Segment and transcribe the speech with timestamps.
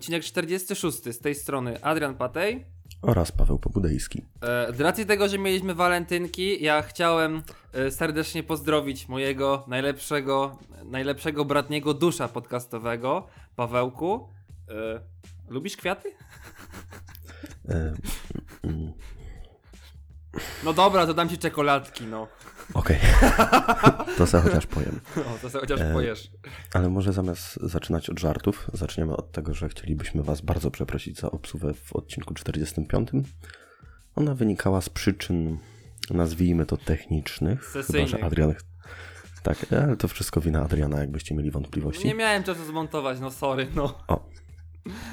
[0.00, 2.64] Odcinek 46 z tej strony Adrian Patej.
[3.02, 4.22] Oraz Paweł Pobudejski.
[4.42, 7.42] E, z racji tego, że mieliśmy walentynki, ja chciałem
[7.72, 13.26] e, serdecznie pozdrowić mojego najlepszego, najlepszego bratniego dusza podcastowego,
[13.56, 14.28] Pawełku.
[14.68, 15.00] E,
[15.48, 16.08] lubisz kwiaty?
[17.68, 17.94] E,
[18.64, 18.92] mm,
[20.64, 22.28] No dobra, to dam ci czekoladki, no.
[22.74, 22.98] Okej,
[24.18, 25.00] to sobie chociaż powiem.
[25.16, 26.30] O, to sobie chociaż E, pojesz.
[26.74, 31.30] Ale może zamiast zaczynać od żartów, zaczniemy od tego, że chcielibyśmy Was bardzo przeprosić za
[31.30, 33.08] obsługę w odcinku 45.
[34.16, 35.58] Ona wynikała z przyczyn,
[36.10, 37.60] nazwijmy to technicznych.
[37.64, 38.10] Chyba, Sesyjnych.
[38.10, 38.54] że Adrian...
[39.42, 42.06] Tak, ale to wszystko wina Adriana, jakbyście mieli wątpliwości.
[42.06, 43.98] Nie miałem czasu zmontować, no sorry, no.
[44.08, 44.28] O,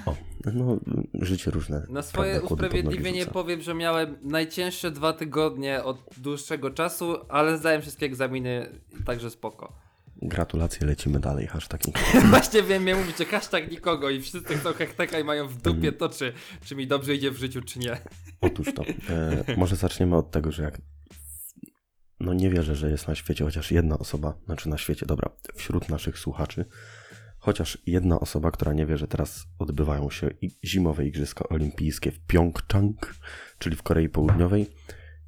[0.06, 0.16] o,
[0.54, 0.80] no
[1.14, 1.84] życie różne.
[1.90, 7.82] Na swoje prawda, usprawiedliwienie powiem, że miałem najcięższe dwa tygodnie od dłuższego czasu, ale zdałem
[7.82, 8.70] wszystkie egzaminy,
[9.06, 9.88] także spoko.
[10.22, 11.82] Gratulacje, lecimy dalej, hashtag
[12.30, 16.10] Właśnie wiem, mnie mówicie hashtag nikogo i wszyscy chcą hechteka i mają w dupie to,
[16.10, 16.34] czy,
[16.66, 17.98] czy mi dobrze idzie w życiu, czy nie.
[18.42, 18.84] Otóż to.
[19.10, 20.82] E, może zaczniemy od tego, że jak.
[22.20, 25.90] No nie wierzę, że jest na świecie chociaż jedna osoba, znaczy na świecie, dobra, wśród
[25.90, 26.66] naszych słuchaczy,
[27.40, 30.30] chociaż jedna osoba, która nie wie, że teraz odbywają się
[30.64, 33.16] zimowe Igrzyska Olimpijskie w Pjongczang,
[33.60, 34.68] czyli w Korei Południowej.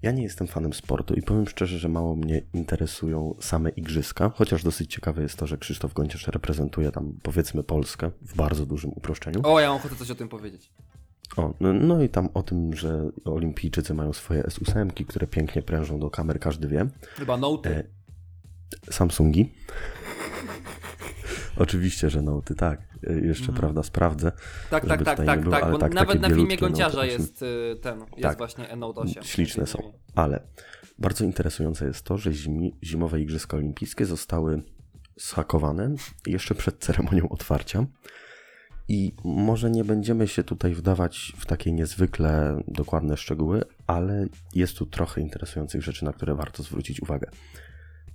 [0.01, 4.63] Ja nie jestem fanem sportu i powiem szczerze, że mało mnie interesują same igrzyska, chociaż
[4.63, 9.41] dosyć ciekawe jest to, że Krzysztof Gonciarz reprezentuje tam powiedzmy Polskę w bardzo dużym uproszczeniu.
[9.43, 10.71] O, ja mam ochotę coś o tym powiedzieć.
[11.37, 15.99] O, no, no i tam o tym, że olimpijczycy mają swoje S8, które pięknie prężą
[15.99, 16.87] do kamer, każdy wie.
[17.01, 17.69] Chyba noty.
[17.69, 17.83] E,
[18.91, 19.53] Samsungi.
[21.59, 22.81] Oczywiście, że noty, tak.
[23.07, 24.31] E, Jeszcze, prawda, sprawdzę.
[24.69, 27.99] tak, tak, tak, tak, było, tak, bo tak, nawet na filmie Note jest y, ten,
[27.99, 28.37] jest Tak.
[28.37, 29.23] właśnie Note 8.
[29.23, 29.93] Śliczne są.
[30.15, 30.43] Ale
[30.99, 34.61] bardzo interesujące jest to, że zimi, zimowe Igrzyska Olimpijskie zostały
[35.17, 35.95] zhakowane
[36.27, 37.85] jeszcze przed ceremonią otwarcia.
[38.87, 44.85] I może nie będziemy się tutaj wdawać w takie niezwykle dokładne szczegóły, ale jest tu
[44.85, 47.29] trochę interesujących rzeczy, na które warto zwrócić uwagę.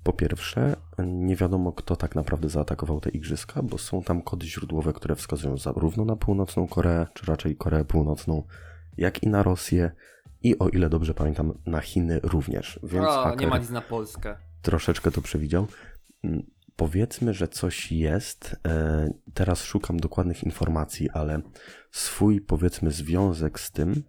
[0.04, 4.92] Po pierwsze, nie wiadomo, kto tak naprawdę zaatakował te igrzyska, bo są tam kody źródłowe,
[4.92, 8.42] które wskazują zarówno na północną Koreę, czy raczej Koreę Północną,
[8.96, 9.90] jak i na Rosję,
[10.42, 12.80] i o ile dobrze pamiętam, na Chiny również.
[12.82, 14.36] Więc O, nie ma nic na Polskę.
[14.62, 15.66] troszeczkę to przewidział.
[16.24, 16.42] Mm,
[16.76, 18.56] Powiedzmy, że coś jest.
[18.66, 21.40] E, Teraz szukam dokładnych informacji, ale
[21.90, 24.02] swój, powiedzmy, związek z tym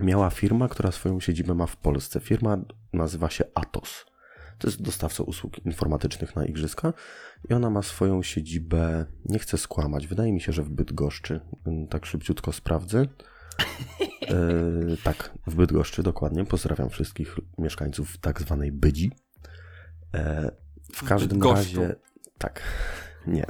[0.00, 2.20] miała firma, która swoją siedzibę ma w Polsce.
[2.20, 2.56] Firma
[2.92, 4.06] nazywa się Atos.
[4.62, 6.92] To jest dostawca usług informatycznych na Igrzyska
[7.50, 11.40] i ona ma swoją siedzibę, nie chcę skłamać, wydaje mi się, że w Bydgoszczy.
[11.66, 13.06] Mm, Tak szybciutko sprawdzę.
[14.28, 14.36] E,
[15.04, 16.44] tak, w Bydgoszczy dokładnie.
[16.44, 19.12] Pozdrawiam wszystkich mieszkańców tak zwanej Bydzi.
[20.14, 20.50] E,
[20.92, 21.80] w każdym Bydgoszczu.
[21.80, 21.94] razie,
[22.38, 22.62] tak,
[23.26, 23.46] nie.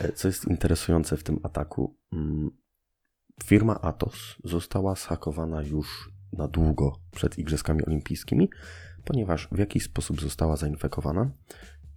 [0.00, 2.50] E, Co jest interesujące w tym ataku, mm,
[3.44, 8.48] firma Atos została zhakowana już na długo przed Igrzyskami Olimpijskimi,
[9.04, 11.30] ponieważ w jakiś sposób została zainfekowana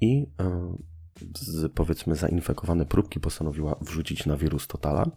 [0.01, 0.75] i e,
[1.37, 5.11] z, powiedzmy zainfekowane próbki postanowiła wrzucić na wirus Totala,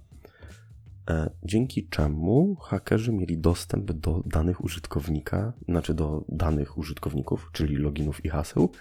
[1.10, 8.24] e, dzięki czemu hakerzy mieli dostęp do danych użytkownika, znaczy do danych użytkowników, czyli loginów
[8.24, 8.72] i haseł,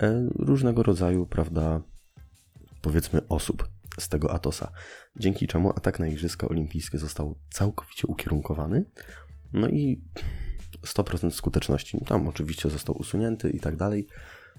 [0.00, 1.82] e, różnego rodzaju, prawda,
[2.82, 3.68] powiedzmy osób
[3.98, 4.72] z tego Atosa.
[5.16, 8.84] Dzięki czemu atak na Igrzyska Olimpijskie został całkowicie ukierunkowany.
[9.52, 10.02] No i
[10.86, 11.98] 100% skuteczności.
[12.06, 14.06] Tam oczywiście został usunięty i tak dalej.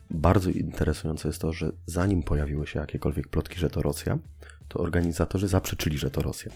[0.10, 4.18] Bardzo interesujące jest to, że zanim pojawiły się jakiekolwiek plotki, że to Rosja,
[4.68, 6.52] to organizatorzy zaprzeczyli, że to Rosja.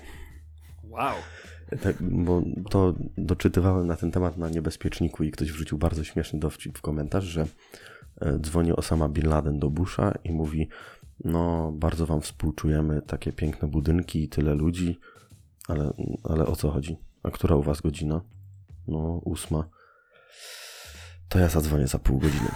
[0.84, 1.16] Wow.
[1.82, 6.78] Tak, bo to doczytywałem na ten temat na niebezpieczniku i ktoś wrzucił bardzo śmieszny dowcip
[6.78, 7.48] w komentarz, że
[8.22, 10.70] e, dzwoni Osama Bin Laden do Busha i mówi
[11.24, 15.00] no bardzo wam współczujemy, takie piękne budynki i tyle ludzi,
[15.68, 16.98] ale, ale o co chodzi?
[17.24, 18.22] A która u was godzina?
[18.88, 19.70] No ósma.
[21.30, 22.50] To ja zadzwonię za pół godziny.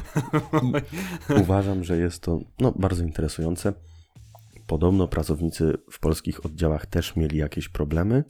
[1.42, 3.72] Uważam, że jest to no, bardzo interesujące.
[4.66, 8.24] Podobno pracownicy w polskich oddziałach też mieli jakieś problemy,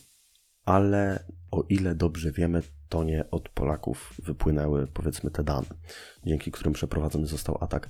[0.64, 5.66] ale o ile dobrze wiemy, to nie od Polaków wypłynęły, powiedzmy, te dane,
[6.26, 7.88] dzięki którym przeprowadzony został atak.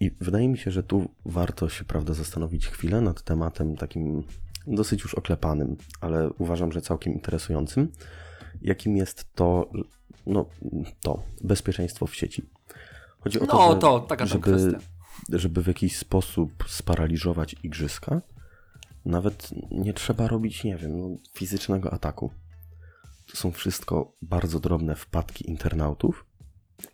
[0.00, 4.24] I wydaje mi się, że tu warto się, prawda, zastanowić chwilę nad tematem takim
[4.66, 7.92] dosyć już oklepanym, ale uważam, że całkiem interesującym,
[8.62, 9.70] jakim jest to,
[10.26, 10.46] no,
[11.02, 12.42] to bezpieczeństwo w sieci.
[13.20, 14.78] Chodzi o to, No że, to, taka żeby, kwestia.
[15.28, 18.20] żeby w jakiś sposób sparaliżować igrzyska,
[19.04, 22.30] nawet nie trzeba robić, nie wiem, no, fizycznego ataku.
[23.30, 26.24] To są wszystko bardzo drobne wpadki internautów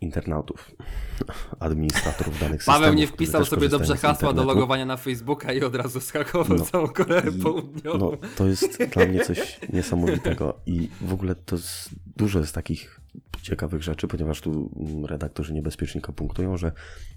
[0.01, 0.71] internautów,
[1.59, 2.81] administratorów danych systemów.
[2.81, 6.65] Paweł nie wpisał sobie dobrze hasła do logowania na Facebooka i od razu skakował No.
[6.65, 7.97] całą Koreę I- Południową.
[8.21, 13.01] No, to jest dla mnie coś niesamowitego i w ogóle to jest, dużo jest takich
[13.41, 14.71] ciekawych rzeczy, ponieważ tu
[15.07, 16.71] redaktorzy niebezpiecznika punktują, że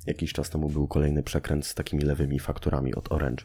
[0.06, 3.44] jakiś czas temu był kolejny przekręt z takimi lewymi fakturami od Orange.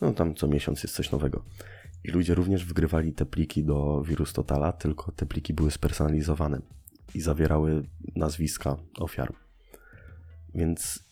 [0.00, 1.44] No tam co miesiąc jest coś nowego.
[2.04, 6.60] I ludzie również wgrywali te pliki do Wirus Totala, tylko te pliki były spersonalizowane
[7.14, 7.82] i zawierały
[8.16, 9.34] nazwiska ofiar.
[10.54, 11.04] Więc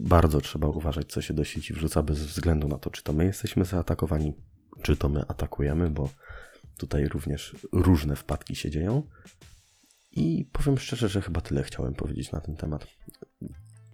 [0.00, 3.24] bardzo trzeba uważać, co się do sieci wrzuca, bez względu na to, czy to my
[3.24, 4.34] jesteśmy zaatakowani,
[4.82, 6.10] czy to my atakujemy, bo
[6.76, 9.02] tutaj również różne wpadki się dzieją.
[10.12, 12.86] I powiem szczerze, że chyba tyle chciałem powiedzieć na ten temat.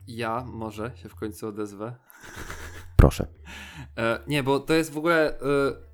[0.07, 1.97] Ja może się w końcu odezwę.
[2.97, 3.27] Proszę.
[3.97, 5.43] E, nie, bo to jest w ogóle e,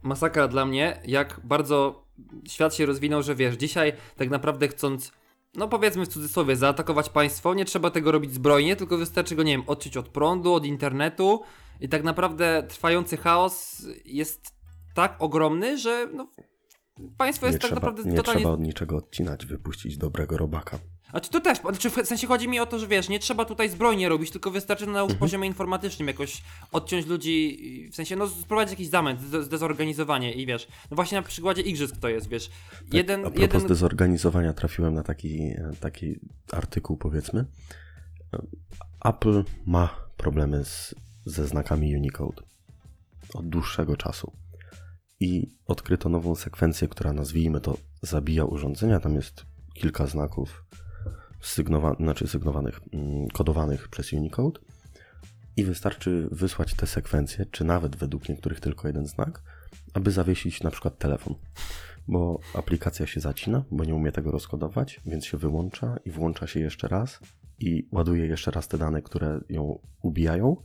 [0.02, 2.06] masakra dla mnie, jak bardzo
[2.48, 5.12] świat się rozwinął, że wiesz, dzisiaj tak naprawdę chcąc,
[5.54, 9.52] no powiedzmy w cudzysłowie, zaatakować państwo, nie trzeba tego robić zbrojnie, tylko wystarczy go, nie
[9.52, 11.42] wiem, odciąć od prądu, od internetu
[11.80, 14.54] i tak naprawdę trwający chaos jest
[14.94, 16.32] tak ogromny, że no,
[17.16, 20.78] państwo Nie, jest tak trzeba, naprawdę nie totalnie trzeba od niczego odcinać, wypuścić dobrego robaka.
[21.12, 23.44] A czy to też, znaczy w sensie chodzi mi o to, że wiesz, nie trzeba
[23.44, 25.18] tutaj zbrojnie robić, tylko wystarczy na Mhm.
[25.18, 27.58] poziomie informatycznym jakoś odciąć ludzi,
[27.92, 31.96] w sensie no sprowadzić jakiś zamęt, zde- zdezorganizowanie i wiesz, no właśnie na przykładzie igrzysk
[31.96, 32.50] to jest, wiesz,
[32.92, 35.50] jeden, Tak, A propos jeden, zdezorganizowania trafiłem na taki,
[35.80, 36.14] taki
[36.52, 37.44] artykuł, powiedzmy.
[39.04, 40.94] Apple ma problemy z,
[41.26, 42.42] ze znakami Unicode
[43.34, 44.32] od dłuższego czasu.
[45.20, 49.00] I odkryto nową sekwencję, która nazwijmy to zabija urządzenia.
[49.00, 50.64] Tam jest kilka znaków
[51.42, 54.60] sygnowa- znaczy sygnowanych, mm, kodowanych przez Unicode.
[55.56, 59.42] I wystarczy wysłać tę sekwencję, czy nawet według niektórych tylko jeden znak,
[59.94, 61.34] aby zawiesić na przykład telefon
[62.08, 66.60] bo aplikacja się zacina, bo nie umie tego rozkodować, więc się wyłącza i włącza się
[66.60, 67.20] jeszcze raz
[67.58, 70.56] i ładuje jeszcze raz te dane, które ją ubijają.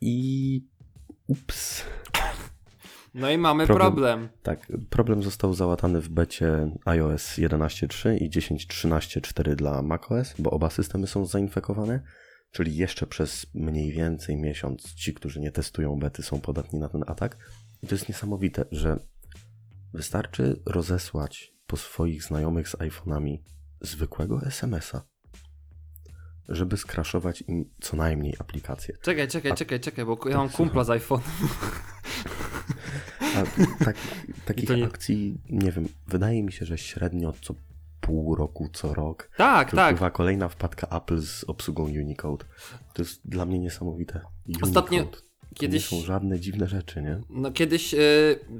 [0.00, 0.64] I
[1.26, 1.84] ups.
[3.14, 3.92] No i mamy problem.
[3.92, 4.28] problem.
[4.42, 11.06] Tak, problem został załatany w becie iOS 11.3 i 10.13.4 dla macOS, bo oba systemy
[11.06, 12.00] są zainfekowane,
[12.50, 17.04] czyli jeszcze przez mniej więcej miesiąc ci, którzy nie testują bety, są podatni na ten
[17.06, 17.36] atak.
[17.82, 18.96] I to jest niesamowite, że
[19.92, 23.38] wystarczy rozesłać po swoich znajomych z iPhone'ami
[23.80, 25.02] zwykłego SMS-a,
[26.48, 28.96] żeby skraszować im co najmniej aplikację.
[29.02, 31.20] Czekaj, czekaj, A- czekaj, czekaj, bo ja mam Tak, kumpla z iPhone.
[33.36, 33.42] A
[33.84, 33.96] tak,
[34.44, 37.54] takich to nie- akcji, nie wiem, wydaje mi się, że średnio co
[38.00, 39.94] pół roku, co rok Tak, tak.
[39.94, 42.44] Bywa kolejna wpadka Apple z obsługą Unicode.
[42.94, 44.20] To jest dla mnie niesamowite.
[44.46, 44.66] Unicode.
[44.70, 45.18] Ostatnio- To
[45.54, 47.20] Kiedyś, nie są żadne dziwne rzeczy, nie?
[47.30, 48.00] no kiedyś, yy,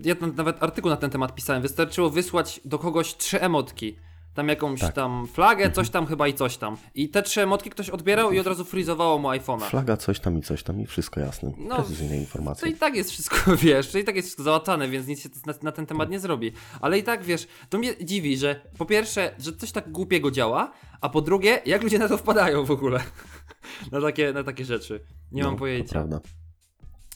[0.04, 3.96] ja nawet artykuł na ten temat pisałem, wystarczyło wysłać do kogoś trzy emotki.
[4.34, 4.94] Tam jakąś Tak.
[4.94, 6.76] tam flagę, coś tam chyba i coś tam.
[6.94, 9.68] I te trzy emotki ktoś odbierał i od razu frizowało mu iPhone'a.
[9.70, 11.52] Flaga, coś tam i coś tam i wszystko jasne.
[11.58, 12.68] No, Precyzyjne To informacje.
[12.68, 15.54] i tak jest wszystko, wiesz, to i tak jest wszystko załatane, więc nic się na,
[15.62, 16.52] na ten temat nie zrobi.
[16.80, 20.72] Ale i tak, wiesz, to mnie dziwi, że po pierwsze, że coś tak głupiego działa,
[21.00, 23.00] a po drugie, jak ludzie na to wpadają w ogóle.
[23.92, 25.00] na, takie, na takie rzeczy.
[25.32, 25.92] Nie mam No, To pojęcia.
[25.92, 26.20] prawda.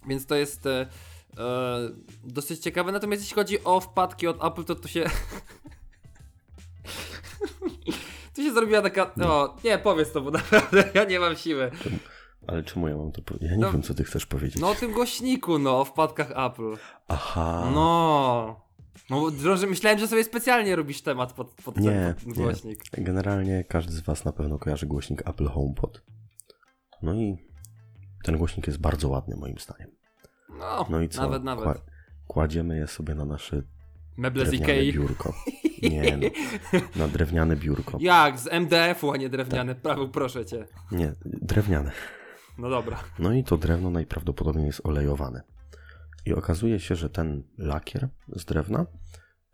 [0.09, 0.87] Więc to jest e,
[1.39, 1.91] e,
[2.25, 2.93] dosyć ciekawe.
[2.93, 5.05] Natomiast jeśli chodzi o wpadki od Apple, to tu się.
[8.35, 9.11] tu się zrobiła taka.
[9.17, 11.71] No, nie, powiedz to, bo naprawdę ja nie mam siły.
[12.47, 13.51] Ale czemu ja mam to powiedzieć?
[13.51, 14.61] Ja nie No- wiem, co ty chcesz powiedzieć.
[14.61, 16.77] No o tym głośniku, no, o wpadkach Apple.
[17.09, 17.71] Aha.
[17.75, 18.61] No.
[19.11, 22.45] No, że myślałem, że sobie specjalnie robisz temat pod, pod Nie, ten pod nie.
[22.45, 22.81] głośnik.
[22.93, 26.03] Generalnie każdy z Was na pewno kojarzy głośnik Apple HomePod.
[27.03, 27.37] No i
[28.25, 29.91] ten głośnik jest bardzo ładny moim zdaniem.
[30.59, 31.23] No, No i co?
[31.23, 31.65] nawet, nawet.
[31.65, 31.81] Kła-
[32.27, 33.63] Kładziemy je sobie na nasze
[34.17, 34.93] Meble z Ikei.
[34.93, 35.35] biurko.
[35.91, 36.17] Nie
[36.73, 37.99] no, na drewniane biurko.
[38.01, 38.39] Jak?
[38.39, 39.75] Z MDF-u, a nie drewniane.
[39.75, 40.67] Prawo, proszę cię.
[40.93, 41.93] Nie, drewniane.
[42.59, 43.01] No dobra.
[43.19, 45.43] No i to drewno najprawdopodobniej jest olejowane.
[46.27, 48.87] I okazuje się, że ten lakier z drewna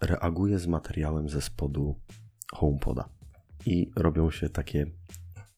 [0.00, 2.00] reaguje z materiałem ze spodu
[2.52, 3.08] HomePoda.
[3.66, 4.86] I robią się takie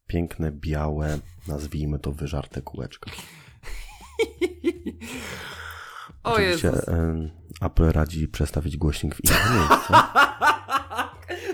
[0.06, 3.10] piękne, białe, nazwijmy to wyżarte kółeczka.
[6.24, 6.84] O Oczywiście Jezus.
[7.60, 9.94] Apple radzi przestawić głośnik w inne miejsce.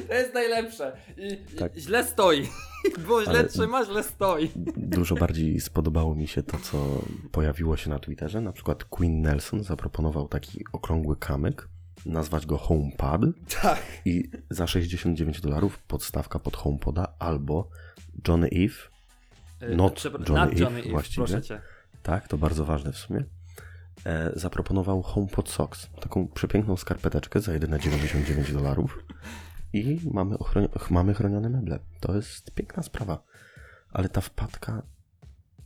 [0.08, 0.96] To jest najlepsze.
[1.16, 1.76] I, Tak.
[1.76, 2.48] źle stoi.
[3.08, 4.50] Bo źle Ale- trzyma, źle stoi.
[4.76, 8.40] Dużo bardziej spodobało mi się to, co pojawiło się na Twitterze.
[8.40, 11.68] Na przykład Queen Nelson zaproponował taki okrągły kamyk,
[12.06, 13.20] nazwać go HomePad
[13.62, 13.82] Tak.
[14.04, 17.68] i za 69 dolarów podstawka pod HomePoda albo
[18.28, 18.74] Johnny Eve,
[19.76, 21.26] Not Johnny Not Eve, Johnny Eve, właściwie.
[21.26, 21.60] proszę cię.
[22.02, 23.24] tak, to bardzo ważne w sumie,
[24.06, 29.04] e, zaproponował HomePod Socks, taką przepiękną skarpeteczkę za jedyne 99 dolarów.
[29.72, 31.78] I mamy, ochron- mamy chronione meble.
[32.00, 33.22] To jest piękna sprawa.
[33.90, 34.82] Ale ta wpadka,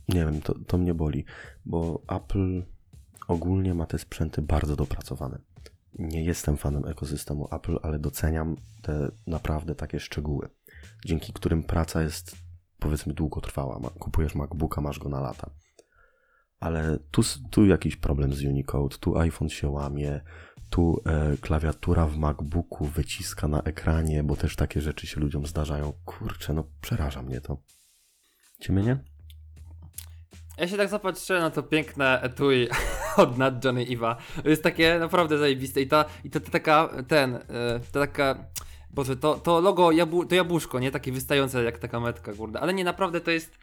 [0.09, 1.25] nie wiem, to, to mnie boli,
[1.65, 2.63] bo Apple
[3.27, 5.39] ogólnie ma te sprzęty bardzo dopracowane.
[5.99, 10.49] Nie jestem fanem ekosystemu Apple, ale doceniam te naprawdę takie szczegóły,
[11.05, 12.35] dzięki którym praca jest
[12.79, 13.79] powiedzmy długotrwała.
[13.99, 15.49] Kupujesz MacBooka, masz go na lata.
[16.59, 20.21] Ale tu, tu jakiś problem z Unicode, tu iPhone się łamie,
[20.73, 25.93] tu e, klawiatura w MacBooku wyciska na ekranie, bo też takie rzeczy się ludziom zdarzają.
[26.05, 27.57] Kurczę, no przeraża mnie to.
[28.59, 28.97] Ciebie nie?
[30.57, 32.67] Ja się tak zapatrzyłem na to piękne etui
[33.17, 34.17] od nad Johnny Iwa.
[34.45, 37.41] Jest takie naprawdę zajebiste i ta, i to, taka, ten, y,
[37.91, 38.45] to taka,
[38.89, 40.91] boże, to, to logo, jabł, to jabłuszko, nie?
[40.91, 42.59] Takie wystające jak taka metka, kurde.
[42.59, 43.57] Ale nie, naprawdę to jest...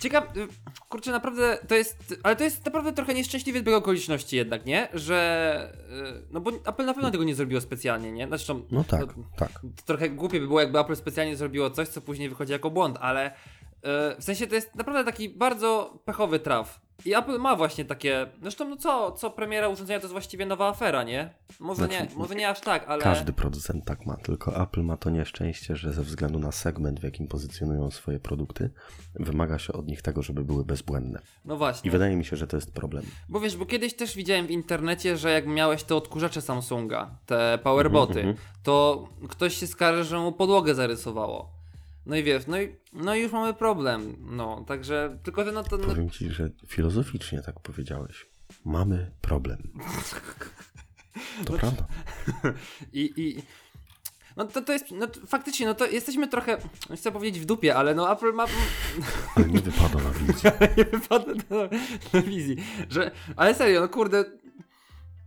[0.00, 0.48] Ciekaw, y,
[0.88, 4.88] kurczę, naprawdę to jest, ale to jest naprawdę trochę nieszczęśliwie zbieg okoliczności jednak, nie?
[4.94, 5.72] Że,
[6.20, 8.28] y, no bo Apple na pewno tego nie zrobiło specjalnie, nie?
[8.28, 9.52] Zresztą, No tak, no, tak.
[9.76, 12.98] to trochę głupie by było, jakby Apple specjalnie zrobiło coś, co później wychodzi jako błąd,
[13.00, 13.32] ale e,
[14.20, 16.80] w sensie to jest naprawdę taki bardzo pechowy traf.
[17.04, 18.26] I Apple ma właśnie takie.
[18.42, 21.34] Zresztą, no co, co premiera urządzenia to jest właściwie nowa afera, nie?
[21.60, 23.02] Może Znaczy, nie, może nie aż tak, ale.
[23.02, 27.02] Każdy producent tak ma, tylko Apple ma to nieszczęście, że ze względu na segment, w
[27.02, 28.70] jakim pozycjonują swoje produkty,
[29.14, 31.20] wymaga się od nich tego, żeby były bezbłędne.
[31.44, 31.88] No właśnie.
[31.88, 33.04] I wydaje mi się, że to jest problem.
[33.28, 37.58] Bo wiesz, bo kiedyś też widziałem w internecie, że jak miałeś te odkurzacze Samsunga, te
[37.62, 41.59] powerboty, Mhm, to ktoś się skarży, że mu podłogę zarysowało.
[42.06, 44.16] No i wiesz, no i, no i już mamy problem.
[44.20, 45.78] No, także tylko że no to.
[45.78, 48.26] No, Powiem ci, że filozoficznie tak powiedziałeś.
[48.64, 49.58] Mamy problem.
[51.44, 51.86] To prawda.
[52.92, 53.42] I, i
[54.36, 56.58] no to, to jest, no to faktycznie, no to jesteśmy trochę,
[56.96, 58.44] chcę powiedzieć w dupie, ale no Apple ma,
[59.36, 60.52] Ale nie wypada na wizję.
[60.76, 61.56] nie wypada na,
[62.12, 62.56] na wizji,
[62.90, 64.24] że, ale serio, no kurde,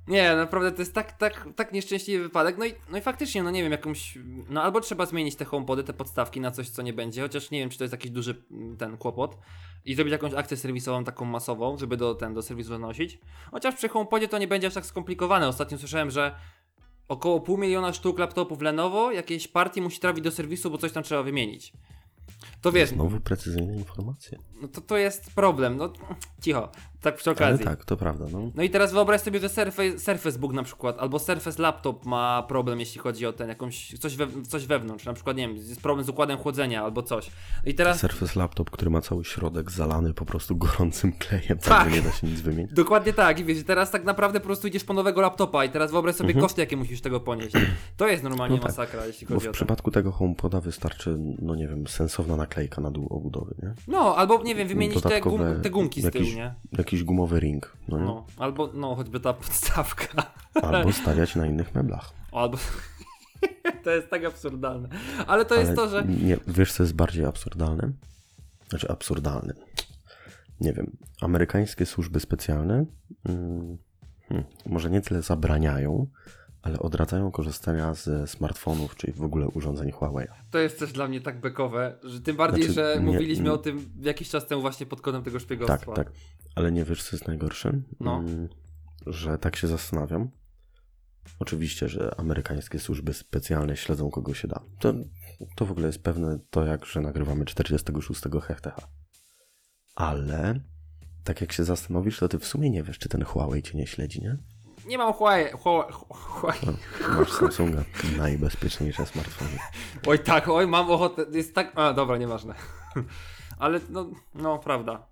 [0.07, 3.51] nie, naprawdę to jest tak, tak, tak nieszczęśliwy wypadek, no i, no i faktycznie, no
[3.51, 4.17] nie wiem, jakąś,
[4.49, 7.59] no albo trzeba zmienić te homepody, te podstawki na coś, co nie będzie, chociaż nie
[7.59, 9.37] wiem, czy to jest jakiś duży mm, ten kłopot.
[9.85, 13.19] I zrobić jakąś akcję serwisową taką masową, żeby do, ten, do serwisu zanosić,
[13.51, 16.35] chociaż przy homepodzie to nie będzie aż tak skomplikowane, ostatnio słyszałem, że
[17.07, 21.03] około pół miliona sztuk laptopów Lenovo jakiejś partii musi trafić do serwisu, bo coś tam
[21.03, 21.73] trzeba wymienić.
[22.63, 24.39] To wiesz, Znowu precyzyjne informacje.
[24.61, 25.93] no to, to jest problem, no
[26.41, 26.69] cicho,
[27.01, 27.65] tak przy Ale okazji.
[27.65, 28.25] tak, to prawda.
[28.31, 28.51] No.
[28.55, 32.43] No i teraz wyobraź sobie, że Surface, Surface Book na przykład, albo Surface Laptop ma
[32.47, 35.81] problem, jeśli chodzi o ten jakąś, coś, we, coś wewnątrz, na przykład, nie wiem, jest
[35.81, 37.31] problem z układem chłodzenia albo coś.
[37.65, 41.89] I teraz Surface Laptop, który ma cały środek zalany po prostu gorącym klejem, tak, Tak.
[41.89, 42.73] że nie da się nic wymienić.
[42.73, 45.91] Dokładnie tak, i wiesz, teraz tak naprawdę po prostu idziesz po nowego laptopa i teraz
[45.91, 47.55] wyobraź sobie koszty, jakie musisz tego ponieść.
[47.97, 48.61] To jest normalnie Mhm.
[48.71, 49.53] No tak, masakra, jeśli chodzi w o to.
[49.53, 53.73] przypadku tego HomePoda wystarczy, no nie wiem, sensowna naklejka na dół obudowy, nie?
[53.87, 56.55] No, albo nie wiem, wymienić te, gum, te gumki z tyłu, jakiś- nie?
[56.71, 58.05] Jakiś gumowy ring, no nie?
[58.05, 60.31] No, albo, no, choćby ta podstawka.
[60.61, 62.13] Albo stawiać na innych meblach.
[62.31, 62.57] Albo...
[63.83, 64.89] to jest tak absurdalne.
[65.27, 66.03] Ale to jest Ale to, że...
[66.05, 67.91] Nie, wiesz, co jest bardziej absurdalne?
[68.69, 69.53] Znaczy absurdalne.
[70.61, 70.97] Nie wiem.
[71.21, 72.85] Amerykańskie służby specjalne
[73.25, 73.77] mm,
[74.29, 76.07] hmm, może nie tyle zabraniają,
[76.63, 80.27] ale odradzają korzystania ze smartfonów, czyli w ogóle urządzeń Huawei.
[80.51, 83.51] To jest też dla mnie tak bekowe, że tym bardziej, Znaczy, że nie- mówiliśmy nie-
[83.53, 85.77] o tym jakiś czas temu właśnie pod kątem tego szpiegostwa.
[85.77, 86.11] Tak, tak.
[86.55, 87.81] Ale nie wiesz, co jest najgorsze?
[87.99, 88.15] No.
[88.17, 88.49] Mm,
[89.07, 90.29] że tak się zastanawiam.
[91.39, 94.61] Oczywiście, że amerykańskie służby specjalne śledzą kogo się da.
[94.79, 94.93] To,
[95.55, 98.87] to w ogóle jest pewne to, jak że nagrywamy 46 HTH.
[99.95, 100.59] Ale
[101.23, 103.87] tak jak się zastanowisz, to ty w sumie nie wiesz, czy ten Huawei cię nie
[103.87, 104.37] śledzi, nie?
[104.85, 105.51] Nie mam Huawei.
[105.51, 106.59] Huawei,
[107.17, 107.83] masz Samsunga,
[108.17, 109.57] najbezpieczniejsze smartfony.
[110.07, 111.71] Oj tak, oj mam ochotę, jest tak...
[111.75, 112.53] A, dobra, nieważne.
[113.59, 115.05] Ale no, no, prawda.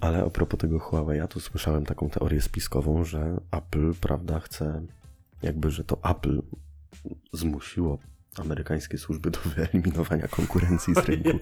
[0.00, 4.82] Ale a propos tego Huawei, ja tu słyszałem taką teorię spiskową, że Apple, prawda, chce
[5.42, 6.42] jakby, że to Apple
[7.32, 7.98] zmusiło
[8.40, 11.38] amerykańskie służby do wyeliminowania konkurencji z rynku.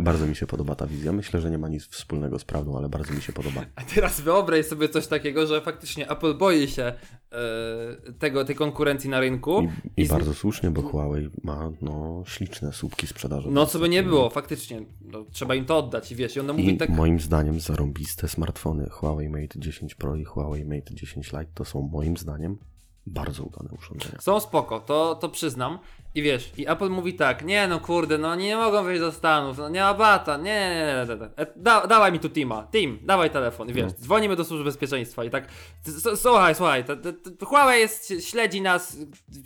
[0.00, 1.12] Bardzo mi się podoba ta wizja.
[1.12, 3.64] Myślę, że nie ma nic wspólnego z prawdą, ale bardzo mi się podoba.
[3.76, 6.92] A teraz wyobraź sobie coś takiego, że faktycznie Apple boi się e,
[8.18, 9.68] tego, tej konkurencji na rynku.
[9.96, 13.48] I, i z- bardzo słusznie, bo Huawei ma no, śliczne słupki sprzedaży.
[13.50, 14.82] No co by nie było, faktycznie.
[15.00, 16.90] No, trzeba im to oddać i wiesz, i ona mówi I tak...
[16.90, 21.82] moim zdaniem zarąbiste smartfony Huawei Mate 10 Pro i Huawei Mate 10 Lite to są
[21.92, 22.58] moim zdaniem
[23.06, 24.20] bardzo udane urządzenia.
[24.20, 25.78] Są spoko, to, to przyznam.
[26.18, 29.58] I wiesz, i Apple mówi tak, nie no kurde, no nie mogą wyjść do Stanów,
[29.58, 31.26] no nie ma bata, nie, nie, nie, nie, nie.
[31.36, 33.92] E, Da, dawaj mi tu Tima, Tim, dawaj telefon i wiesz, No.
[34.00, 35.44] dzwonimy do służby bezpieczeństwa i tak,
[35.86, 37.08] s- słuchaj, słuchaj, to, to,
[37.38, 38.96] to Huawei jest, śledzi nas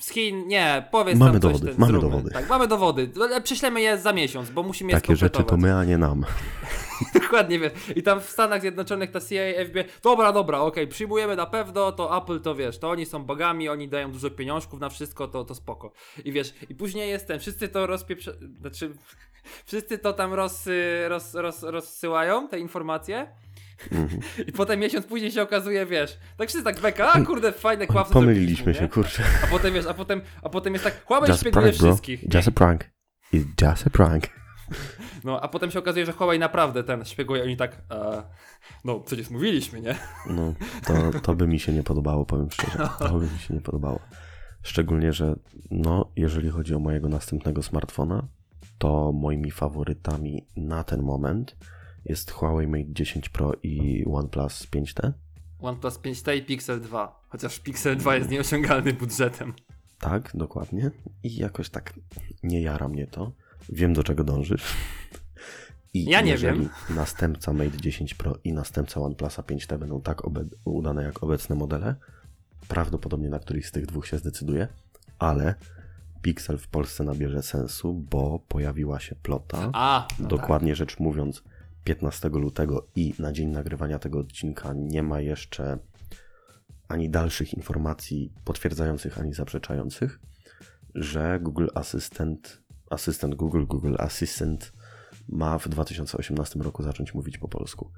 [0.01, 2.11] z Chin, nie, powiedz Mamy tam coś, dowody, ten, mamy zróbmy.
[2.11, 2.31] dowody.
[2.31, 5.63] Tak, mamy dowody, ale prześlemy je za miesiąc, bo musimy je Takie rzeczy to skompletować.
[5.63, 6.25] my, a nie nam.
[7.23, 7.73] Dokładnie, wiesz.
[7.97, 12.23] I tam w Stanach Zjednoczonych ta CIA, FBI, dobra, dobra, okej, przyjmujemy na pewno, to
[12.23, 15.55] Apple to wiesz, to oni są bogami, oni dają dużo pieniążków na wszystko, to, to
[15.55, 15.93] spoko.
[16.25, 18.35] I wiesz, i później jest ten, wszyscy to rozpieprze...
[18.61, 18.91] Znaczy,
[19.67, 20.65] wszyscy to tam roz,
[21.09, 23.29] roz, roz, rozsyłają, te informacje.
[23.93, 24.21] Mhm.
[24.49, 28.21] I potem miesiąc później się okazuje, wiesz, tak wszyscy tak beka, a kurde, fajne kłamstwo
[28.21, 29.23] Pomyliliśmy się, kurczę.
[29.45, 31.89] A potem wiesz, a potem, a potem jest tak, a szpieguje prank, bro.
[31.89, 32.35] wszystkich.
[32.35, 32.85] Just a prank.
[33.35, 34.25] It's just a prank.
[35.25, 38.23] No, a potem się okazuje, że Huawei naprawdę ten szpieguje, oni tak, e,
[38.85, 39.97] no przecież mówiliśmy, nie?
[40.27, 40.55] No,
[40.87, 42.89] to, to by mi się nie podobało, powiem szczerze.
[42.99, 44.01] To by mi się nie podobało.
[44.63, 45.37] Szczególnie, że
[45.71, 48.29] no, jeżeli chodzi o mojego następnego smartfona,
[48.79, 51.57] to moimi faworytami na ten moment
[52.05, 55.13] jest Huawei Mate 10 Pro i OnePlus 5T.
[55.61, 59.55] OnePlus 5T i Pixel 2, chociaż Pixel 2 jest nieosiągalny budżetem.
[59.99, 60.91] Tak, dokładnie.
[61.23, 61.93] I jakoś tak
[62.43, 63.33] nie jara mnie to.
[63.69, 64.65] Wiem, do czego dążysz.
[65.95, 66.69] I Ja nie jeżeli wiem.
[66.91, 70.23] następca Mate 10 Pro i następca OnePlusa 5T będą tak
[70.65, 71.95] udane jak obecne modele,
[72.69, 74.69] prawdopodobnie na któryś z tych dwóch się zdecyduje,
[75.19, 75.55] ale
[76.23, 81.43] Pixel w Polsce nabierze sensu, bo pojawiła się plota, A, no dokładnie rzecz mówiąc
[81.85, 85.79] 15 lutego i na dzień nagrywania tego odcinka nie ma jeszcze
[86.89, 90.21] ani dalszych informacji potwierdzających, ani zaprzeczających,
[90.95, 92.62] że Google Assistant,
[92.93, 94.73] asystent Google, Google Assistant
[95.29, 97.91] ma w 2018 roku zacząć mówić po polsku.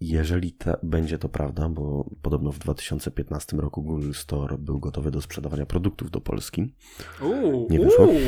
[0.00, 5.20] Jeżeli te, będzie to prawda, bo podobno w 2015 roku Google Store był gotowy do
[5.20, 6.74] sprzedawania produktów do Polski.
[7.22, 8.06] Uuu, Nie wyszło?
[8.06, 8.20] uuu,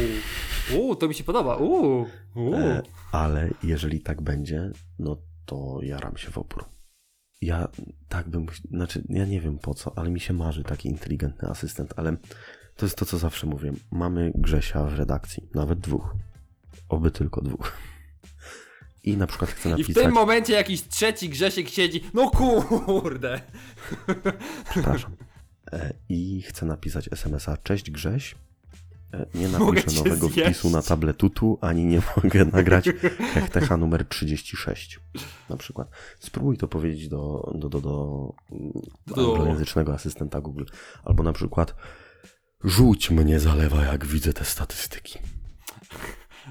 [0.78, 2.06] uuu, to mi się podoba, uuu,
[2.36, 2.54] uuu.
[2.54, 2.82] E,
[3.12, 6.64] ale jeżeli tak będzie, no to jaram się w opór.
[7.42, 7.68] Ja
[8.08, 11.94] tak bym, znaczy ja nie wiem po co, ale mi się marzy taki inteligentny asystent,
[11.96, 12.16] ale
[12.76, 13.72] to jest to, co zawsze mówię.
[13.92, 16.14] Mamy Grzesia w redakcji, nawet dwóch.
[16.88, 17.72] Oby tylko dwóch.
[19.04, 23.40] I na przykład chcę I w napisać, tym momencie jakiś trzeci Grzesiek siedzi, no kurde.
[24.70, 25.16] przepraszam,
[25.72, 28.34] e, i chcę napisać SMS-a, cześć Grześ,
[29.14, 30.50] E, nie napiszę nowego zjeść.
[30.50, 32.84] wpisu na tabletutu, ani nie mogę nagrać
[33.34, 35.00] hechtecha numer 36
[35.50, 35.88] na przykład.
[36.20, 38.34] Spróbuj to powiedzieć do, do, do, Do-
[39.06, 40.64] do anglojęzycznego asystenta Google.
[41.04, 41.74] Albo na przykład
[42.64, 45.18] rzuć mnie zalewa, jak widzę te statystyki.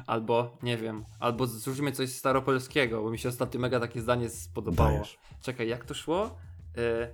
[0.08, 4.90] Albo, nie wiem, albo zróbmy coś staropolskiego, bo mi się ostatnio mega takie zdanie spodobało.
[4.92, 5.18] Dajesz.
[5.42, 6.38] Czekaj, jak to szło?
[6.78, 7.08] Y,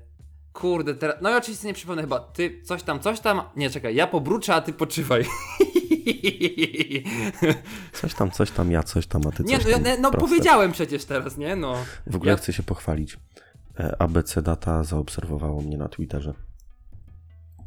[0.54, 3.96] kurde, teraz, no i oczywiście nie przypomnę chyba, ty coś tam, coś tam, nie, czekaj,
[3.96, 5.26] ja pobruczę, a ty poczywaj.
[7.94, 9.86] Coś tam, coś tam, ja coś tam, a ty coś nie, no, tam.
[9.86, 10.28] ja- no Proste.
[10.30, 11.76] powiedziałem przecież teraz, nie, no.
[12.08, 13.18] W ogóle ja- chcę się pochwalić.
[13.80, 16.34] E, ABC Data zaobserwowało mnie na Twitterze.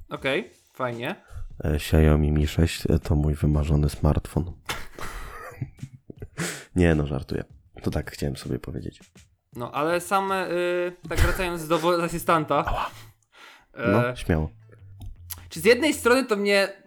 [0.09, 1.15] Okej, fajnie.
[1.65, 4.53] E, Xiaomi Mi 6 e, to mój wymarzony smartfon.
[6.77, 7.45] nie, no żartuję.
[7.83, 9.01] To tak chciałem sobie powiedzieć.
[9.57, 12.85] No, ale same, y, tak wracając do asystanta.
[13.77, 14.51] No, E, śmiało.
[15.49, 16.82] Czy z jednej strony to mnie.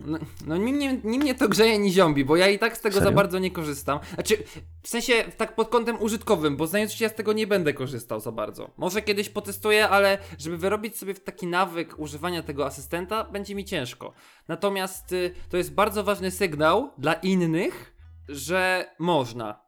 [0.00, 2.80] No, no ni, mnie, ni mnie to grzeje, ni ziąbi, bo ja i tak z
[2.80, 3.10] tego Serio?
[3.10, 3.98] za bardzo nie korzystam.
[4.14, 4.36] Znaczy,
[4.82, 8.20] w sensie tak pod kątem użytkowym, bo znając się ja z tego nie będę korzystał
[8.20, 8.70] za bardzo.
[8.76, 14.12] Może kiedyś potestuję, ale żeby wyrobić sobie taki nawyk używania tego asystenta, będzie mi ciężko.
[14.48, 17.94] Natomiast y, to jest bardzo ważny sygnał dla innych,
[18.28, 19.64] że można.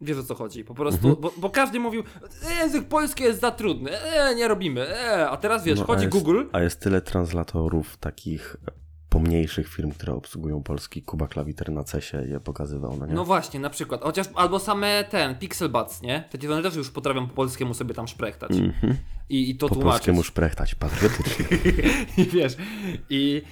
[0.00, 1.20] Wiesz o co chodzi, po prostu, Mhm.
[1.20, 2.02] bo, bo każdy mówił,
[2.50, 5.86] e, język polski jest za trudny, e, nie robimy, e, a teraz wiesz, No, a
[5.86, 8.56] chodzi jest- Google, A jest tyle translatorów takich
[9.16, 11.02] pomniejszych firm, które obsługują polski.
[11.02, 13.14] Kuba Klawiter na CESie je pokazywał, no nie?
[13.14, 14.00] No właśnie, na przykład.
[14.02, 16.24] Chociaż albo same ten, Pixel Buds, nie?
[16.30, 18.50] Te one też już potrafią po polskiemu sobie tam szprechtać.
[18.50, 18.96] Mhm.
[19.28, 19.92] I, I to Po tłumaczyć.
[19.96, 21.44] polskiemu szprechtać, patriotycznie.
[22.24, 22.56] I wiesz.
[23.10, 23.42] I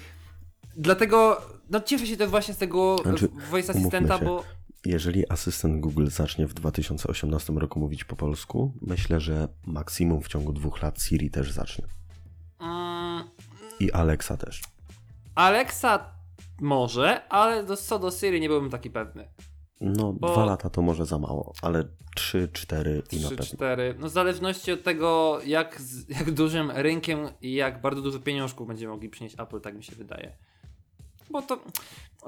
[0.76, 4.24] dlatego, no cieszę się też właśnie z tego Znaczy, voice asystenta, się.
[4.24, 4.44] bo
[4.84, 10.52] Jeżeli asystent Google zacznie w 2018 roku mówić po polsku, myślę, że maksimum w ciągu
[10.52, 11.84] dwóch lat Siri też zacznie.
[12.60, 13.24] mm,
[13.80, 14.62] I Alexa też.
[15.34, 16.10] Alexa
[16.60, 19.28] może, ale do, co do Siri nie byłbym taki pewny.
[19.80, 21.84] No, Bo- dwa lata to może za mało, ale
[22.16, 23.44] trzy, cztery i na 3, pewno.
[23.56, 23.94] 4.
[23.98, 25.80] No w zależności od tego, jak,
[26.18, 29.96] jak dużym rynkiem i jak bardzo dużo pieniążków będzie mogli przynieść Apple, tak mi się
[29.96, 30.36] wydaje.
[31.30, 31.58] Bo to.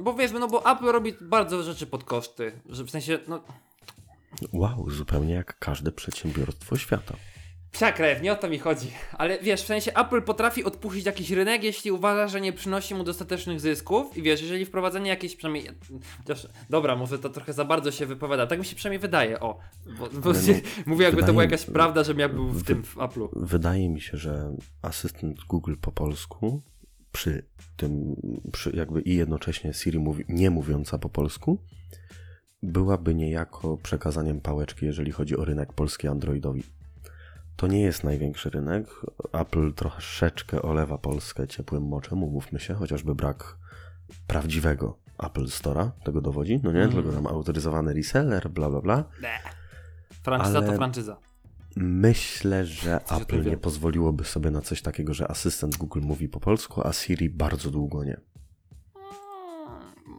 [0.02, 2.52] Bo wiesz, no bo Apple robi bardzo rzeczy pod koszty.
[2.68, 3.40] Że w sensie, no.
[4.52, 7.14] Wow, zupełnie jak każde przedsiębiorstwo świata.
[7.76, 8.90] Przekrew, nie o to mi chodzi.
[9.12, 13.04] Ale wiesz, w sensie Apple potrafi odpuścić jakiś rynek, jeśli uważa, że nie przynosi mu
[13.04, 14.16] dostatecznych zysków.
[14.16, 15.68] I wiesz, jeżeli wprowadzenie jakiejś przynajmniej.
[16.18, 18.46] Chociaż, dobra, może to trochę za bardzo się wypowiada.
[18.46, 19.58] Tak mi się przynajmniej wydaje, o.
[19.98, 20.38] Bo, bo no,
[20.86, 23.28] mówię, jakby to była wydaje- jakaś prawda, żebym ja był w tym w Apple'u.
[23.32, 26.62] Wydaje mi się, że asystent Google po polsku,
[27.12, 28.16] przy tym,
[28.52, 31.58] przy jakby i jednocześnie Siri mówi, nie mówiąca po polsku,
[32.62, 36.62] byłaby niejako przekazaniem pałeczki, jeżeli chodzi o rynek polski Androidowi.
[37.56, 38.86] To nie jest największy rynek.
[39.32, 43.56] Apple troszeczkę olewa Polskę ciepłym moczem, umówmy się, chociażby brak
[44.26, 46.82] prawdziwego Apple Store'a tego dowodzi, no nie?
[46.82, 47.02] Mhm.
[47.02, 49.04] Tylko tam autoryzowany reseller, bla bla bla.
[50.22, 51.16] Franczyza Ale- to franczyza.
[51.76, 56.86] Myślę, że Apple nie pozwoliłoby sobie na coś takiego, że asystent Google mówi po polsku,
[56.86, 58.20] a Siri bardzo długo nie.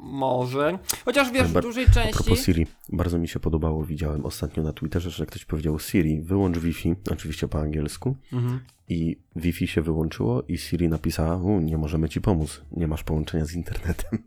[0.07, 0.79] Może.
[1.05, 2.13] Chociaż wiesz, w dużej A części.
[2.23, 6.57] propos Siri, bardzo mi się podobało, widziałem ostatnio na Twitterze, że ktoś powiedział Siri, wyłącz
[6.57, 8.59] Wi-Fi, oczywiście po angielsku, Mhm.
[8.89, 13.53] i Wi-Fi się wyłączyło i Siri napisała, nie możemy ci pomóc, nie masz połączenia z
[13.53, 14.19] internetem.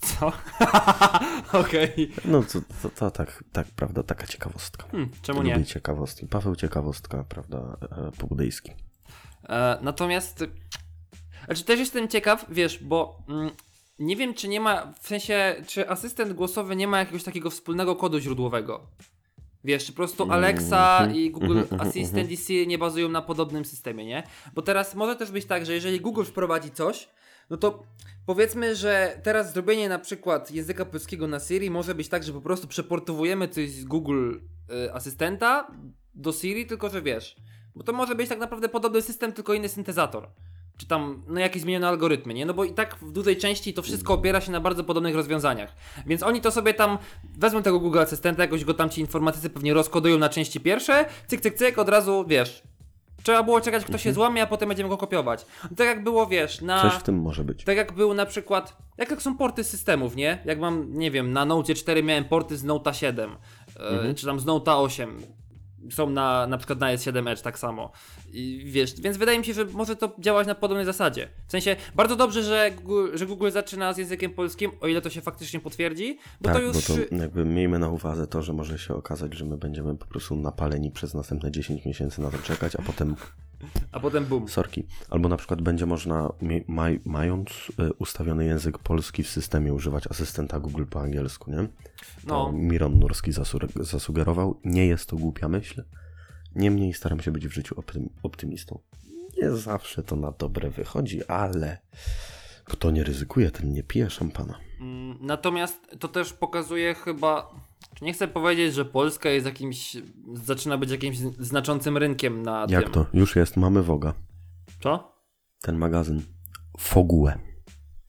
[0.00, 0.32] Co?
[1.60, 2.10] Okej.
[2.24, 4.86] No to, to, to tak, tak, prawda, taka ciekawostka.
[4.88, 5.64] Hmm, czemu Lubię nie?
[5.64, 6.26] ciekawostki.
[6.26, 8.72] Paweł ciekawostka, prawda, e, po-budejski.
[9.48, 10.44] E, natomiast.
[11.46, 13.50] Znaczy też jestem ciekaw, wiesz, bo mm,
[13.98, 14.92] nie wiem, czy nie ma.
[15.00, 18.86] W sensie, czy asystent głosowy nie ma jakiegoś takiego wspólnego kodu źródłowego.
[19.64, 23.22] Wiesz, czy po prostu Alexa Mhm, i Google mhm, mhm, Assistant Siri nie bazują na
[23.22, 24.22] podobnym systemie, nie?
[24.54, 27.08] Bo teraz może też być tak, że jeżeli Google wprowadzi coś,
[27.50, 27.82] no to
[28.26, 32.40] powiedzmy, że teraz zrobienie na przykład języka polskiego na Siri może być tak, że po
[32.40, 34.32] prostu przeportowujemy coś z Google
[34.86, 35.70] y, Asystenta
[36.14, 37.36] do Siri, tylko że wiesz,
[37.74, 40.28] bo to może być tak naprawdę podobny system, tylko inny syntezator.
[40.78, 42.46] Czy tam, no jakieś zmienione algorytmy, nie?
[42.46, 45.74] No bo i tak w dużej części to wszystko opiera się na bardzo podobnych rozwiązaniach.
[46.06, 46.98] Więc oni to sobie tam
[47.38, 51.40] wezmą tego Google Asystenta, jakoś go tam ci informatycy pewnie rozkodują na części pierwsze, cyk,
[51.40, 52.62] cyk, cyk, od razu, wiesz,
[53.22, 55.46] trzeba było czekać, kto się złamie, a potem będziemy go kopiować.
[55.62, 56.82] No tak jak było, wiesz, na...
[56.82, 57.64] Coś w tym może być.
[57.64, 60.38] Tak jak był na przykład, jak, jak są porty systemów, nie?
[60.44, 63.36] Jak mam, nie wiem, na Note 4 miałem porty z Note'a 7,
[63.76, 65.18] e, czy tam z Note'a 8.
[65.90, 67.92] Są na, na przykład na S7 Edge tak samo.
[68.32, 71.28] I wiesz, więc wydaje mi się, że może to działać na podobnej zasadzie.
[71.46, 75.10] W sensie, bardzo dobrze, że Google, że Google zaczyna z językiem polskim, o ile to
[75.10, 76.76] się faktycznie potwierdzi, bo tak, to już...
[76.76, 80.06] bo to jakby miejmy na uwadze to, że może się okazać, że my będziemy po
[80.06, 83.16] prostu napaleni przez następne 10 miesięcy na to czekać, a potem
[83.92, 84.48] A potem boom.
[84.48, 84.86] sorki.
[85.10, 86.32] Albo na przykład będzie można,
[86.68, 91.56] maj, mając y, ustawiony język polski w systemie, używać asystenta Google po angielsku, nie?
[92.26, 92.44] No.
[92.46, 93.32] To Miron Nurski
[93.80, 94.60] zasugerował.
[94.64, 95.84] Nie jest to głupia myśl.
[96.54, 98.78] Niemniej staram się być w życiu optym- optymistą.
[99.42, 101.78] Nie zawsze to na dobre wychodzi, ale
[102.64, 104.58] kto nie ryzykuje, ten nie pije szampana.
[104.80, 107.50] Mm, Natomiast to też pokazuje chyba.
[108.02, 109.96] Nie chcę powiedzieć, że Polska jest jakimś.
[110.32, 112.92] zaczyna być jakimś znaczącym rynkiem na Jak tym.
[112.92, 113.06] to?
[113.14, 114.14] Już jest, mamy Woga.
[114.82, 115.12] Co?
[115.60, 116.22] Ten magazyn.
[116.78, 117.32] Fogue.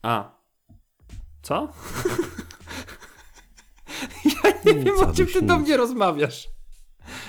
[0.02, 0.40] A.
[1.42, 1.68] Co?
[4.44, 6.48] ja nie wiem, o czym ty do mnie rozmawiasz.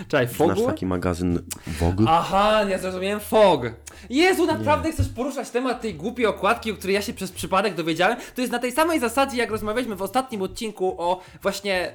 [0.07, 0.65] Czekaj, Znasz Fogu?
[0.65, 1.39] taki magazyn
[1.79, 2.03] Vogue?
[2.07, 3.61] Aha, ja zrozumiałem Fog.
[4.09, 8.17] Jezu, naprawdę chcesz poruszać temat tej głupiej okładki, o której ja się przez przypadek dowiedziałem?
[8.35, 11.93] To jest na tej samej zasadzie, jak rozmawialiśmy w ostatnim odcinku o właśnie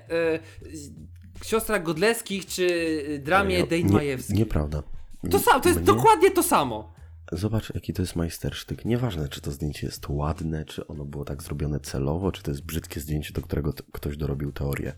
[1.42, 2.69] y, siostrach Godleskich czy
[3.25, 4.37] dramie Nie- Dane nie- Majewskiej.
[4.37, 4.83] Nieprawda.
[5.31, 6.97] To, sam, to jest Mnie- dokładnie to samo.
[7.33, 8.85] Zobacz, jaki to jest majstersztyk.
[8.85, 12.62] Nieważne, czy to zdjęcie jest ładne, czy ono było tak zrobione celowo, czy to jest
[12.64, 14.92] brzydkie zdjęcie, do którego ktoś dorobił teorię.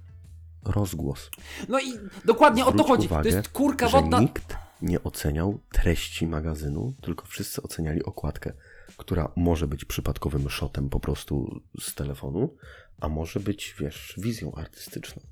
[0.64, 1.30] Rozgłos.
[1.68, 1.92] No i
[2.24, 3.06] dokładnie o to Zwróć chodzi.
[3.06, 4.20] Uwagę, to jest kurka wodna.
[4.20, 8.52] nikt nie oceniał treści magazynu, tylko wszyscy oceniali okładkę,
[8.96, 12.56] która może być przypadkowym shotem po prostu z telefonu,
[13.00, 15.22] a może być, wiesz, wizją artystyczną.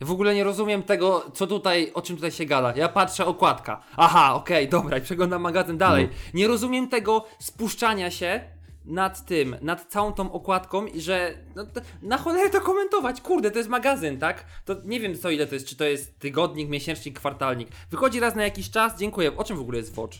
[0.00, 2.72] W ogóle nie rozumiem tego, co tutaj, o czym tutaj się gada.
[2.76, 3.82] Ja patrzę, okładka.
[3.96, 6.08] Aha, okej, dobra, i przeglądam magazyn dalej.
[6.10, 6.14] No.
[6.34, 8.40] Nie rozumiem tego spuszczania się
[8.84, 11.66] nad tym, nad całą tą okładką i że no,
[12.02, 14.44] na cholerę to komentować, kurde, to jest magazyn, tak?
[14.64, 17.68] To nie wiem co ile to jest, czy to jest tygodnik, miesięcznik, kwartalnik.
[17.90, 19.36] Wychodzi raz na jakiś czas, dziękuję.
[19.36, 20.16] O czym w ogóle jest Watch?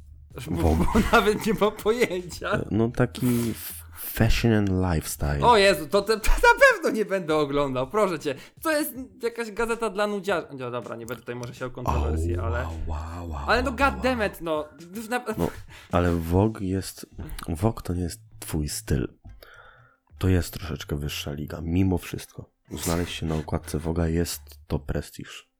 [0.50, 2.64] Bo, bo nawet nie mam pojęcia.
[2.70, 3.54] No taki
[4.10, 5.42] fashion and lifestyle.
[5.42, 8.34] O Jezu, to, to, to na pewno nie będę oglądał, proszę cię.
[8.62, 10.46] To jest jakaś gazeta dla nudziarzy.
[10.58, 12.64] No dobra, nie będę tutaj może się o kontrowersji, Au, ale...
[12.64, 14.68] wow, wow, wow, Ale no goddammit, no.
[15.38, 15.48] No,
[15.92, 17.06] ale Vogue jest.
[17.48, 19.08] Vogue to nie jest twój styl.
[20.18, 22.50] To jest troszeczkę wyższa liga, mimo wszystko.
[22.70, 25.50] Znaleźć się na okładce Voga jest to prestiż.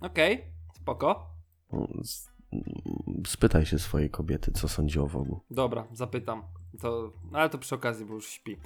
[0.00, 1.30] Okej, spoko.
[1.72, 1.88] No,
[2.52, 5.40] mm, Spytaj się swojej kobiety, co sądzi o Vogu.
[5.50, 6.42] Dobra, zapytam.
[6.80, 7.12] To...
[7.32, 8.56] Ale to przy okazji, bo już śpi.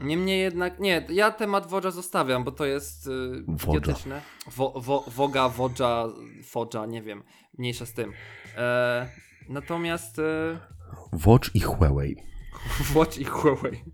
[0.00, 4.22] Niemniej jednak, nie, ja temat Wodża zostawiam, bo to jest yy, idiotyczne.
[4.56, 6.06] Wo, wo, woga, Wodża,
[6.44, 7.22] Fodża, nie wiem.
[7.58, 8.12] Mniejsza z tym.
[8.56, 9.08] E,
[9.48, 10.58] natomiast e,
[11.26, 12.16] Watch i Huawei.
[12.94, 13.84] Watch i Huawei.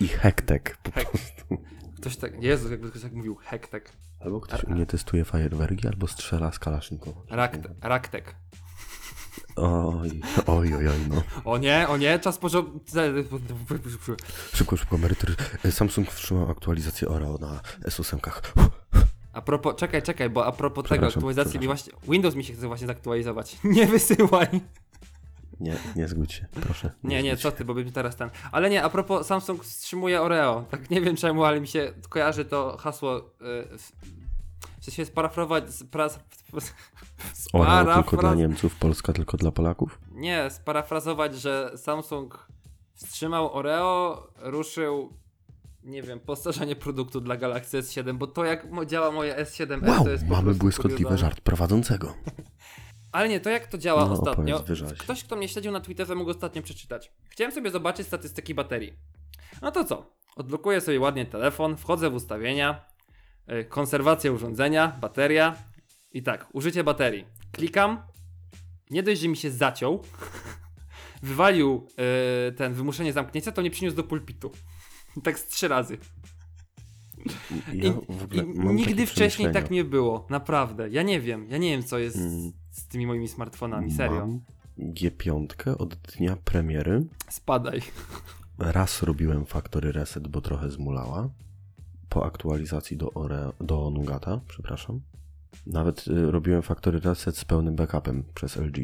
[0.00, 1.10] I Hektek po Hek.
[1.10, 1.64] prostu.
[1.96, 3.92] Ktoś tak, Jezu, jakby ktoś tak mówił, hektek.
[4.20, 7.20] Albo ktoś u mnie testuje fajerwerki, albo strzela z kalasznikowa.
[7.30, 8.34] Rakt, raktek.
[9.60, 11.22] Oj, oj, oj, oj, no.
[11.44, 12.80] O nie, o nie, czas porządku.
[14.54, 15.34] Szybko, szybko, emerytury.
[15.70, 18.18] Samsung wstrzymał aktualizację Oreo na S8.
[19.32, 21.92] A propos, czekaj, czekaj, bo a propos tego aktualizacji mi właśnie.
[22.08, 23.56] Windows mi się chce właśnie zaktualizować.
[23.64, 24.48] Nie wysyłaj.
[25.60, 26.90] Nie, nie zgódź się, proszę.
[27.04, 28.30] Nie, nie, zgódź co ty, bo bym teraz ten.
[28.52, 30.64] Ale nie, a propos, Samsung wstrzymuje Oreo.
[30.70, 33.30] Tak nie wiem czemu, ale mi się kojarzy to hasło.
[33.40, 33.78] Yy,
[34.88, 35.64] Chcę się sparafrować.
[35.74, 36.08] Spra...
[37.52, 40.00] Oreo tylko dla Niemców, Polska tylko dla Polaków?
[40.10, 42.48] Nie, sparafrazować, że Samsung
[42.94, 45.12] wstrzymał Oreo, ruszył.
[45.82, 50.10] Nie wiem, postarzenie produktu dla Galaxy S7, bo to jak działa moje S7 Wow, to
[50.10, 51.18] jest mamy błyskotliwy kuriozalne.
[51.18, 52.14] żart prowadzącego.
[53.12, 54.64] Ale nie, to jak to działa No, ostatnio.
[54.98, 57.12] Ktoś, kto mnie śledził na Twitterze, mógł ostatnio przeczytać.
[57.28, 58.92] Chciałem sobie zobaczyć statystyki baterii.
[59.62, 60.10] No to co?
[60.36, 62.84] Odblokuję sobie ładnie telefon, wchodzę w ustawienia,
[63.68, 65.56] konserwacja urządzenia, bateria
[66.12, 67.24] i tak, użycie baterii.
[67.52, 67.98] Klikam,
[68.90, 70.02] nie dość, że mi się zaciął,
[71.22, 71.86] wywalił
[72.48, 74.50] y, ten wymuszenie zamknięcia, to mnie przyniósł do pulpitu.
[75.24, 75.98] tak z trzy razy.
[77.72, 77.92] Ja
[78.32, 80.88] I, nigdy wcześniej tak nie było, naprawdę.
[80.88, 82.52] Ja nie wiem, ja nie wiem co jest Mm.
[82.70, 84.26] z tymi moimi smartfonami, serio.
[84.26, 84.40] Mam
[84.78, 85.46] G5
[85.78, 87.04] od dnia premiery.
[87.30, 87.82] Spadaj.
[88.58, 91.30] Raz robiłem factory reset, bo trochę zmulała.
[92.08, 95.00] Po aktualizacji do, Oreo, do Nugata, przepraszam.
[95.66, 98.76] Nawet y, robiłem factory reset z pełnym backupem przez LG.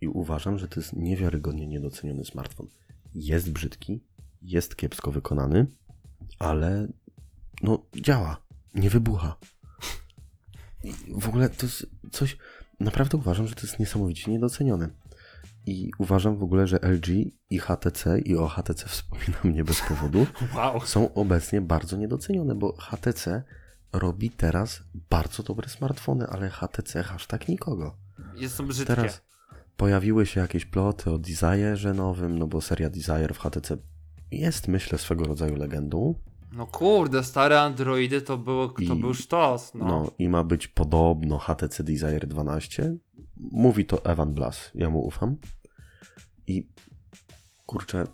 [0.00, 2.66] I uważam, że to jest niewiarygodnie niedoceniony smartfon.
[3.14, 4.00] Jest brzydki,
[4.42, 5.66] jest kiepsko wykonany,
[6.38, 6.88] ale
[7.62, 8.36] no działa,
[8.74, 9.36] nie wybucha.
[10.84, 12.36] I w ogóle to jest coś,
[12.80, 14.88] naprawdę uważam, że to jest niesamowicie niedocenione.
[15.68, 17.08] I uważam w ogóle, że LG
[17.50, 20.26] i HTC, i o HTC wspominam nie bez powodu,
[20.56, 20.80] Wow.
[20.80, 23.42] są obecnie bardzo niedocenione, bo HTC
[23.92, 27.96] robi teraz bardzo dobre smartfony, ale HTC hashtag nikogo.
[28.36, 28.94] Jest są brzydkie.
[28.96, 29.22] Teraz
[29.76, 33.76] pojawiły się jakieś ploty o Desire nowym, no bo seria Desire w HTC
[34.30, 36.14] jest, myślę, swego rodzaju legendą.
[36.52, 39.84] No kurde, stare Androidy to, było, to I- był sztos, no.
[39.86, 40.10] No.
[40.18, 42.96] i ma być podobno HTC Desire 12.
[43.36, 45.36] Mówi to Evan Blass, ja mu ufam.
[46.48, 46.68] I
[47.66, 48.04] kurczę,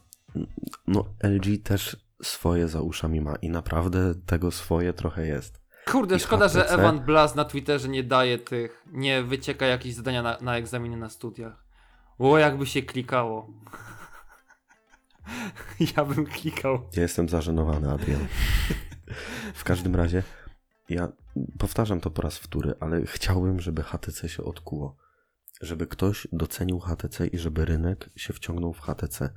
[0.87, 5.65] no LG też swoje za uszami ma i naprawdę tego swoje trochę jest.
[5.87, 6.75] Kurde, i szkoda, że HTC.
[6.75, 11.09] Evan Blass na Twitterze nie daje tych, nie wycieka jakieś zadania na, na egzaminie na
[11.09, 11.65] studiach.
[12.19, 13.51] O, jakby się klikało.
[15.97, 16.89] ja bym klikał.
[16.97, 18.27] Ja jestem zażenowany, Adrian.
[19.55, 20.23] W każdym razie,
[20.89, 21.09] ja
[21.59, 24.97] powtarzam to po raz wtóry, ale chciałbym, żeby HTC się odkuło.
[25.61, 29.31] Żeby ktoś docenił HTC i żeby rynek się wciągnął w HTC.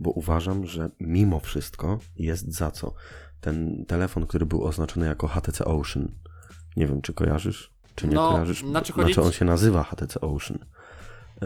[0.00, 2.94] Bo uważam, że mimo wszystko jest za co.
[3.40, 6.08] Ten telefon, który był oznaczony jako HTC Ocean,
[6.76, 8.64] nie wiem, czy kojarzysz, czy nie No, kojarzysz.
[8.64, 10.58] znaczy chodzi- Znaczy on się nazywa HTC Ocean.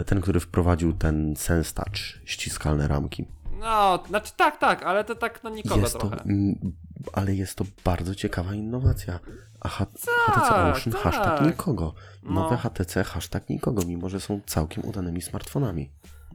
[0.07, 3.27] Ten, który wprowadził ten Sense Touch, ściskalne ramki.
[3.61, 6.23] No, znaczy tak, tak, ale to tak no nikogo Jest to, trochę.
[6.23, 6.73] mm,
[7.13, 9.21] ale jest to bardzo ciekawa innowacja.
[9.61, 11.03] A H- Tak, HTC Ocean tak.
[11.03, 11.95] hashtag nikogo.
[12.23, 12.57] Nowe No.
[12.57, 15.91] HTC hashtag nikogo, mimo że są całkiem udanymi smartfonami.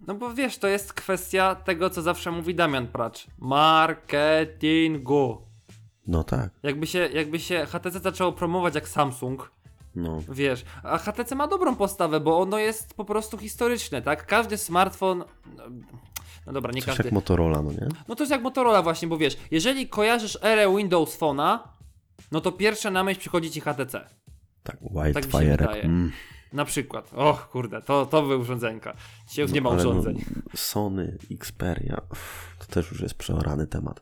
[0.07, 3.27] No bo wiesz, to jest kwestia tego, co zawsze mówi Damian Pracz.
[4.29, 5.41] Marketingu.
[6.07, 9.51] No tak, Jakby się, jakby się HTC zaczęło promować jak Samsung,
[9.95, 10.21] no.
[10.29, 14.25] Wiesz, a HTC ma dobrą postawę, bo ono jest po prostu historyczne, tak?
[14.25, 15.23] Każdy smartfon.
[16.49, 17.03] No, No dobra, nie Coś każdy.
[17.03, 17.87] jak Motorola, no nie?
[18.07, 21.59] No to jest jak Motorola, właśnie, bo wiesz, jeżeli kojarzysz erę Windows Phone'a,
[22.31, 23.91] no to pierwsze na myśl przychodzi ci HTC.
[23.91, 24.09] Tak,
[24.63, 25.57] Tak Wildfire.
[25.57, 25.83] wydaje.
[25.83, 26.11] mm,
[26.53, 27.11] Na przykład.
[27.15, 28.93] Och, kurde, to, to były urządzenka.
[29.29, 30.25] Dzisiaj już nie ma no, urządzeń.
[30.55, 32.01] Sony, Xperia,
[32.59, 34.01] to też już jest przeorany temat.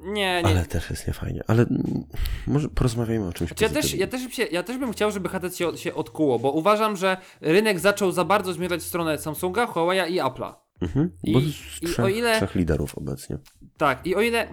[0.00, 0.46] Nie, nie.
[0.46, 1.42] Ale też jest niefajnie.
[1.46, 1.66] Ale
[2.46, 5.10] może porozmawiajmy o czymś Znaczy, ja, też, ja, też bym się, ja też bym chciał,
[5.10, 9.18] żeby HTC się, się odkuło, bo uważam, że rynek zaczął za bardzo zmierzać w stronę
[9.18, 10.54] Samsunga, Huawei'a i Apple'a.
[10.80, 13.38] Mhm, I- bo i o trzech, ile- trzech liderów obecnie.
[13.76, 14.48] Tak, i o ile.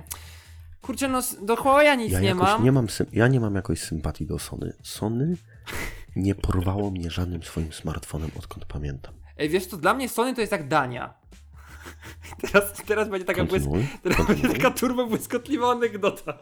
[0.82, 2.64] Kurczę, no do Huawei'a nic Ja, nie mam.
[2.64, 4.74] nie mam sym- ja nie mam jakoś sympatii do Sony.
[4.84, 5.36] Sony
[6.16, 9.14] nie porwało mnie żadnym swoim smartfonem, odkąd pamiętam.
[9.38, 11.14] Ej, wiesz to dla mnie Sony to jest jak Dania.
[12.42, 13.66] Teraz, teraz będzie taka błysk...
[13.66, 16.38] Kontynuuj, będzie taka turbo błyskotliwa anegdota.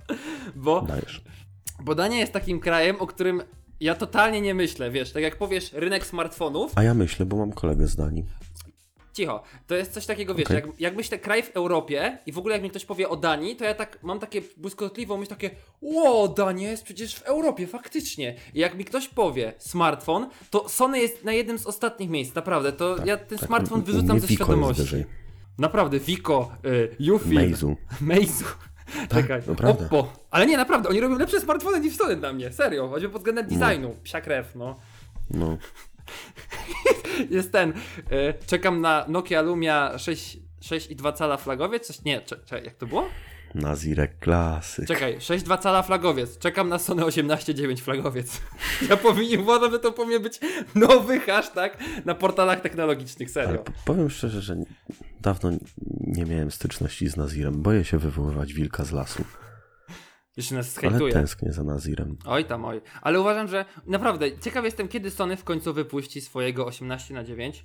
[0.55, 1.21] Bo, Dajesz.
[1.83, 3.41] bo Dania jest takim krajem, o którym
[3.79, 7.51] ja totalnie nie myślę, wiesz, tak jak powiesz rynek smartfonów, A ja myślę, bo mam
[7.51, 8.25] kolegę z Danii.
[9.13, 10.56] Cicho, to jest coś takiego, wiesz, Okej.
[10.56, 13.56] jak, jak myślę kraj w Europie i w ogóle jak mi ktoś powie o Danii,
[13.56, 15.50] to ja tak mam takie błyskotliwą myśl, takie
[15.82, 18.36] ło, Dania jest przecież w Europie, faktycznie.
[18.54, 22.71] I jak mi ktoś powie smartfon, to Sony jest na jednym z ostatnich miejsc, naprawdę,
[22.71, 25.06] to ja ten Tak, smartfon wyrzucam ze świadomości.
[25.58, 26.52] Naprawdę, Vico,
[27.02, 27.76] y, Ufilm, Meizu.
[28.02, 28.45] Meizu.
[29.10, 29.86] Czekaj, naprawdę.
[29.86, 30.13] Oppo.
[30.32, 33.47] Ale nie, naprawdę, oni robią lepsze smartfony niż Sony dla mnie, serio, choćby pod względem
[33.47, 33.95] designu.
[34.04, 34.80] Psia krew, no.
[35.30, 35.58] No.
[37.30, 37.74] jest ten.
[38.10, 41.88] E, czekam na Nokia Lumia 6, 6,2 cala flagowiec.
[41.88, 43.08] Coś, nie, cze, cze, jak to było?
[43.56, 44.88] Nazirek klasyk.
[44.88, 46.38] Czekaj, 6,2 cala flagowiec.
[46.38, 48.41] Czekam na Sony 18,9 flagowiec.
[48.89, 50.39] Ja powinien, uważam, że to powinien być
[50.76, 53.63] nowy hashtag na portalach technologicznych, serio.
[53.86, 54.56] powiem szczerze, że
[55.21, 55.52] dawno
[56.00, 57.62] nie miałem styczności z Nazirem.
[57.62, 59.24] Boję się wywoływać wilka z lasu.
[60.37, 61.13] Jeszcze nas Ale hejtuje.
[61.13, 62.17] tęsknię za Nazirem.
[62.25, 62.81] Oj tam, oj.
[63.01, 67.63] Ale uważam, że naprawdę ciekaw jestem, kiedy Sony w końcu wypuści swojego 18 na 9.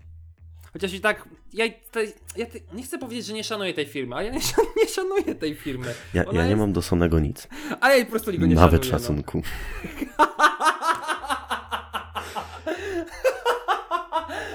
[0.73, 2.05] Chociaż i tak, ja, te,
[2.37, 4.89] ja te, nie chcę powiedzieć, że nie szanuję tej firmy, ale ja nie, szan- nie
[4.89, 5.95] szanuję tej firmy.
[6.15, 7.49] Ja, ja nie jest- mam do Sonego nic.
[7.81, 9.01] Ale ja po prostu go nie Nawet szanuję.
[9.01, 9.43] szacunku.
[10.19, 10.27] No.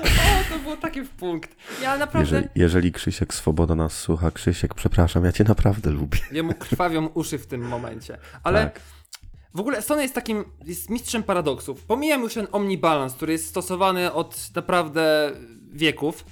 [0.04, 1.56] O, to było takie w punkt.
[1.82, 6.20] Ja naprawdę, Jeżeli, jeżeli Krzysiek Swoboda nas słucha, Krzysiek, przepraszam, ja cię naprawdę lubię.
[6.32, 8.18] jemu krwawią uszy w tym momencie.
[8.44, 8.80] Ale Tak.
[9.54, 11.84] w ogóle Sony jest takim, jest mistrzem paradoksów.
[11.84, 15.32] Pomijam już ten omnibalance, który jest stosowany od naprawdę
[15.74, 16.26] wieków.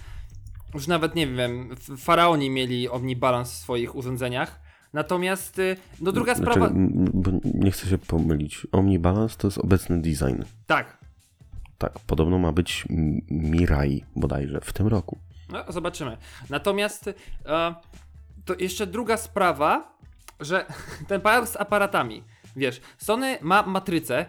[0.73, 4.59] Już nawet, nie wiem, faraoni mieli omnibalance w swoich urządzeniach.
[4.93, 6.71] Natomiast, y, no druga Znaczy, sprawa...
[7.13, 8.67] bo nie chcę się pomylić.
[8.71, 10.41] Omnibalance to jest obecny design.
[10.67, 10.97] Tak,
[11.79, 12.85] Tak, podobno ma być
[13.31, 15.17] Mirai bodajże w tym roku.
[15.49, 16.17] No, zobaczymy.
[16.49, 17.13] Natomiast e,
[18.45, 19.97] to jeszcze druga sprawa,
[20.39, 20.65] że
[21.07, 22.23] ten paradoks z aparatami.
[22.55, 24.25] Wiesz, Sony ma matrycę,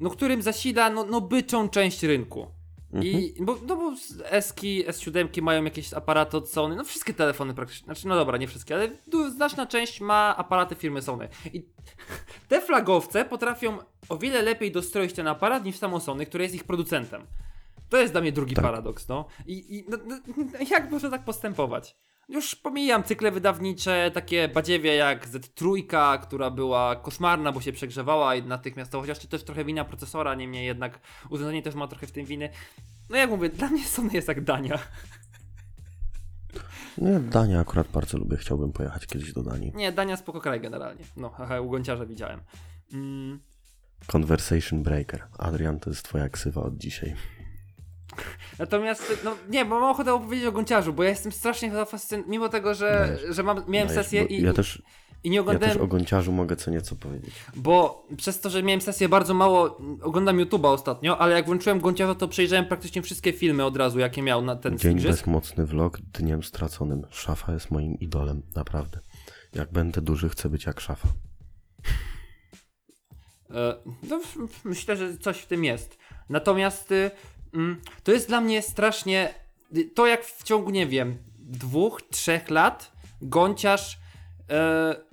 [0.00, 2.46] no którym zasila no, no byczą część rynku.
[2.92, 3.92] I bo, no bo
[4.24, 8.48] Eski, S7 mają jakieś aparaty od Sony, no wszystkie telefony praktycznie, znaczy no dobra, nie
[8.48, 8.90] wszystkie, ale
[9.30, 11.28] znaczna część ma aparaty firmy Sony.
[11.52, 11.62] I
[12.48, 16.64] te flagowce potrafią o wiele lepiej dostroić ten aparat niż samo Sony, które jest ich
[16.64, 17.22] producentem.
[17.88, 18.64] To jest dla mnie drugi Tak.
[18.64, 19.24] paradoks, no.
[19.46, 20.18] I, i no, no,
[20.70, 21.96] jak można tak postępować?
[22.28, 28.42] Już pomijam cykle wydawnicze, takie badziewie jak Z3, która była koszmarna, bo się przegrzewała i
[28.42, 32.26] natychmiastowo, chociaż to też trochę wina procesora, niemniej jednak urządzenie też ma trochę w tym
[32.26, 32.50] winy.
[33.10, 34.78] No jak mówię, dla mnie Sony jest jak Dania.
[36.98, 39.72] Nie, Dania akurat bardzo lubię, chciałbym pojechać kiedyś do Danii.
[39.74, 41.04] Nie, Dania spoko kraj generalnie.
[41.16, 42.40] No, haha, u Gonciarza widziałem.
[42.92, 43.40] Mm,
[44.06, 45.26] Conversation Breaker.
[45.38, 47.14] Adrian, to jest twoja ksywa od dzisiaj.
[48.58, 52.48] Natomiast, no nie, bo mam ochotę opowiedzieć o Gonciarzu, bo ja jestem strasznie zafascynowany, mimo
[52.48, 53.36] tego, że, Dajesz.
[53.36, 54.82] że mam, miałem Dajesz, sesję i, ja, też,
[55.24, 55.74] i nie ja oglądałem...
[55.74, 57.34] też o Gonciarzu mogę co nieco powiedzieć.
[57.56, 62.14] Bo przez to, że miałem sesję bardzo mało, oglądam YouTube'a ostatnio, ale jak włączyłem Gonciarza,
[62.14, 65.18] to przejrzałem praktycznie wszystkie filmy od razu, jakie miał na ten Dzień igrzysk.
[65.24, 67.06] bezmocny vlog, dniem straconym.
[67.10, 69.00] Szafa jest moim idolem, naprawdę.
[69.54, 71.08] Jak będę duży, chcę być jak szafa.
[73.50, 73.74] E,
[74.08, 74.20] No,
[74.64, 75.98] myślę, że coś w tym jest.
[76.28, 77.10] Natomiast y,
[78.04, 79.34] to jest dla mnie strasznie.
[79.94, 83.98] To jak w ciągu, nie wiem, dwóch, trzech lat Gonciarz.
[84.50, 85.08] e,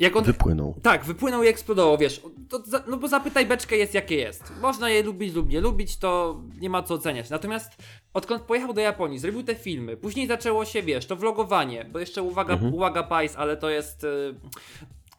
[0.00, 0.24] jak on.
[0.24, 0.74] Wypłynął.
[0.82, 2.22] Tak, wypłynął i eksplodował, wiesz.
[2.48, 4.52] To, no bo zapytaj beczkę jest jakie jest.
[4.60, 7.30] Można je lubić lub nie lubić, to nie ma co oceniać.
[7.30, 7.72] Natomiast
[8.14, 12.22] odkąd pojechał do Japonii, zrobił te filmy, później zaczęło się, wiesz, to vlogowanie, bo jeszcze
[12.22, 14.06] uwaga, uwaga Pais, ale to jest...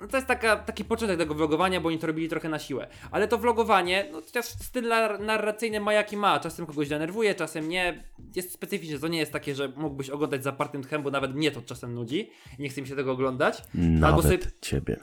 [0.01, 2.87] no to jest taka, taki początek tego vlogowania, bo oni to robili trochę na siłę.
[3.11, 6.39] Ale to vlogowanie, no chociaż styl nar- narracyjny ma jaki ma.
[6.39, 8.03] Czasem kogoś denerwuje, czasem nie.
[8.35, 8.99] Jest specyficzne.
[8.99, 12.29] To nie jest takie, że mógłbyś oglądać zapartym tchem, bo nawet mnie to czasem nudzi.
[12.59, 13.57] Nie chce mi się tego oglądać.
[13.75, 14.97] Albo Nawet sobie ciebie.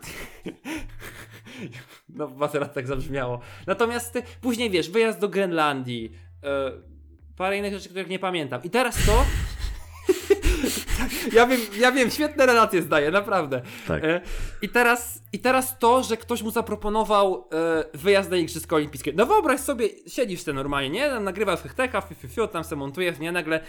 [2.09, 3.41] no, was raz tak zabrzmiało.
[3.67, 6.13] Natomiast y, później wiesz, wyjazd do Grenlandii,
[6.45, 6.73] e,
[7.37, 8.63] parę innych rzeczy, których nie pamiętam.
[8.63, 9.25] I teraz to.
[11.39, 13.63] ja wiem, ja wiem, świetne relacje zdaję, naprawdę.
[13.89, 14.05] Tak.
[14.05, 14.21] E,
[14.63, 19.13] I teraz, I teraz to, że ktoś mu zaproponował e, wyjazd na Igrzyska Olimpijskie.
[19.17, 21.09] No wyobraź sobie, siedzisz sobie normalnie, nie?
[21.09, 23.33] Tam nagrywasz hechteka, fiu, fiu, fiu, tam se montujesz, nie?
[23.33, 23.63] Nagle e,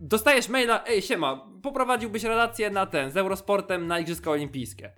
[0.00, 4.92] dostajesz maila, ej siema, poprowadziłbyś relację na ten, z Eurosportem na Igrzyska Olimpijskie.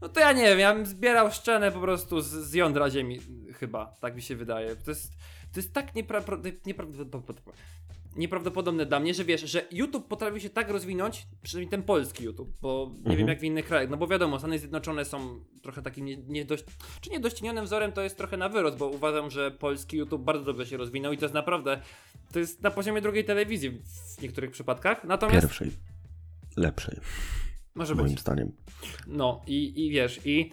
[0.00, 3.20] No to ja nie wiem, ja bym zbierał szczenę po prostu z, z jądra ziemi,
[3.54, 4.76] chyba, tak mi się wydaje.
[4.76, 5.12] To jest,
[5.52, 7.52] to jest tak nieprawdopodobne, nieprawdopodobne,
[8.18, 12.50] nieprawdopodobne dla mnie, że wiesz, że YouTube potrafi się tak rozwinąć, przynajmniej ten polski YouTube,
[12.60, 16.04] bo nie wiem jak w innych krajach, no bo wiadomo, Stany Zjednoczone są trochę takim
[16.04, 16.64] nie, nie dość,
[17.00, 20.66] czy niedościnionym wzorem, to jest trochę na wyrost, bo uważam, że polski YouTube bardzo dobrze
[20.66, 21.80] się rozwinął i to jest naprawdę,
[22.32, 23.70] to jest na poziomie drugiej telewizji
[24.16, 25.70] w niektórych przypadkach, natomiast Pierwszej.
[26.56, 26.98] Lepszej,
[27.74, 28.04] może być.
[28.04, 28.52] moim zdaniem.
[29.06, 30.52] No i, i wiesz, i,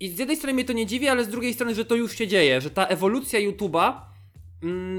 [0.00, 2.12] i z jednej strony mnie to nie dziwi, ale z drugiej strony, że to już
[2.12, 4.09] się dzieje, że ta ewolucja YouTube'a,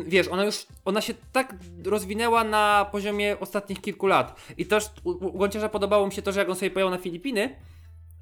[0.06, 1.56] wiesz, ona już, ona się tak
[1.86, 4.42] rozwinęła na poziomie ostatnich kilku lat.
[4.58, 7.56] I też u, u podobało mi się to, że jak on sobie pojechał na Filipiny,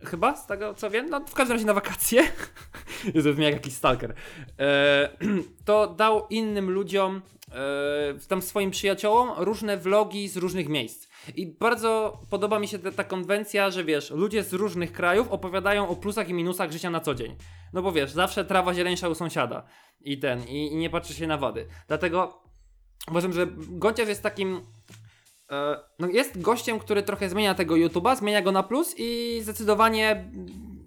[0.03, 2.23] chyba, z tego co wiem, no w każdym razie na wakacje,
[3.15, 4.13] Jezu, brzmi jak jakiś stalker,
[4.59, 5.09] e,
[5.65, 7.21] to dał innym ludziom,
[7.51, 11.07] e, tam swoim przyjaciołom, różne vlogi z różnych miejsc.
[11.35, 15.87] I bardzo podoba mi się ta, ta konwencja, że wiesz, ludzie z różnych krajów opowiadają
[15.87, 17.35] o plusach i minusach życia na co dzień.
[17.73, 19.63] No bo wiesz, zawsze trawa zieleńsza u sąsiada.
[20.01, 21.67] I ten, i, i nie patrzy się na wady.
[21.87, 22.43] Dlatego
[23.09, 24.61] uważam, że Gąciarz jest takim
[25.51, 30.31] e, no jest gościem, który trochę zmienia tego YouTube'a, zmienia go na plus i zdecydowanie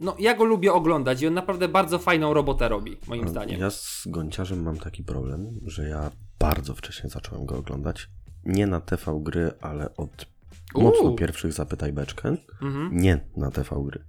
[0.03, 3.61] no ja go lubię oglądać i on naprawdę bardzo fajną robotę robi, moim zdaniem.
[3.61, 6.11] Ja z Gąciarzem mam taki problem, że ja
[6.43, 8.11] bardzo wcześnie zacząłem go oglądać.
[8.45, 10.27] Nie na TV gry, ale od
[10.75, 10.85] Uuu.
[10.85, 12.37] mocno pierwszych Zapytaj Beczkę.
[12.63, 12.97] Mhm.
[12.97, 14.05] Nie na TV gry.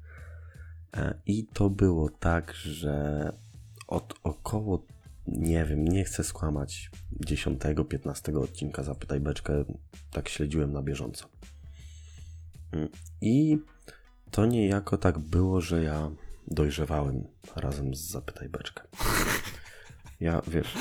[0.98, 3.30] E, I to było tak, że
[3.88, 4.86] od około,
[5.28, 6.92] nie wiem, nie chcę skłamać,
[7.26, 9.66] 10-15 odcinka Zapytaj Beczkę
[10.12, 11.30] tak śledziłem na bieżąco.
[12.72, 12.90] Mm,
[13.22, 13.58] I
[14.32, 16.12] to niejako tak było, że ja
[16.48, 17.24] dojrzewałem
[17.56, 18.84] razem z Zapytaj Beczkę.
[20.24, 20.74] Ja, wiesz,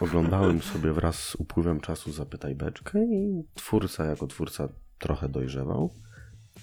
[0.00, 4.68] oglądałem sobie wraz z upływem czasu Zapytaj Beczkę i twórca jako twórca
[4.98, 5.94] trochę dojrzewał.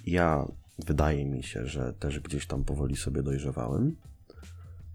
[0.05, 0.45] Ja,
[0.85, 3.95] wydaje mi się, że też gdzieś tam powoli sobie dojrzewałem.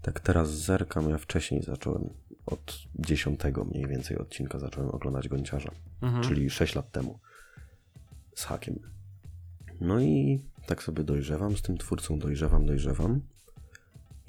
[0.01, 2.09] Tak teraz zerkam, ja wcześniej zacząłem,
[2.45, 5.71] od dziesiątego mniej więcej odcinka zacząłem oglądać Gonciarza,
[6.01, 6.23] Mhm.
[6.23, 7.19] czyli 6 lat temu
[8.35, 8.79] z hakiem.
[9.81, 13.21] No i tak sobie dojrzewam, z tym twórcą dojrzewam, dojrzewam.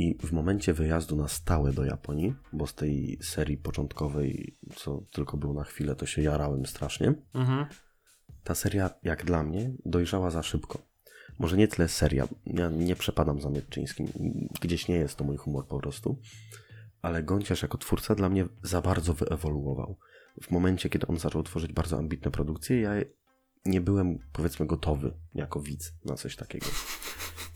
[0.01, 5.36] I w momencie wyjazdu na stałe do Japonii, bo z tej serii początkowej, co tylko
[5.36, 7.14] był na chwilę, to się jarałem strasznie.
[7.34, 7.66] Mhm.
[8.44, 10.78] Ta seria, jak dla mnie, dojrzała za szybko.
[11.38, 14.07] Może nie tyle seria, ja nie przepadam za Mietczyńskim,
[14.61, 16.18] gdzieś nie jest to mój humor po prostu,
[17.03, 19.96] ale Gąciarz jako twórca dla mnie za bardzo wyewoluował.
[20.42, 22.92] W momencie, kiedy on zaczął tworzyć bardzo ambitne produkcje, ja
[23.64, 26.66] nie byłem, powiedzmy, gotowy jako widz na coś takiego.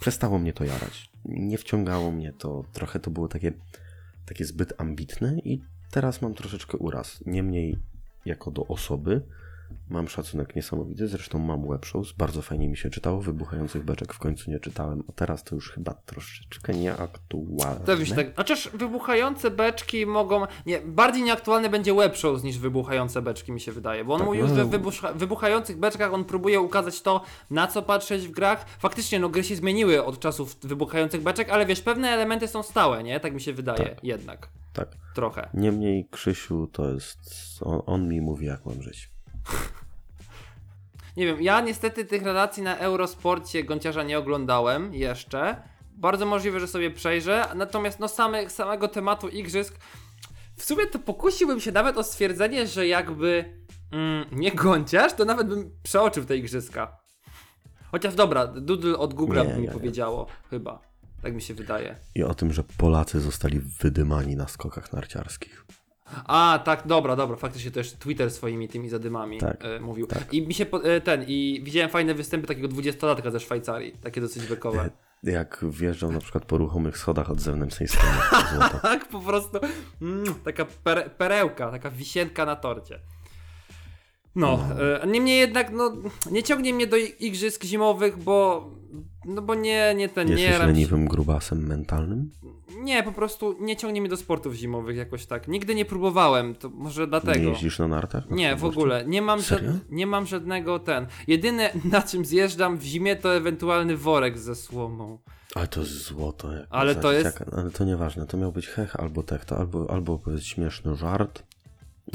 [0.01, 1.11] Przestało mnie to jarać.
[1.25, 3.53] Nie wciągało mnie to, trochę to było takie,
[4.27, 7.21] takie zbyt ambitne i teraz mam troszeczkę uraz.
[7.27, 7.79] Niemniej,
[8.25, 9.23] jako do osoby,
[9.89, 11.09] mam szacunek niesamowity.
[11.09, 13.21] Zresztą mam webshows, bardzo fajnie mi się czytało.
[13.21, 17.81] Wybuchających beczek w końcu nie czytałem, a teraz to już chyba troszeczkę nieaktualne.
[17.87, 18.37] To tak.
[18.37, 20.47] Chociaż wybuchające beczki mogą.
[20.67, 24.05] Nie, bardziej nieaktualny będzie web shows niż wybuchające beczki, mi się wydaje.
[24.05, 24.55] Bo on Tak, mówił, no.
[24.55, 28.67] że w wybucha, wybuchających beczkach on próbuje ukazać to, na co patrzeć w grach.
[28.79, 33.03] Faktycznie, no gry się zmieniły od czasów wybuchających beczek, ale wiesz, pewne elementy są stałe,
[33.03, 33.21] nie?
[33.21, 34.05] Tak mi się wydaje, Tak.
[34.05, 34.49] jednak.
[34.73, 34.89] Tak.
[35.15, 35.49] Trochę.
[35.55, 37.19] Niemniej Krzysiu to jest.
[37.63, 39.14] On, on mi mówi, jak mam żyć.
[41.17, 45.57] Nie wiem, ja niestety tych relacji na Eurosporcie Gąciarza nie oglądałem jeszcze.
[45.97, 47.49] Bardzo możliwe, że sobie przejrzę.
[47.55, 49.79] Natomiast no same, samego tematu igrzysk
[50.57, 53.45] w sumie to pokusiłbym się nawet o stwierdzenie, że jakby
[53.91, 56.97] mm, nie Gąciarz, to nawet bym przeoczył te igrzyska.
[57.91, 59.73] Chociaż dobra, Doodle od Google'a Nie, by mi nie, nie.
[59.73, 60.81] powiedziało, chyba.
[61.23, 61.97] Tak mi się wydaje.
[62.15, 65.65] I o tym, że Polacy zostali wydymani na skokach narciarskich.
[66.25, 70.07] A, tak, dobra, dobra, faktycznie też Twitter swoimi tymi zadymami Tak, e, mówił.
[70.07, 70.35] tak.
[70.35, 74.21] I mi się po, e, ten, i widziałem fajne występy takiego dwudziestolatka ze Szwajcarii, takie
[74.21, 74.91] dosyć bekowe.
[75.23, 78.17] Jak wjeżdżał na przykład po ruchomych schodach od zewnętrznej strony.
[78.83, 79.59] Tak, po prostu
[80.03, 83.01] mm, taka pere, perełka, taka wisienka na torcie.
[84.37, 84.59] No,
[85.03, 85.93] e, niemniej jednak, no,
[86.31, 88.71] nie ciągnie mnie do igrzysk zimowych, bo,
[89.25, 92.31] no bo nie, nie ten, nie Jesteś ram- leniwym grubasem mentalnym?
[92.79, 95.49] Nie, po prostu nie ciągnie mnie do sportów zimowych jakoś tak.
[95.49, 97.51] Nigdy nie próbowałem, to może Nie dlatego.
[97.51, 98.31] jeździsz na nartach?
[98.31, 99.05] na Nie, w ogóle.
[99.07, 101.07] Nie mam, żad- nie mam żadnego ten.
[101.27, 105.19] Jedyne na czym zjeżdżam w zimie to ewentualny worek ze słomą.
[105.55, 106.53] Ale to jest złoto.
[106.53, 107.57] Jak Ale to jest- dzieciaka.
[107.57, 108.27] Ale to nieważne.
[108.27, 111.43] To miał być hech albo techno, albo, albo powiedz śmieszny żart.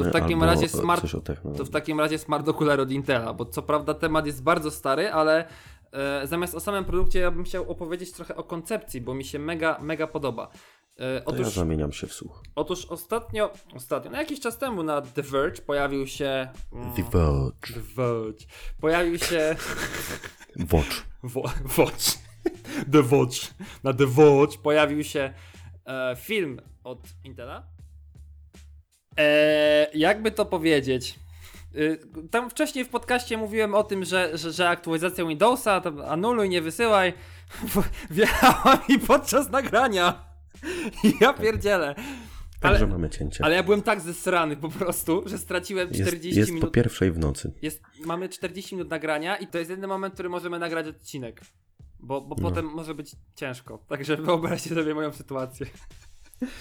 [0.04, 1.02] To w takim razie smart-.
[1.58, 5.12] To w takim razie smart okular od Intela, bo co prawda temat jest bardzo stary,
[5.12, 5.48] ale
[5.92, 9.40] e, zamiast o samym produkcie ja bym chciał opowiedzieć trochę o koncepcji, bo mi się
[9.40, 10.48] mega, mega podoba.
[10.98, 12.44] E, To ja otóż, zamieniam się w słuch.
[12.56, 16.48] otóż ostatnio, ostatnio, no jakiś czas temu na The Verge pojawił się...
[16.74, 17.74] mm, The Verge.
[17.74, 18.46] The Verge.
[18.82, 19.56] Pojawił się...
[20.74, 21.06] Watch.
[21.24, 22.06] Wo- Watch.
[22.94, 23.36] The Watch.
[23.84, 25.34] Na The Watch pojawił się
[25.86, 27.64] e, film od Intela.
[29.18, 31.20] E, jakby to powiedzieć?
[31.76, 32.00] Y,
[32.32, 37.14] Tam wcześniej w podcaście mówiłem o tym, że, że, że aktualizacja Windowsa, anuluj, nie wysyłaj.
[38.12, 40.30] Wjechała mi podczas nagrania.
[41.22, 41.96] Ja pierdzielę.
[42.60, 43.46] Także Ale, mamy cięcie.
[43.46, 46.66] ale ja byłem tak zesrany po prostu, że straciłem 40 jest jest minut.
[46.70, 47.52] po pierwszej w nocy.
[47.62, 51.42] Jest, mamy 40 minut nagrania i to jest jedyny moment, w którym możemy nagrać odcinek.
[52.00, 52.50] Bo, bo No.
[52.50, 53.78] potem może być ciężko.
[53.88, 55.66] Także wyobraźcie sobie moją sytuację.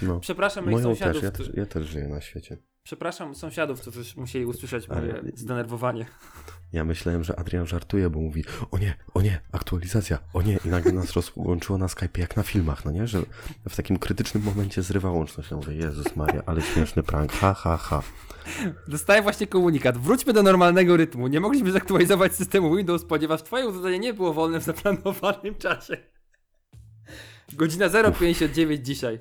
[0.02, 0.20] No.
[0.20, 1.14] Przepraszam moich Moją sąsiadów.
[1.14, 2.56] też, ja też, ja też żyję na świecie.
[2.82, 6.06] Przepraszam sąsiadów, którzy musieli usłyszeć Ale- moje zdenerwowanie.
[6.72, 10.68] Ja myślałem, że Adrian żartuje, bo mówi o nie, o nie, aktualizacja, o nie i
[10.68, 13.06] nagle nas rozłączyło na Skype jak na filmach, no nie?
[13.06, 13.22] Że
[13.68, 15.50] w takim krytycznym momencie zrywa łączność.
[15.50, 18.02] Ja mówię, Jezus Maria, ale śmieszny prank, ha, ha, ha.
[18.88, 19.98] Dostałem właśnie komunikat.
[19.98, 21.26] Wróćmy do normalnego rytmu.
[21.26, 25.96] Nie mogliśmy zaktualizować systemu Windows, ponieważ twoje urządzenie nie było wolne w zaplanowanym czasie.
[27.52, 29.18] Godzina 0.59 dzisiaj.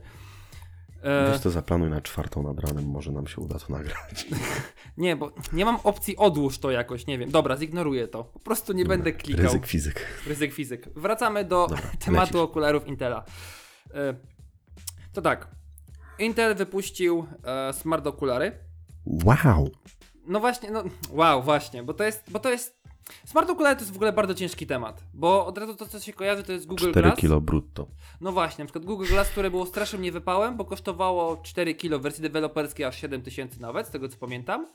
[1.01, 4.27] E, Weź to zaplanuj na czwartą nad ranem, może nam się uda to nagrać.
[4.97, 7.31] nie, bo nie mam opcji odłóż to jakoś, nie wiem.
[7.31, 8.23] Dobra, zignoruję to.
[8.23, 9.45] Po prostu nie będę klikał.
[9.45, 10.05] Ryzyk fizyk.
[10.27, 10.89] Ryzyk fizyk.
[10.95, 12.35] Wracamy do Dobra, tematu lecisz.
[12.35, 13.23] okularów Intela.
[13.93, 14.13] E,
[15.13, 15.47] to tak.
[16.19, 18.51] Intel wypuścił e, smart okulary.
[19.05, 19.69] Wow!
[20.27, 22.81] No właśnie, no wow, właśnie, bo to jest, bo to jest
[23.25, 26.13] Smart okulary to jest w ogóle bardzo ciężki temat, bo od razu to, co się
[26.13, 27.19] kojarzy, to jest Google 4 Glass.
[27.19, 27.87] kilo brutto.
[28.21, 32.01] No właśnie, na przykład Google Glass, które było strasznym niewypałem, bo kosztowało 4 kilo w
[32.01, 34.67] wersji deweloperskiej aż 7000 nawet, z tego co pamiętam.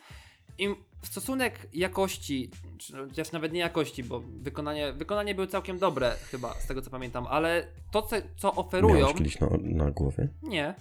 [0.59, 0.69] I
[1.03, 6.67] stosunek jakości, czy chociaż nawet nie jakości, bo wykonanie, wykonanie były całkiem dobre chyba, z
[6.67, 8.95] tego co pamiętam, ale to, co, co oferują...
[8.95, 10.29] Miałeś kiedyś na, na głowie?
[10.43, 10.73] Nie.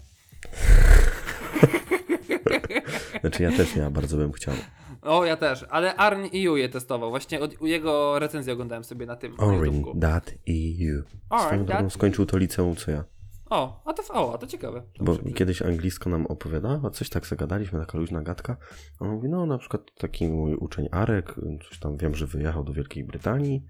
[3.21, 4.55] Znaczy ja też nie, bardzo bym chciał.
[5.01, 9.05] O, ja też, ale Arn EU je testował, właśnie od, u jego recenzji oglądałem sobie
[9.05, 11.03] na tym, Orin, that EU.
[11.39, 13.03] Swoją drogą skończył to liceum co ja.
[13.49, 14.83] O, a to, o, a to ciekawe.
[14.99, 18.57] Bo Dobrze, kiedyś anglisko nam opowiadała, coś tak zagadaliśmy, taka luźna gadka.
[18.99, 21.35] On mówi, no na przykład taki mój uczeń Arek,
[21.69, 23.65] coś tam wiem, że wyjechał do Wielkiej Brytanii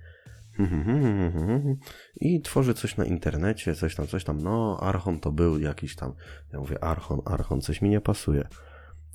[2.16, 4.42] i tworzy coś na internecie, coś tam, coś tam.
[4.42, 6.14] No, Archon to był jakiś tam.
[6.54, 8.48] Ja mówię, Archon, Archon, coś mi nie pasuje.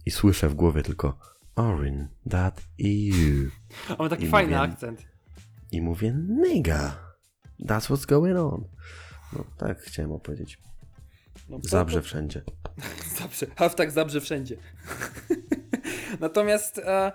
[0.06, 1.18] I słyszę w głowie tylko
[1.56, 3.48] Orin, that EU.
[3.88, 5.06] On ma taki I fajny mówię- akcent.
[5.72, 6.98] I mówię, nigga,
[7.60, 8.64] that's what's going on.
[9.32, 10.58] No tak chciałem opowiedzieć.
[11.48, 12.42] No, to- Zabrze wszędzie.
[13.18, 13.46] Zabrze.
[13.56, 14.56] Hashtag zabrze wszędzie.
[16.20, 17.12] Natomiast, e,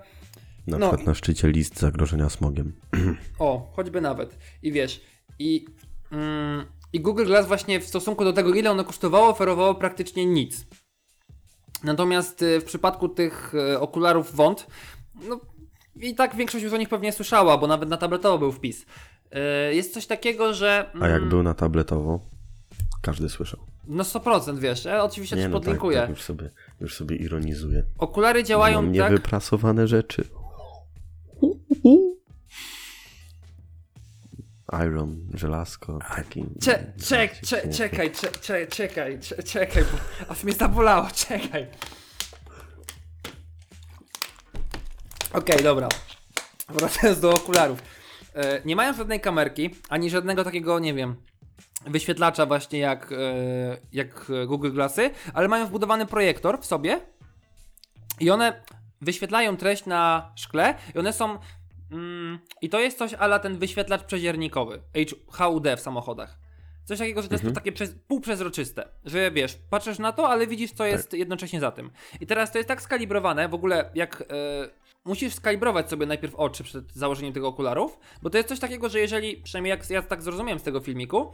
[0.67, 2.73] Na No przykład na szczycie list zagrożenia smogiem.
[3.39, 4.37] o, choćby nawet.
[4.61, 5.01] I wiesz,
[5.39, 5.65] i,
[6.11, 10.65] mm, i Google Glass właśnie w stosunku do tego, ile ono kosztowało, oferowało praktycznie nic.
[11.83, 14.67] Natomiast e, w przypadku tych e, okularów Wond,
[15.29, 15.39] no
[15.95, 18.85] i tak większość już o nich pewnie słyszała, bo nawet na tabletowo był wpis.
[19.31, 20.85] E, Jest coś takiego, że...
[21.01, 22.19] A jak mm, był na tabletowo,
[23.01, 23.59] każdy słyszał.
[23.87, 25.97] No 100% wiesz, ja oczywiście Nie ci no, tak, podlinkuję.
[25.97, 26.49] tak już, sobie,
[26.81, 27.83] już sobie ironizuję.
[27.97, 29.11] Okulary działają Mam tak...
[29.11, 30.27] niewyprasowane rzeczy.
[34.71, 36.45] Iron, żelazko, taki...
[36.61, 41.67] Cze, czek, cze, czekaj, cze, cze, czekaj, cze, czekaj, bo aż mnie zabolało, czekaj.
[45.33, 45.89] Okej, dobra.
[46.69, 47.79] Wracając do okularów.
[48.35, 51.15] E, nie mają żadnej kamerki, ani żadnego takiego, nie wiem,
[51.85, 53.15] wyświetlacza właśnie jak, e,
[53.91, 56.99] jak Google Glassy, ale mają wbudowany projektor w sobie
[58.19, 58.63] i one
[59.01, 61.37] wyświetlają treść na szkle i one są
[61.91, 64.81] mm, i to jest coś ala ten wyświetlacz przeziernikowy
[65.27, 66.39] HUD w samochodach.
[66.85, 70.71] Coś takiego, że to jest takie przez, półprzezroczyste, że wiesz, patrzysz na to, ale widzisz
[70.71, 71.91] co jest jednocześnie za tym.
[72.19, 74.25] I teraz to jest tak skalibrowane, w ogóle jak e,
[75.05, 78.99] musisz skalibrować sobie najpierw oczy przed założeniem tego okularów, bo to jest coś takiego, że
[78.99, 81.31] jeżeli, przynajmniej jak ja tak zrozumiałem z tego filmiku,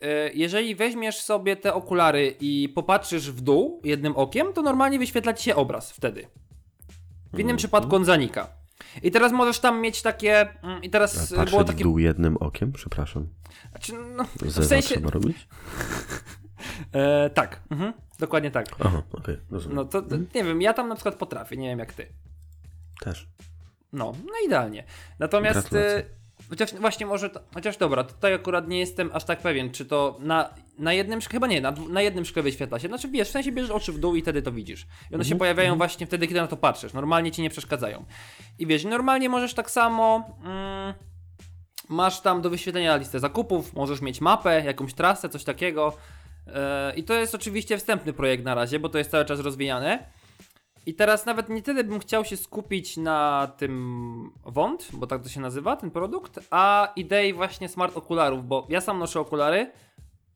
[0.00, 5.34] e, jeżeli weźmiesz sobie te okulary i popatrzysz w dół jednym okiem, to normalnie wyświetla
[5.34, 6.26] ci się obraz wtedy.
[7.32, 8.63] W innym przypadku on zanika.
[9.02, 10.48] I teraz możesz tam mieć takie.
[10.62, 11.84] mm, I teraz A patrzeć było takie.
[11.84, 13.28] dół jednym okiem, przepraszam.
[13.70, 14.88] Znaczy, no, w sensie.
[14.94, 15.36] trzeba robić?
[16.92, 18.66] E, tak, mhm, dokładnie tak.
[18.84, 19.76] Aha, okej, rozumiem.
[19.76, 22.06] No to to nie wiem, ja tam na przykład potrafię, nie wiem jak ty.
[23.00, 23.28] Też.
[23.92, 24.84] No, no idealnie.
[25.18, 25.60] Natomiast.
[25.70, 26.04] Gratulacje.
[26.58, 27.30] Chociaż właśnie może.
[27.30, 31.20] To, chociaż dobra, tutaj akurat nie jestem aż tak pewien, czy to na, na jednym
[31.20, 31.36] szkle.
[31.36, 32.88] Chyba nie, na, na jednym szkle wyświetla się.
[32.88, 34.86] Znaczy wiesz, w sensie bierzesz oczy w dół i wtedy to widzisz.
[35.10, 36.92] I one się pojawiają właśnie wtedy, kiedy na to patrzysz.
[36.92, 38.04] Normalnie ci nie przeszkadzają.
[38.58, 40.38] I wiesz, normalnie możesz tak samo.
[40.44, 40.94] Mm,
[41.88, 45.96] masz tam do wyświetlenia listę zakupów, możesz mieć mapę, jakąś trasę, coś takiego.
[46.46, 50.06] E, I to jest oczywiście wstępny projekt na razie, bo to jest cały czas rozwijane.
[50.86, 55.28] I teraz nawet nie tyle bym chciał się skupić na tym Wond, bo tak to
[55.28, 59.72] się nazywa, ten produkt, a idei właśnie smart okularów, bo ja sam noszę okulary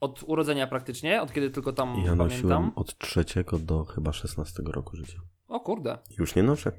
[0.01, 2.73] od urodzenia praktycznie, od kiedy tylko tam Ja nosiłem pamiętam.
[2.77, 5.19] od trzeciego do chyba 16 roku życia.
[5.49, 6.73] O kurde, Już nie noszę.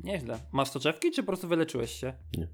[0.00, 0.38] Nieźle.
[0.52, 2.12] Masz soczewki, czy po prostu wyleczyłeś się?
[2.36, 2.48] Nie.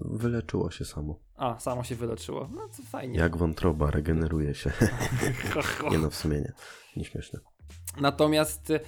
[0.00, 1.18] Wyleczyło się samo.
[1.36, 2.48] A, samo się wyleczyło.
[2.54, 3.18] No to fajnie.
[3.18, 4.72] Jak wątroba regeneruje się.
[5.90, 6.52] nie no, w sumie nie.
[6.96, 7.40] Nieśmieszne.
[8.00, 8.82] Natomiast mm,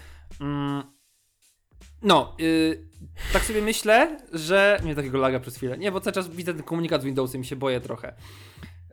[2.02, 2.88] no, y,
[3.32, 5.78] tak sobie myślę, że nie takiego laga przez chwilę.
[5.78, 8.14] Nie, bo cały czas widzę ten komunikat z Windowsem i się boję trochę.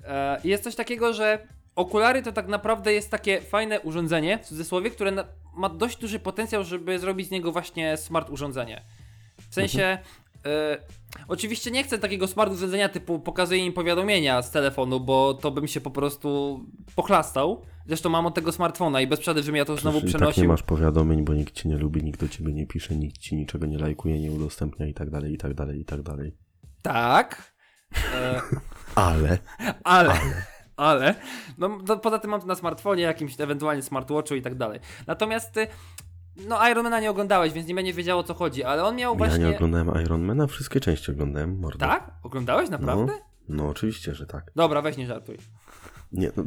[0.05, 4.91] E, jest coś takiego, że okulary to tak naprawdę jest takie fajne urządzenie, w cudzysłowie,
[4.91, 5.25] które na,
[5.55, 8.81] ma dość duży potencjał, żeby zrobić z niego właśnie smart urządzenie.
[9.49, 9.97] W sensie,
[10.45, 10.77] e,
[11.27, 15.67] oczywiście nie chcę takiego smart urządzenia typu pokazuję im powiadomienia z telefonu, bo to bym
[15.67, 16.59] się po prostu
[16.95, 17.61] pochlastał.
[17.87, 20.19] Zresztą mam od tego smartfona i bez przesady, żebym ja to znowu Przecież i tak
[20.21, 20.43] przenosił.
[20.43, 23.35] nie masz powiadomień, bo nikt cię nie lubi, nikt do ciebie nie pisze, nikt ci
[23.35, 26.37] niczego nie lajkuje, nie udostępnia i tak dalej, i tak dalej, i tak dalej.
[26.81, 27.53] Tak.
[28.13, 28.41] E,
[28.95, 29.37] Ale,
[29.83, 30.13] ale,
[30.75, 31.15] Ale,
[31.57, 34.79] no, no poza tym mam to na smartfonie, jakimś ewentualnie smartwatchu i tak dalej.
[35.07, 35.67] Natomiast, y,
[36.37, 39.17] no Ironmana nie oglądałeś, więc nie będziesz wiedział o co chodzi, ale on miał Ja
[39.17, 39.39] właśnie...
[39.39, 41.85] nie oglądałem Ironmana, wszystkie części oglądałem, mordo.
[41.85, 42.11] Tak?
[42.23, 43.13] Oglądałeś naprawdę?
[43.49, 44.51] No, no oczywiście, że tak.
[44.55, 45.37] Dobra, weź nie żartuj.
[46.11, 46.43] Nie, no,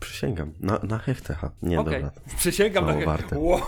[0.00, 0.52] przysięgam.
[0.60, 1.50] Na, na hechtecha.
[1.62, 2.10] Nie, Okej, dobra.
[2.38, 3.38] przysięgam na he- warte.
[3.38, 3.60] Wow,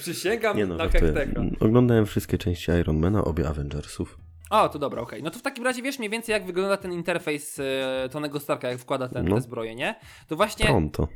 [0.00, 1.40] przysięgam Nie no, na hektecha.
[1.60, 4.18] Oglądałem wszystkie części Ironmana, obie Avengersów.
[4.50, 5.22] O, to dobra, okej.
[5.22, 8.68] No to w takim razie wiesz mniej więcej jak wygląda ten interfejs e, Tonego Starka,
[8.68, 9.34] jak wkłada ten, No.
[9.36, 9.94] te zbroje, nie?
[10.28, 11.08] To właśnie, Pronto.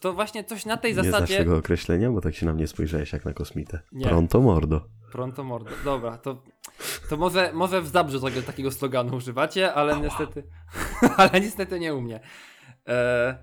[0.00, 1.38] To właśnie coś na tej Nie znasz zasadzie...
[1.38, 3.80] tego określenia, bo tak się na mnie spojrzałeś jak na kosmitę.
[3.92, 4.06] Nie.
[4.06, 4.84] Pronto mordo.
[5.12, 5.70] Pronto mordo.
[5.84, 6.42] Dobra, to,
[7.10, 10.02] to może, może w Zabrzu takiego, takiego sloganu używacie, ale Ała.
[10.02, 10.42] niestety
[11.16, 12.20] ale niestety nie u mnie.
[12.88, 13.38] E,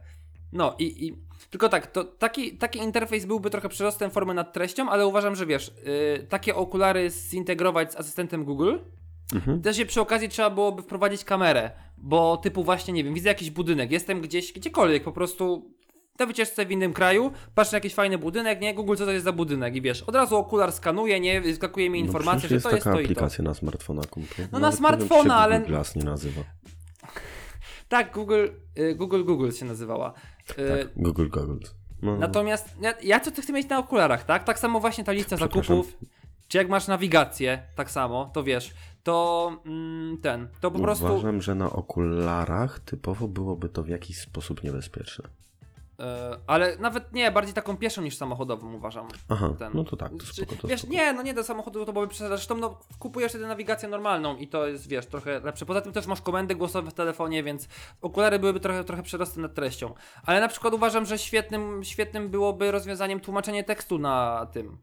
[0.51, 4.89] no i, i tylko tak, to taki, taki interfejs byłby trochę przerostem formy nad treścią,
[4.89, 8.77] ale uważam, że wiesz, y, takie okulary zintegrować z asystentem Google,
[9.33, 9.61] Mhm.
[9.61, 13.49] też je przy okazji trzeba byłoby wprowadzić kamerę, bo typu właśnie, nie wiem, widzę jakiś
[13.51, 15.71] budynek, jestem gdzieś, gdziekolwiek, po prostu
[16.19, 19.25] na wycieczce w innym kraju, patrzę na jakiś fajny budynek, nie, Google co to jest
[19.25, 22.69] za budynek i wiesz, od razu okular skanuje, nie, skakuje mi No informację, przecież że
[22.69, 23.11] to jest taka to i to.
[23.11, 24.47] aplikacja na smartfona, kumple.
[24.51, 26.41] No na smartfona, ale- Google Glass nie nazywa.
[27.89, 28.47] Tak, Google,
[28.79, 30.13] y, Google, Google się nazywała.
[30.51, 31.75] Y, Tak, Google Goggles.
[32.01, 34.43] No, Natomiast ja, ja co ty chcę mieć na okularach, tak?
[34.43, 35.97] Tak samo właśnie ta lista zakupów,
[36.47, 41.05] czy jak masz nawigację, tak samo, to wiesz, to mm, ten, to po prostu...
[41.05, 45.29] Uważam, że na okularach typowo byłoby to w jakiś sposób niebezpieczne.
[45.99, 49.07] E, ale nawet nie, bardziej taką pieszą niż samochodową uważam.
[49.29, 49.71] Aha, Ten.
[49.73, 50.93] no to tak, to spoko, to wiesz, spoko.
[50.93, 52.35] nie, no nie do samochodu to byłoby przesada.
[52.35, 55.65] Zresztą no, kupujesz wtedy nawigację normalną i to jest, wiesz, trochę lepsze.
[55.65, 57.67] Poza tym też masz komendy głosowe w telefonie, więc
[58.01, 59.93] okulary byłyby trochę, trochę przerostem nad treścią.
[60.25, 64.77] Ale na przykład uważam, że świetnym, świetnym byłoby rozwiązaniem tłumaczenie tekstu na tym.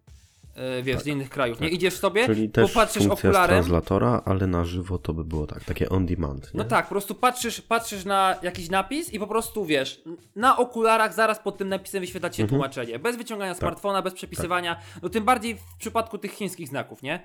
[0.54, 1.60] E, wiesz, z innych krajów.
[1.60, 3.56] Nie idziesz sobie, Tak, Czyli też popatrzysz funkcja okularem.
[3.56, 6.58] translatora, ale na żywo to by było tak, takie on demand, nie?
[6.58, 10.02] No tak, po prostu patrzysz, patrzysz na jakiś napis i po prostu wiesz,
[10.36, 12.48] na okularach zaraz pod tym napisem wyświetla się Mhm.
[12.48, 12.98] tłumaczenie.
[12.98, 13.18] Bez Tak.
[13.18, 14.76] wyciągania smartfona, bez przepisywania.
[15.02, 17.20] No tym bardziej w przypadku tych chińskich znaków, nie?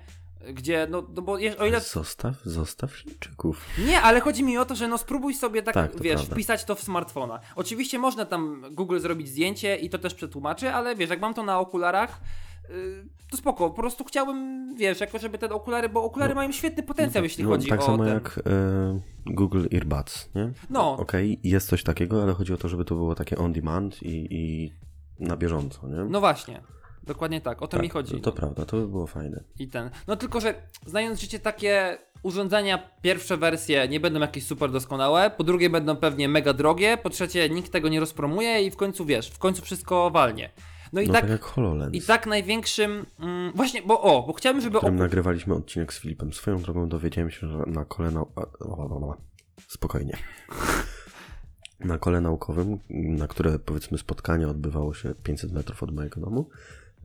[0.53, 1.81] Gdzie, no, no bo je- o ile.
[1.81, 3.65] Zostaw, zostaw Chińczyków.
[3.87, 6.35] Nie, ale chodzi mi o to, że no spróbuj sobie tak, Tak, to wiesz, prawda.
[6.35, 7.39] wpisać to w smartfona.
[7.55, 11.43] Oczywiście można tam Google zrobić zdjęcie i to też przetłumaczy, ale wiesz, jak mam to
[11.43, 12.21] na okularach.
[12.69, 16.83] Yy, To spoko, po prostu chciałbym, wiesz, jako żeby te okulary, bo okulary mają świetny
[16.83, 18.13] potencjał, jeśli No, chodzi tak o samo ten...
[18.13, 20.51] jak e, Google Earbuds, nie?
[20.69, 20.97] No.
[20.97, 24.27] Okej, jest coś takiego, ale chodzi o to, żeby to było takie on demand i,
[24.31, 24.71] i
[25.19, 25.95] na bieżąco, nie?
[26.09, 26.61] No właśnie,
[27.03, 28.21] dokładnie tak, o to tak, mi chodzi.
[28.21, 29.43] To prawda, to by było fajne.
[29.59, 29.89] I ten.
[30.07, 30.53] No tylko, że
[30.85, 36.29] znając życie takie urządzenia, pierwsze wersje nie będą jakieś super doskonałe, po drugie będą pewnie
[36.29, 40.09] mega drogie, po trzecie nikt tego nie rozpromuje i w końcu wiesz, w końcu wszystko
[40.11, 40.49] walnie.
[40.93, 44.33] No i no tak, tak jak HoloLens, i tak największym, mm, właśnie, bo o, bo
[44.33, 44.91] chciałbym, żeby oku...
[44.91, 46.33] nagrywaliśmy odcinek z Filipem.
[46.33, 48.31] Swoją drogą dowiedziałem się, że na kole nau...
[48.35, 49.17] a, a, a, a,
[49.67, 50.17] Spokojnie.
[51.79, 56.49] Na kole naukowym, na które powiedzmy spotkanie odbywało się 500 metrów od mojego domu,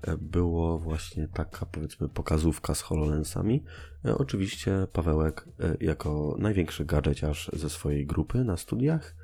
[0.02, 3.64] e, było właśnie taka powiedzmy pokazówka z HoloLensami.
[4.04, 9.14] E, Oczywiście Pawełek e, jako największy gadżeciarz ze swojej grupy na studiach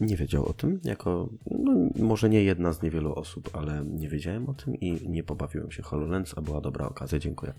[0.00, 4.48] nie wiedział o tym, jako no, może nie jedna z niewielu osób, ale nie wiedziałem
[4.48, 7.52] o tym i nie pobawiłem się HoloLens, a była dobra okazja, dziękuję.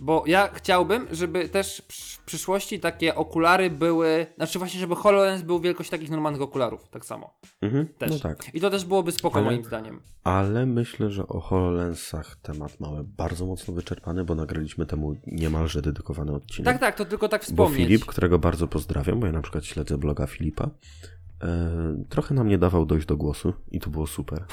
[0.00, 5.60] Bo ja chciałbym, żeby też w przyszłości takie okulary były, znaczy właśnie, żeby HoloLens był
[5.60, 7.34] wielkość takich normalnych okularów, tak samo.
[7.62, 8.10] Mhm, Też.
[8.10, 10.00] No tak, I to też byłoby spoko Ale- moim zdaniem.
[10.24, 16.32] ale myślę, że o HoloLensach temat mamy bardzo mocno wyczerpany, bo nagraliśmy temu niemalże dedykowany
[16.32, 16.64] odcinek.
[16.72, 17.76] Tak, tak, to tylko tak Bo wspomnieć.
[17.88, 20.68] Filip, którego bardzo pozdrawiam, bo ja na przykład śledzę bloga Filipa, e,
[22.08, 24.44] trochę nam nie dawał dojść do głosu i to było super.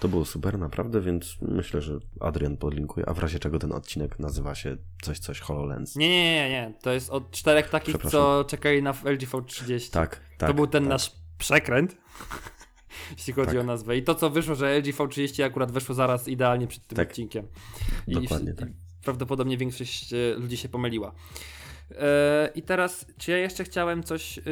[0.00, 4.18] to było super, naprawdę, więc myślę, że Adrian podlinkuje, a w razie czego ten odcinek
[4.18, 5.96] nazywa się coś, coś HoloLens.
[5.96, 6.74] Nie, nie, nie, nie.
[6.82, 9.92] To jest od czterech takich, co czekali na LG V30.
[9.92, 10.50] Tak, tak.
[10.50, 10.90] to był ten tak.
[10.90, 11.96] nasz przekręt.
[13.16, 13.60] Jeśli chodzi Tak.
[13.60, 13.96] o nazwę.
[13.96, 17.08] I to, co wyszło, że LG V30 akurat wyszło zaraz idealnie przed tym Tak.
[17.08, 17.46] odcinkiem.
[18.08, 18.68] Dokładnie i, tak.
[18.68, 18.72] I
[19.04, 21.12] prawdopodobnie większość e, ludzi się pomyliła.
[21.90, 24.38] E, I teraz, czy ja jeszcze chciałem coś.
[24.38, 24.42] e,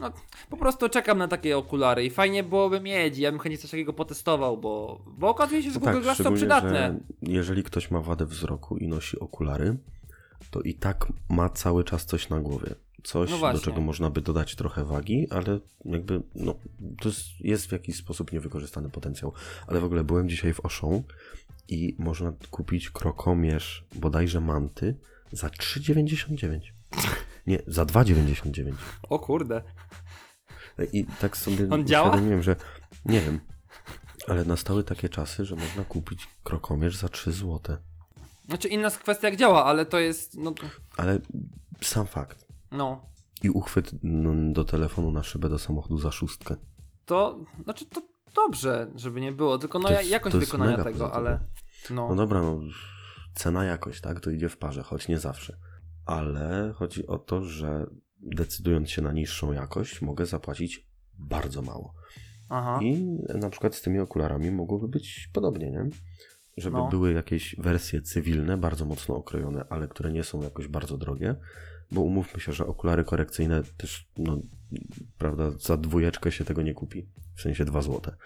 [0.00, 0.12] no,
[0.50, 3.18] po prostu czekam na takie okulary i fajnie byłoby mieć.
[3.18, 6.16] Ja bym chętnie coś takiego potestował, bo, bo okazuje się, że No Google tak, Glass
[6.16, 6.70] są szczególnie, przydatne.
[7.22, 9.76] że jeżeli ktoś ma wadę wzroku i nosi okulary,
[10.50, 12.74] to i tak ma cały czas coś na głowie.
[13.02, 16.54] Coś, No do czego można by dodać trochę wagi, ale jakby, no,
[17.00, 17.08] to
[17.40, 19.32] jest, w jakiś sposób niewykorzystany potencjał.
[19.66, 21.02] Ale w ogóle byłem dzisiaj w Auchan
[21.68, 24.96] i można kupić krokomierz bodajże manty
[25.32, 26.60] za 3,99.
[27.46, 28.72] Nie, za 2,99.
[29.08, 29.62] O kurde.
[30.92, 32.08] I tak sobie On działa?
[32.08, 32.56] uświadomiłem, że
[33.04, 33.40] nie wiem,
[34.28, 37.78] ale nastały takie czasy, że można kupić krokomierz za 3 złote.
[38.48, 40.34] Znaczy inna kwestia jak działa, ale to jest.
[40.38, 40.54] No,
[40.96, 41.18] Ale
[41.82, 42.46] sam fakt.
[42.70, 43.06] no.
[43.42, 46.56] I uchwyt mm, do telefonu na szybę do samochodu za szóstkę.
[47.06, 48.02] To, znaczy to
[48.34, 51.12] dobrze, żeby nie było, tylko no jest- jakość wykonania tego, pozytywne.
[51.14, 51.40] ale
[51.90, 52.60] no, No dobra, no
[53.34, 54.20] cena jakość, tak?
[54.20, 55.56] To idzie w parze, choć nie zawsze.
[56.06, 57.86] Ale chodzi o to, że
[58.20, 60.86] decydując się na niższą jakość, mogę zapłacić
[61.18, 61.94] bardzo mało.
[62.48, 63.04] aha, I
[63.34, 65.88] na przykład z tymi okularami mogłoby być podobnie, nie?
[66.56, 66.88] Żeby No.
[66.88, 71.34] były jakieś wersje cywilne, bardzo mocno okrojone, ale które nie są jakoś bardzo drogie,
[71.92, 74.38] bo umówmy się, że okulary korekcyjne też, no,
[75.18, 78.16] prawda, za dwójeczkę się tego nie kupi, w sensie dwa złote.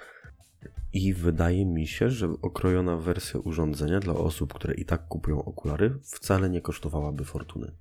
[0.92, 5.98] I wydaje mi się, że okrojona wersja urządzenia dla osób, które i tak kupują okulary,
[6.04, 7.72] wcale nie kosztowałaby fortuny.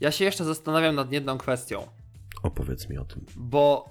[0.00, 1.86] ja się jeszcze zastanawiam nad jedną kwestią,
[2.42, 3.26] Opowiedz mi o tym.
[3.36, 3.88] bo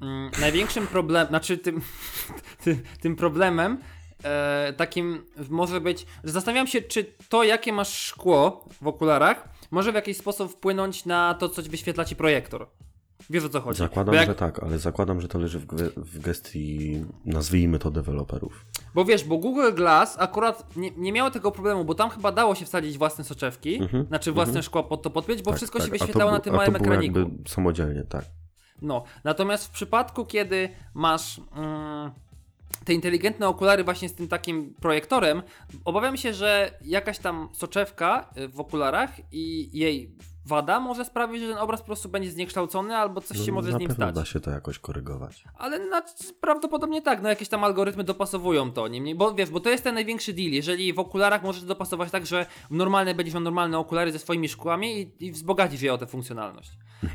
[0.00, 1.80] mm, największym problemem, znaczy tym,
[2.64, 3.78] tym, tym problemem
[4.24, 9.92] e, takim może być, że zastanawiam się, czy to, jakie masz szkło w okularach, może
[9.92, 12.66] w jakiś sposób wpłynąć na to, co wyświetla ci projektor.
[13.30, 13.78] Wiesz o co chodzi?
[13.78, 15.66] Zakładam, jak- że tak, ale zakładam, że to leży w,
[15.96, 18.66] w gestii, nazwijmy to, deweloperów.
[18.94, 22.54] Bo wiesz, bo Google Glass akurat nie, nie miało tego problemu, bo tam chyba dało
[22.54, 25.86] się wsadzić własne soczewki, Mhm, znaczy własne szkła pod to podpiąć, bo Tak, wszystko tak,
[25.86, 27.18] się wyświetlało na tym małym ekraniku.
[27.18, 28.24] jakby samodzielnie, tak.
[28.82, 32.10] No, natomiast w przypadku, kiedy masz mm,
[32.84, 35.42] te inteligentne okulary właśnie z tym takim projektorem,
[35.84, 40.16] obawiam się, że jakaś tam soczewka y, w okularach i jej
[40.46, 43.72] wada może sprawić, że ten obraz po prostu będzie zniekształcony albo coś się No, może
[43.72, 44.14] z nim stać.
[44.14, 45.44] da się to jakoś korygować.
[45.58, 46.02] Ale na,
[46.40, 49.94] prawdopodobnie tak, no jakieś tam algorytmy dopasowują to, niemniej, bo wiesz, bo to jest ten
[49.94, 54.18] największy deal, jeżeli w okularach możesz dopasować tak, że normalne będziesz miał normalne okulary ze
[54.18, 56.70] swoimi szkłami i, i wzbogacisz je o tę funkcjonalność.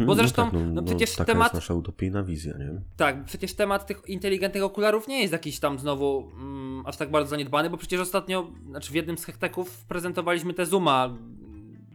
[0.05, 2.81] Bo zresztą, no, tak, no przecież taka temat- jest nasza utopijna wizja, nie?
[2.97, 7.29] Tak, przecież temat tych inteligentnych okularów nie jest jakiś tam znowu mm, aż tak bardzo
[7.29, 11.09] zaniedbany, bo przecież ostatnio, znaczy w jednym z hekteków prezentowaliśmy te Zuma,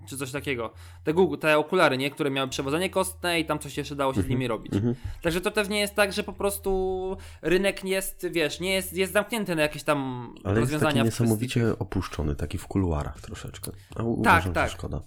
[0.06, 0.72] czy coś takiego.
[1.04, 2.10] Te Google, te okulary, nie?
[2.10, 4.72] Które miały przewodzenie kostne i tam coś jeszcze dało się z nimi robić.
[4.72, 4.94] Mhm.
[5.22, 8.92] Także to też nie jest tak, że po prostu rynek nie jest, wiesz, nie jest,
[8.92, 13.20] jest zamknięty na jakieś tam Ale jest taki rozwiązania w niesamowicie opuszczony, taki w kuluarach
[13.20, 13.72] troszeczkę.
[13.90, 14.70] A Tak, uważam, tak.
[14.70, 15.02] że szkoda.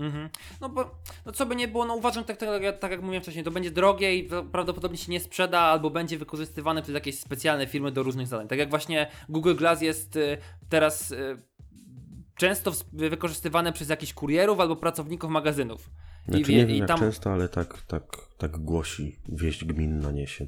[0.00, 0.28] Mhm.
[0.60, 0.90] No bo,
[1.26, 3.70] no co by nie było, no uważam tak, tak, tak jak mówiłem wcześniej, to będzie
[3.70, 8.02] drogie i pra- prawdopodobnie się nie sprzeda, albo będzie wykorzystywane przez jakieś specjalne firmy do
[8.02, 8.48] różnych zadań.
[8.48, 10.38] Tak jak właśnie Google Glass jest y,
[10.68, 11.42] teraz y,
[12.40, 15.90] często wykorzystywane przez jakichś kurierów albo pracowników magazynów.
[16.28, 18.04] Znaczy wie- nie wiem i jak tam- często, ale tak, tak,
[18.38, 20.46] tak głosi wieść gminna niesie.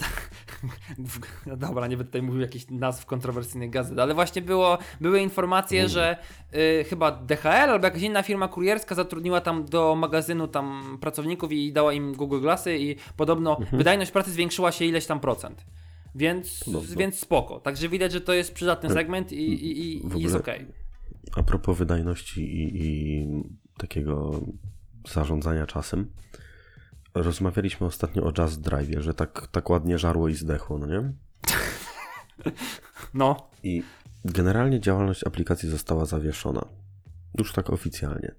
[1.56, 6.16] Dobra, nie będę tutaj mówił jakichś nazw kontrowersyjnych gazet, ale właśnie było, były informacje, że
[6.54, 11.72] y, chyba DHL albo jakaś inna firma kurierska zatrudniła tam do magazynu tam pracowników i
[11.72, 15.64] dała im Google Glassy i podobno wydajność pracy zwiększyła się ileś tam procent.
[16.14, 16.96] Więc, Podobno.
[16.96, 17.60] więc spoko.
[17.60, 20.66] Także widać, że to jest przydatny segment i, i, i, i jest okej.
[21.36, 23.26] A propos wydajności i, i
[23.78, 24.40] takiego
[25.08, 26.10] zarządzania czasem,
[27.14, 31.12] rozmawialiśmy ostatnio o Jazz Drive, że tak, tak ładnie żarło i zdechło, no nie?
[33.14, 33.82] No, I
[34.24, 36.68] generalnie działalność aplikacji została zawieszona.
[37.38, 38.34] Już tak oficjalnie.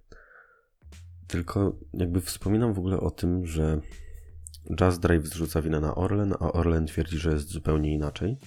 [1.28, 3.82] Tylko jakby wspominam w ogóle o tym, że
[4.76, 8.38] Jazz Drive zrzuca winę na Orlen, a Orlen twierdzi, że jest zupełnie inaczej.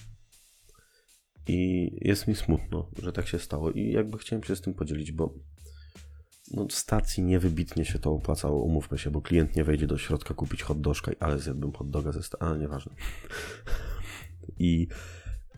[1.47, 3.71] I jest mi smutno, że tak się stało.
[3.71, 5.33] I jakby chciałem się z tym podzielić, bo
[6.53, 10.63] no, stacji niewybitnie się to opłacało, umówmy się, bo klient nie wejdzie do środka kupić
[10.63, 12.91] hot dożka, ale zjadłbym hot doga ze sta- ale nieważne.
[14.59, 14.87] I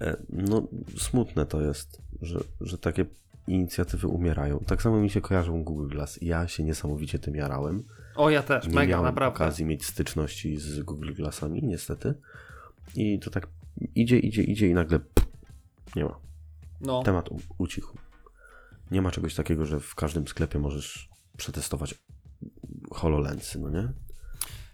[0.02, 0.68] e, no,
[0.98, 3.06] smutne to jest, że, że takie
[3.48, 4.60] inicjatywy umierają.
[4.60, 6.22] Tak samo mi się kojarzą Google Glass.
[6.22, 7.84] Ja się niesamowicie tym jarałem.
[8.16, 9.36] o ja też, Nie mega, miałem naprawdę.
[9.36, 12.14] okazji mieć styczności z Google Glassami, niestety.
[12.96, 13.48] I to tak
[13.96, 15.27] idzie, idzie, idzie i nagle pff,
[15.98, 16.20] nie ma.
[16.82, 17.04] No.
[17.04, 17.98] Temat ucichł.
[18.92, 21.96] Nie ma czegoś takiego, że w każdym sklepie możesz przetestować
[22.92, 23.90] HoloLensy, no nie?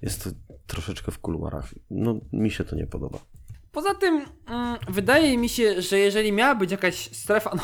[0.02, 0.30] Jest to
[0.68, 1.74] troszeczkę w kuluarach.
[1.90, 3.20] No, mi się to nie podoba.
[3.72, 7.64] Poza tym, mm, wydaje mi się, że jeżeli miała być jakaś strefa, no,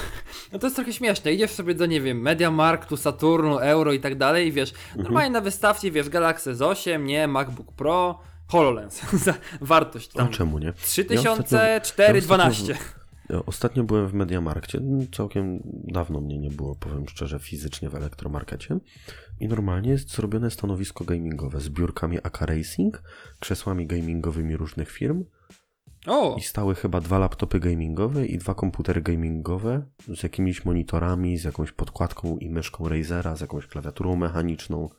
[0.52, 1.34] no to jest trochę śmieszne.
[1.34, 5.04] Idziesz sobie do, nie wiem, Mediamarktu, Saturnu, Euro i tak dalej i wiesz, Mhm.
[5.04, 9.02] normalnie na wystawcie, wiesz, Galaxy S8, nie, MacBook Pro, HoloLens,
[9.62, 10.74] wartość A tam czemu nie?
[10.74, 12.68] 3412.
[12.68, 12.99] Ja Ostatnio
[13.84, 18.80] byłem w Mediamarkcie, całkiem dawno mnie nie było, powiem szczerze, fizycznie w elektromarkecie
[19.40, 23.04] i normalnie jest zrobione stanowisko gamingowe z biurkami AK Racing,
[23.40, 25.26] krzesłami gamingowymi różnych firm
[26.08, 29.86] O, i stały chyba dwa laptopy gamingowe i dwa komputery gamingowe
[30.18, 34.90] z jakimiś monitorami, z jakąś podkładką i myszką Razera, z jakąś klawiaturą mechaniczną.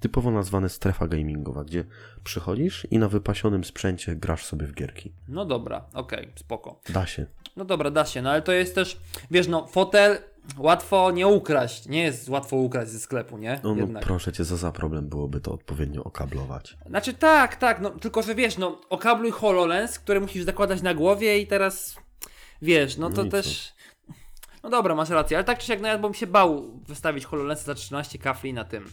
[0.00, 1.84] Typowo nazwane strefa gamingowa, gdzie
[2.24, 5.12] przychodzisz i na wypasionym sprzęcie grasz sobie w gierki.
[5.28, 6.80] no dobra, okej, spoko.
[6.92, 7.26] Da się.
[7.60, 9.00] No dobra, da się, no ale to jest też,
[9.30, 10.18] wiesz, no fotel,
[10.58, 11.88] łatwo nie ukraść.
[11.88, 13.60] Nie jest łatwo ukraść ze sklepu, nie?
[13.64, 16.76] No, no proszę cię, za za problem byłoby to odpowiednio okablować.
[16.86, 21.38] Znaczy tak, tak, no tylko że wiesz, no okabluj HoloLens, który musisz zakładać na głowie
[21.38, 21.96] i teraz
[22.62, 23.72] wiesz, no to No też.
[24.62, 27.64] No dobra, masz rację, ale tak czy siak, no ja bym się bał wystawić HoloLens
[27.64, 28.84] za 13 kafli na tym,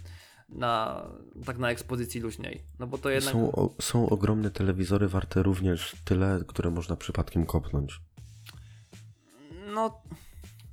[0.49, 1.03] na
[1.45, 2.63] tak na ekspozycji luźniej.
[2.80, 3.34] No bo to jednak.
[3.34, 7.99] Są, o, są ogromne telewizory warte również tyle, które można przypadkiem kopnąć.
[9.78, 10.01] No,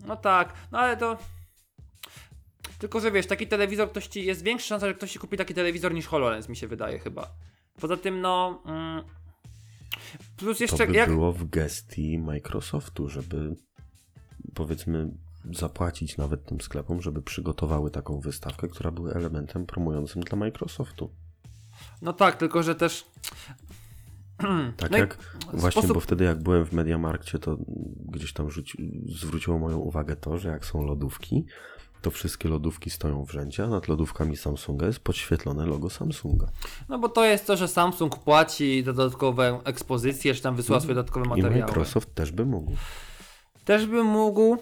[0.07, 1.19] no tak, no ale to.
[2.79, 4.25] Tylko, że wiesz, taki telewizor ktoś ci.
[4.25, 7.31] Jest większa szansa, że ktoś ci kupi taki telewizor niż HoloLens, mi się wydaje chyba.
[7.81, 8.63] Poza tym, no.
[8.67, 9.05] Mm,
[10.37, 10.87] plus To jeszcze.
[10.87, 13.57] by jak, było w gestii Microsoftu, żeby
[14.55, 15.11] powiedzmy
[15.53, 21.11] zapłacić nawet tym sklepom, żeby przygotowały taką wystawkę, która była elementem promującym dla Microsoftu.
[22.03, 23.07] No tak, tylko, że też.
[24.77, 25.19] Tak No i jak
[25.53, 27.57] właśnie, sposób- bo wtedy jak byłem w Mediamarkcie, to
[28.09, 31.45] gdzieś tam rzuci, zwróciło moją uwagę to, że jak są lodówki,
[32.03, 36.47] to wszystkie lodówki stoją w rzędzie, a nad lodówkami Samsunga jest podświetlone logo Samsunga.
[36.89, 40.95] No bo to jest to, że Samsung płaci za dodatkową ekspozycję, czy tam wysyła swoje
[40.95, 41.61] dodatkowe I materiały.
[41.61, 42.73] Microsoft też by mógł.
[43.65, 44.57] Też bym mógł,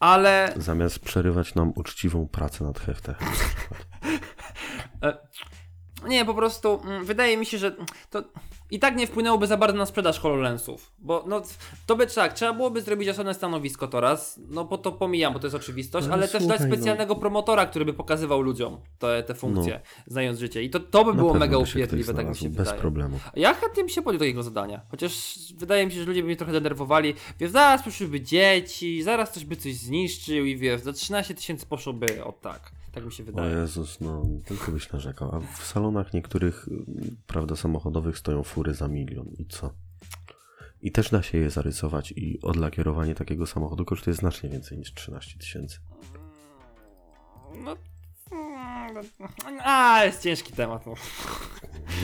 [0.00, 3.28] ale Zamiast przerywać nam uczciwą pracę nad heftechem.
[6.06, 7.76] nie, po prostu mm, wydaje mi się, że
[8.10, 8.22] to
[8.70, 10.92] i tak nie wpłynęłoby za bardzo na sprzedaż HoloLensów.
[10.98, 11.42] Bo no,
[11.86, 15.38] to by tak, trzeba byłoby zrobić osobne stanowisko to raz, no bo to pomijam, bo
[15.38, 16.66] to jest oczywistość, No, ale ale też dać no.
[16.66, 20.62] specjalnego promotora, który by pokazywał ludziom te, te funkcje, znając życie.
[20.62, 22.80] I to, to by Na było mega by upierdliwe, tak mi się Bez wydaje.
[22.80, 23.18] problemu.
[23.36, 24.80] Ja chętnie bym się podjął takiego zadania.
[24.90, 27.14] Chociaż wydaje mi się, że ludzie by mnie trochę denerwowali.
[27.40, 32.24] Wiesz, zaraz przyszłyby dzieci, zaraz ktoś by coś zniszczył i wiesz, za 13 tysięcy poszłoby
[32.24, 32.72] o tak.
[32.96, 33.56] Tak mi się O wydaje.
[33.56, 35.34] Jezus, no tylko byś narzekał.
[35.34, 36.72] A w salonach niektórych, y,
[37.26, 39.28] prawda, samochodowych stoją fury za milion.
[39.38, 39.70] I co?
[40.82, 45.38] I też da się je zarysować i odlakierowanie takiego samochodu kosztuje znacznie więcej niż 13
[45.38, 45.78] tysięcy.
[47.64, 47.76] No.
[49.64, 50.86] A, jest ciężki temat.
[50.86, 50.94] No.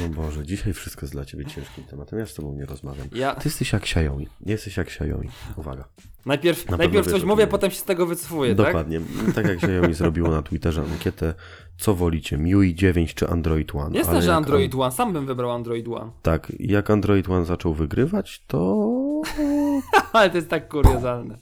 [0.01, 2.19] No Boże, dzisiaj wszystko jest dla ciebie ciężkim tematem.
[2.19, 3.09] Ja z tobą nie rozmawiam.
[3.13, 4.29] Ja Ty jesteś jak Xiaomi.
[4.47, 5.29] Jesteś jak Xiaomi.
[5.57, 5.85] Uwaga.
[6.27, 8.67] najpierw, pewno najpierw coś mówię, potem się z tego wycofuję, tak?
[8.67, 9.01] Dokładnie.
[9.35, 11.35] Tak jak Xiaomi zrobiło na Twitterze ankietę,
[11.79, 14.01] co wolicie, MIUI 9 czy Android One?
[14.09, 16.11] Ale że Android One, sam bym wybrał Android One.
[16.23, 18.89] Tak, jak Android One zaczął wygrywać, to
[20.13, 21.39] Ale to jest tak kuriozalne.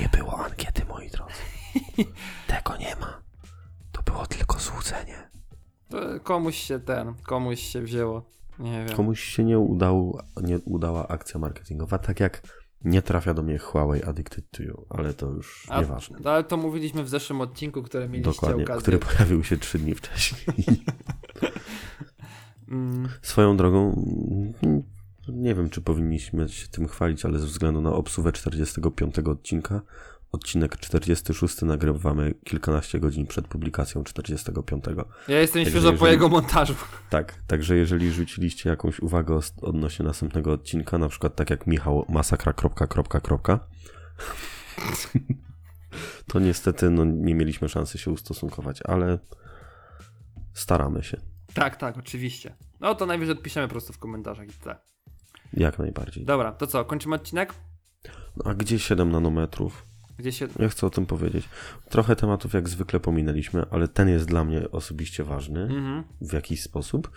[0.00, 1.34] nie było ankiety, moi drodzy.
[2.46, 3.17] Tego nie ma.
[4.10, 5.30] Było tylko złudzenie.
[5.88, 8.30] To komuś się ten, komuś się wzięło.
[8.58, 8.96] Nie wiem.
[8.96, 12.42] Komuś się nie, udało, nie udała akcja marketingowa, tak jak
[12.84, 16.18] nie trafia do mnie Huawei Addicted to You, ale to już A- nieważne.
[16.24, 18.82] Ale to mówiliśmy w zeszłym odcinku, które mieliście Dokładnie, okazję.
[18.82, 20.42] który pojawił się trzy dni wcześniej.
[22.68, 24.02] Mm, Swoją drogą,
[25.28, 29.80] nie wiem, czy powinniśmy się tym chwalić, ale ze względu na obsługę 45 odcinka,
[30.32, 34.84] odcinek 46 nagrywamy kilkanaście godzin przed publikacją 45.
[35.28, 36.74] ja jestem Także świeżo po jeżeli- jego montażu.
[37.10, 42.52] Tak, także jeżeli rzuciliście jakąś uwagę odnośnie następnego odcinka, na przykład tak jak Michał masakra.
[42.52, 43.58] kropka, kropka, kropka,
[46.32, 49.18] to niestety no, nie mieliśmy szansy się ustosunkować, ale
[50.54, 51.20] staramy się,
[51.54, 52.56] Tak, tak, oczywiście.
[52.80, 54.76] No to najwyżej odpiszemy po prostu w komentarzach i tyle.
[55.52, 56.24] jak najbardziej.
[56.24, 57.54] Dobra, to co, kończymy odcinek?
[58.36, 59.84] No, a gdzie 7 nanometrów?
[60.18, 60.48] Gdzie się...
[60.58, 61.48] Ja chcę o tym powiedzieć.
[61.88, 66.04] Trochę tematów jak zwykle pominęliśmy, ale ten jest dla mnie osobiście ważny Mhm.
[66.20, 67.10] w jakiś sposób.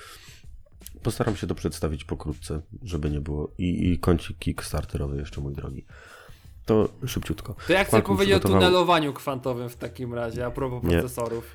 [1.03, 3.51] Postaram się to przedstawić pokrótce, żeby nie było.
[3.57, 5.85] I, i kącik kickstarterowy jeszcze, mój drogi.
[6.65, 7.55] To szybciutko.
[7.67, 10.99] To ja chcę powiedzieć o przygotował- tunelowaniu kwantowym w takim razie, a propos Nie.
[10.99, 11.51] procesorów.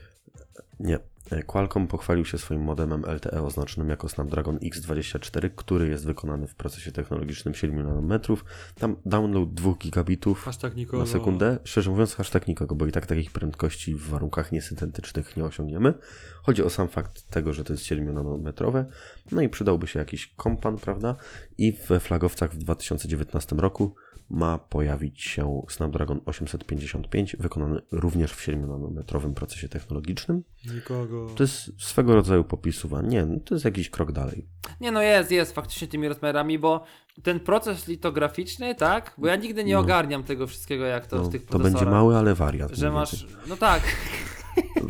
[0.80, 0.98] Nie.
[1.30, 6.54] E, Qualcomm pochwalił się swoim modemem LTE oznaczonym jako Snapdragon X24, który jest wykonany w
[6.54, 8.44] procesie technologicznym 7 nanometrów.
[8.74, 10.46] Tam download 2 gigabitów
[10.92, 11.58] na sekundę.
[11.64, 15.94] Szczerze mówiąc, hashtag nikogo, bo i tak takich prędkości w warunkach niesyntetycznych nie osiągniemy.
[16.42, 18.86] Chodzi o sam fakt tego, że to jest 7 nanometrowe.
[19.32, 21.16] No i przydałby się jakiś kompan, prawda?
[21.58, 23.94] I we flagowcach w 2019 roku
[24.30, 30.42] ma pojawić się Snapdragon 855, wykonany również w 7 nanometrowym procesie technologicznym.
[30.74, 31.26] Nikogo.
[31.36, 33.02] To jest swego rodzaju popisuwa.
[33.02, 34.46] Nie, no to jest jakiś krok dalej.
[34.80, 36.84] Nie no jest, jest faktycznie tymi rozmiarami, bo
[37.22, 39.14] ten proces litograficzny, tak?
[39.18, 39.80] Bo ja nigdy nie No.
[39.80, 41.72] ogarniam tego wszystkiego, jak to No, w tych to procesorach.
[41.82, 42.72] będzie mały, ale wariat.
[42.72, 43.82] Że masz, no tak,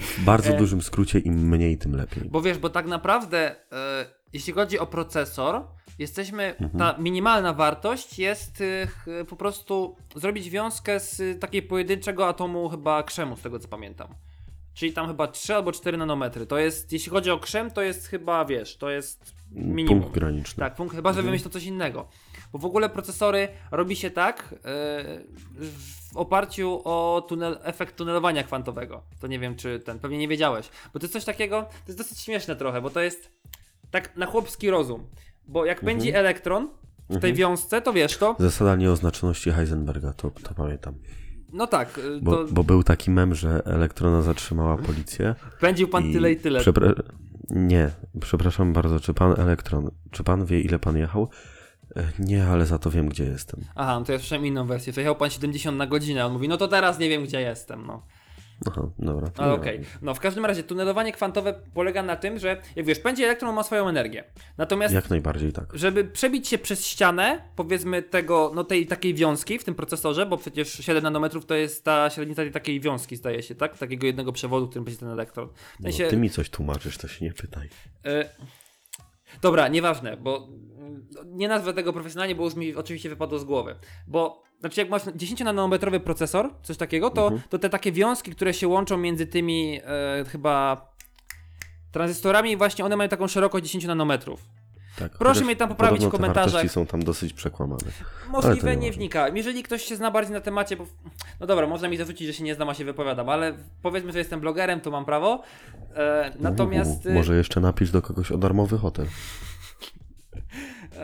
[0.01, 0.57] W bardzo E.
[0.59, 2.28] dużym skrócie, im mniej, tym lepiej.
[2.30, 5.62] bo wiesz, bo tak naprawdę e, jeśli chodzi o procesor,
[5.99, 6.79] jesteśmy, Mhm.
[6.79, 13.37] ta minimalna wartość jest ch- po prostu zrobić wiązkę z takiej pojedynczego atomu chyba krzemu,
[13.37, 14.09] z tego co pamiętam.
[14.75, 16.47] czyli tam chyba 3 albo 4 nanometry.
[16.47, 20.01] To jest, jeśli chodzi o krzem, to jest chyba, wiesz, to jest minimum.
[20.03, 20.61] Punkt graniczny.
[20.61, 21.27] Tak, punkt, chyba że Mhm.
[21.27, 22.09] wymyślą coś innego.
[22.53, 24.59] Bo w ogóle procesory robi się tak yy,
[26.13, 29.03] w oparciu o tunel, efekt tunelowania kwantowego.
[29.21, 30.69] To nie wiem, czy ten, pewnie nie wiedziałeś.
[30.93, 33.31] Bo to jest coś takiego, to jest dosyć śmieszne trochę, bo to jest
[33.91, 35.07] tak na chłopski rozum.
[35.49, 36.69] Bo jak pędzi elektron
[37.11, 40.95] w tej wiązce, to wiesz to, Zasada nieoznaczności Heisenberga, to, to pamiętam.
[41.53, 45.35] no tak, yy, Bo, to bo był taki mem, że elektrona zatrzymała policję.
[45.61, 46.61] pędził pan tyle i tyle.
[46.61, 47.03] Przepra-
[47.51, 47.91] nie,
[48.21, 51.29] przepraszam bardzo, czy pan elektron, czy pan wie ile pan jechał?
[51.97, 53.61] E, Nie, ale za to wiem, gdzie jestem.
[53.75, 54.93] Aha, no to ja słyszałem inną wersję.
[54.93, 57.87] Przejechał pan 70 na godzinę, a on mówi, no to teraz nie wiem, gdzie jestem,
[57.87, 58.03] no.
[58.67, 59.53] Aha, dobra.
[59.53, 59.79] okej.
[59.79, 59.87] wiem.
[60.03, 63.63] No w każdym razie tunelowanie kwantowe polega na tym, że jak wiesz, pędzi elektron ma
[63.63, 64.25] swoją energię.
[64.59, 65.67] Natomiast Jak najbardziej tak.
[65.75, 70.37] żeby przebić się przez ścianę, powiedzmy tego, no tej takiej wiązki w tym procesorze, bo
[70.37, 73.79] przecież 7 nanometrów to jest ta średnica tej takiej wiązki, zdaje się, tak?
[73.79, 75.49] Takiego jednego przewodu, w którym będzie ten elektron.
[75.49, 75.51] W
[75.81, 77.69] No, sensie, ty mi coś tłumaczysz, to się nie pytaj.
[78.07, 78.29] e,
[79.43, 80.49] dobra, nieważne, bo
[81.26, 83.76] nie nazwę tego profesjonalnie, bo już mi oczywiście wypadło z głowy.
[84.07, 87.43] Bo, znaczy jak masz 10 nanometrowy procesor, coś takiego, to, Mhm.
[87.49, 90.87] to te takie wiązki, które się łączą między tymi e, chyba
[91.93, 94.41] tranzystorami, właśnie one mają taką szerokość 10 nanometrów.
[94.99, 96.62] Tak, Proszę mnie tam poprawić w komentarzach.
[96.62, 97.80] Te są tam dosyć przekłamane.
[98.28, 98.93] Możliwe, nie nieważne.
[98.99, 99.37] wnikałem.
[99.37, 100.87] Jeżeli ktoś się zna bardziej na temacie, bo.
[101.41, 104.18] No dobra, można mi zarzucić, że się nie znam, a się wypowiadam, ale powiedzmy, że
[104.18, 105.43] jestem blogerem, to mam prawo.
[105.95, 107.07] E, natomiast.
[107.07, 109.07] Uuu, może jeszcze napisz do kogoś o darmowy hotel.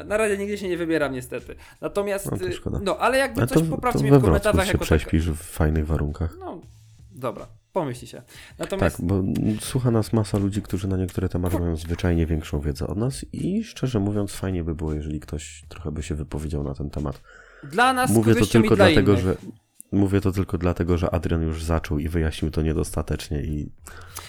[0.05, 1.55] Na razie nigdzie się nie wybieram, niestety.
[1.80, 2.30] Natomiast.
[2.30, 2.80] No szkoda.
[2.82, 4.86] No, ale jakby A coś to, poprawcie to mnie w komentarzach się jako tak.
[4.86, 6.36] prześpisz w fajnych warunkach.
[6.40, 6.61] No,
[7.11, 8.16] dobra, pomyśli się.
[8.18, 9.05] Tak, Natomiast.
[9.05, 9.22] bo
[9.61, 13.64] słucha nas masa ludzi, którzy na niektóre tematy mają zwyczajnie większą wiedzę od nas i
[13.64, 17.20] szczerze mówiąc fajnie by było, jeżeli ktoś trochę by się wypowiedział na ten temat.
[17.64, 19.24] Dla nas Mówię to tylko dlatego, innych.
[19.24, 19.36] że
[19.93, 23.70] mówię to tylko dlatego, że Adrian już zaczął i wyjaśnił to niedostatecznie i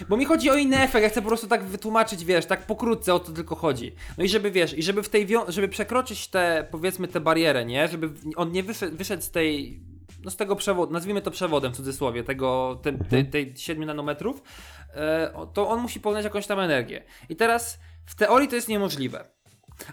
[0.10, 3.14] Bo mi chodzi o inny efekt, ja chcę po prostu tak wytłumaczyć, wiesz, tak pokrótce
[3.14, 3.96] o to tylko chodzi.
[4.18, 7.88] No i żeby, wiesz, i żeby w tej, żeby przekroczyć te, powiedzmy, te barierę, nie?
[7.88, 9.80] Żeby on nie wyszedł, wyszedł z tej,
[10.24, 14.44] no z tego przewodu, nazwijmy to przewodem w cudzysłowie, tego, te, tej, tej 7 nanometrów,
[14.94, 17.04] e, to on musi połączyć jakąś tam energię.
[17.30, 19.26] I teraz w teorii to jest niemożliwe.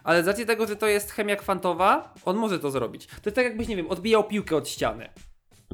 [0.04, 3.06] Ale z racji tego, że to jest chemia kwantowa, on może to zrobić.
[3.06, 5.08] To jest tak jakbyś, nie wiem, odbijał piłkę od ściany.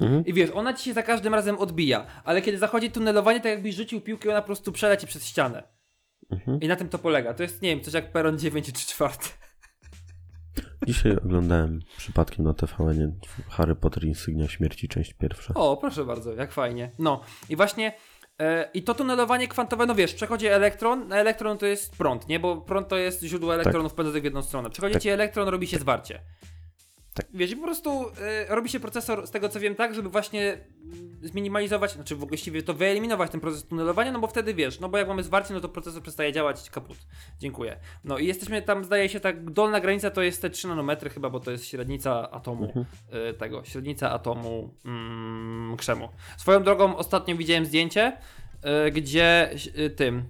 [0.01, 0.25] Mhm.
[0.25, 3.75] I wiesz, ona ci się za każdym razem odbija, ale kiedy zachodzi tunelowanie, tak jakbyś
[3.75, 5.63] rzucił piłkę i ona po prostu przeleci przez ścianę.
[6.31, 6.61] Mhm.
[6.61, 7.35] I na tym to polega.
[7.35, 9.15] To jest, nie wiem, coś jak peron 9 czy 4.
[10.87, 13.19] dzisiaj oglądałem przypadkiem na TVN
[13.49, 15.55] Harry Potter Insygnia Śmierci, część pierwsza.
[15.55, 16.91] O, proszę bardzo, jak fajnie.
[16.99, 17.93] No, i właśnie
[18.41, 22.41] e, i to tunelowanie kwantowe, no wiesz, przechodzi elektron, a elektron to jest prąd, nie?
[22.41, 24.71] Bo prąd to jest źródło elektronów pędzących w jedną stronę.
[24.71, 25.03] Przechodzi Tak.
[25.03, 26.21] ci elektron, robi się zwarcie.
[27.17, 27.27] Tak.
[27.35, 30.59] Wiesz, po prostu e, robi się procesor, z tego co wiem, tak, żeby właśnie
[31.23, 35.09] zminimalizować, znaczy właściwie to wyeliminować ten proces tunelowania, no bo wtedy wiesz, no bo jak
[35.09, 36.97] mamy zwarcie, no to procesor przestaje działać, kaput.
[37.39, 37.77] Dziękuję.
[38.05, 41.31] No i jesteśmy tam, zdaje się, tak, dolna granica to jest te 3 nanometry chyba,
[41.31, 42.87] bo to jest średnica atomu Mhm.
[43.11, 46.09] e, tego, średnica atomu mm, krzemu.
[46.37, 48.17] Swoją drogą ostatnio widziałem zdjęcie,
[48.63, 49.51] e, gdzie
[49.97, 50.25] tym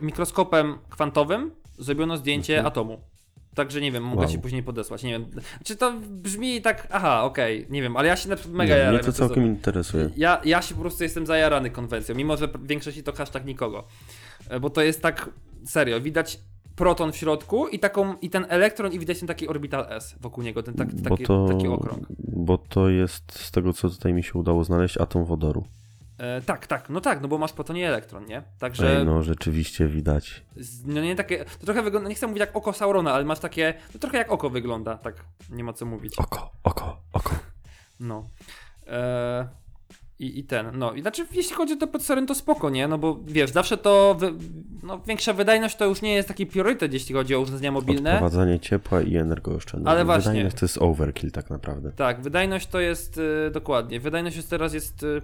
[0.00, 2.66] mikroskopem kwantowym zrobiono zdjęcie Mhm.
[2.66, 3.13] atomu.
[3.54, 4.30] Także nie wiem, mogę Wow.
[4.30, 5.02] ci później podesłać.
[5.02, 5.26] Nie wiem.
[5.64, 6.88] Czy to brzmi tak.
[6.90, 8.94] Aha, okej, nie wiem, ale ja się na przykład mega Nie, jaram.
[8.94, 10.10] mnie to całkiem interesuje.
[10.16, 13.84] ja, ja się po prostu jestem zajarany konwencją, mimo że w większości to hashtag nikogo.
[14.48, 15.30] E, Bo to jest tak
[15.64, 16.40] serio, widać
[16.76, 20.44] proton w środku i taką i ten elektron i widać ten taki orbital S wokół
[20.44, 22.06] niego, ten tak, taki, to, taki okrąg.
[22.18, 25.64] bo to jest z tego, co tutaj mi się udało znaleźć, atom wodoru.
[26.18, 28.42] E, tak, tak, no tak, no bo masz proton i elektron, nie?
[28.58, 30.42] Także Ej, no rzeczywiście widać.
[30.84, 33.74] no nie takie, to trochę wygląda, nie chcę mówić jak oko Saurona, ale masz takie,
[33.94, 36.18] no trochę jak oko wygląda, tak, nie ma co mówić.
[36.18, 37.34] Oko, oko, oko.
[38.00, 38.28] No.
[38.86, 39.48] E,
[40.18, 40.92] i, I ten, no.
[40.92, 42.88] I znaczy, jeśli chodzi o te procesory, to spoko, nie?
[42.88, 44.16] No bo wiesz, zawsze to.
[44.18, 44.32] Wy,
[44.82, 48.12] no, większa wydajność to już nie jest taki priorytet, jeśli chodzi o urządzenia mobilne.
[48.12, 49.92] Odprowadzanie ciepła i energooszczędność.
[49.94, 50.30] Ale właśnie.
[50.30, 51.92] Wydajność to jest overkill tak naprawdę.
[51.92, 53.18] Tak, wydajność to jest.
[53.18, 54.00] Y, dokładnie.
[54.00, 55.02] Wydajność już teraz jest.
[55.02, 55.22] Y,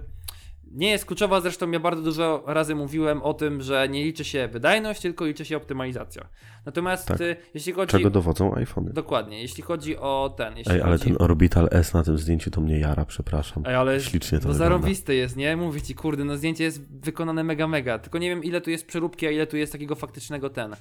[0.73, 4.47] nie jest kluczowa, zresztą ja bardzo dużo razy mówiłem o tym, że nie liczy się
[4.47, 6.27] wydajność, tylko liczy się optymalizacja.
[6.65, 7.21] Natomiast Tak.
[7.21, 7.91] y, jeśli chodzi.
[7.91, 8.93] Czego dowodzą iPhony.
[8.93, 10.57] Dokładnie, jeśli chodzi o ten.
[10.57, 11.03] Jeśli Ej, ale chodzi...
[11.03, 13.63] ten Orbital S na tym zdjęciu to mnie jara, przepraszam.
[13.65, 15.57] Ej, ale Ślicznie to no zarąbiste jest, nie?
[15.57, 17.99] Mówię ci, kurde, no zdjęcie jest wykonane mega, mega.
[17.99, 20.75] Tylko nie wiem, ile tu jest przeróbki, a ile tu jest takiego faktycznego ten.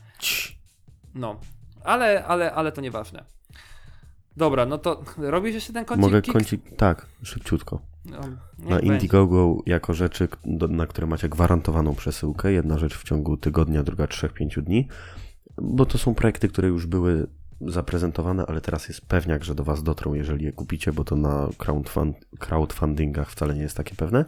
[1.15, 1.41] No.
[1.85, 3.25] Ale, ale, ale to nieważne.
[4.37, 6.03] Dobra, no to robisz jeszcze ten kącik?
[6.03, 7.90] Mogę kącik, tak, szybciutko.
[8.05, 8.21] No,
[8.59, 8.87] Na będzie.
[8.87, 10.29] Indiegogo jako rzeczy,
[10.69, 12.53] na które macie gwarantowaną przesyłkę.
[12.53, 14.89] Jedna rzecz w ciągu tygodnia, druga 3-5 dni.
[15.63, 17.27] Bo to są projekty, które już były
[17.61, 21.49] zaprezentowane, ale teraz jest pewniak, że do Was dotrą, jeżeli je kupicie, bo to na
[21.59, 24.25] crowdfund, crowdfundingach wcale nie jest takie pewne.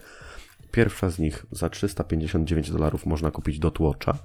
[0.71, 4.19] Pierwsza z nich za 359 dolarów można kupić Dot Watcha,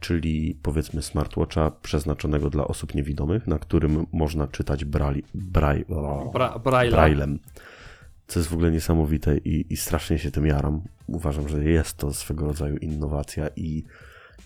[0.00, 6.58] czyli powiedzmy smartwatcha przeznaczonego dla osób niewidomych, na którym można czytać brali, braj, o, Bra
[6.58, 7.38] braillem.
[8.28, 10.82] Co jest w ogóle niesamowite i, i strasznie się tym jaram.
[11.06, 13.84] Uważam, że jest to swego rodzaju innowacja i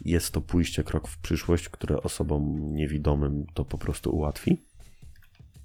[0.04, 4.62] jest to pójście krok w przyszłość, które osobom niewidomym to po prostu ułatwi.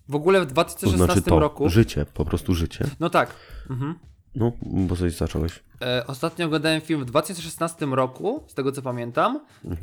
[0.10, 1.70] W ogóle w To 2016 znaczy to roku.
[1.70, 2.86] życie, po prostu życie.
[3.00, 3.36] No tak.
[3.70, 3.96] Mhm.
[4.36, 5.64] No, bo coś zacząłeś.
[5.82, 9.40] E, ostatnio oglądałem film w 2016 roku, z tego co pamiętam.
[9.66, 9.76] E,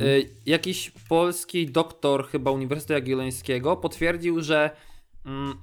[0.47, 4.71] jakiś polski doktor, chyba Uniwersytetu Jagiellońskiego, potwierdził, że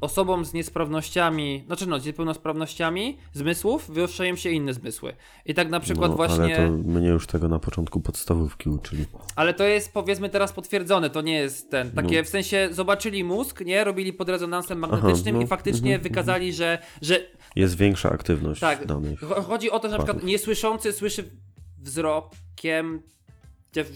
[0.01, 5.13] osobom z niesprawnościami, znaczy no, z niepełnosprawnościami zmysłów wyostrzają się inne zmysły.
[5.45, 6.57] I tak na przykład no, właśnie.
[6.57, 9.05] Ale to mnie już tego na początku podstawówki uczyli.
[9.35, 11.91] Ale to jest powiedzmy teraz potwierdzone, to nie jest ten.
[11.91, 13.83] Takie w sensie zobaczyli mózg, nie?
[13.83, 17.19] Robili pod rezonansem magnetycznym no, i faktycznie mhm, wykazali, że, że
[17.55, 18.85] Jest większa aktywność tak.
[18.85, 19.21] danych.
[19.21, 21.31] cho- Chodzi o to, że na przykład niesłyszący słyszy
[21.79, 23.01] wzrokiem.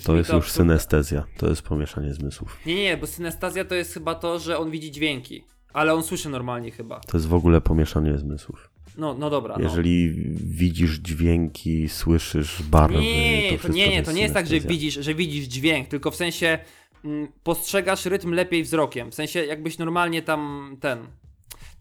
[0.04, 2.58] To jest już absurd- synestezja, to jest pomieszanie zmysłów.
[2.66, 5.44] Nie, nie, bo synestazja to jest chyba to, że on widzi dźwięki.
[5.76, 7.00] Ale on słyszy normalnie chyba.
[7.00, 8.70] To jest w ogóle pomieszanie zmysłów.
[8.98, 9.56] No, no dobra.
[9.58, 9.64] No.
[9.64, 14.60] Jeżeli widzisz dźwięki, słyszysz barwy, Nie, to, to, nie, nie, to nie jest tak, że
[14.60, 16.60] widzisz, że widzisz dźwięk, tylko w sensie
[17.06, 19.12] mm, postrzegasz rytm lepiej wzrokiem.
[19.12, 21.00] W sensie jakbyś normalnie tam ten.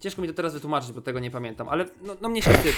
[0.01, 2.75] Ciężko mi to teraz wytłumaczyć, bo tego nie pamiętam, ale no, no mnie się wstyd.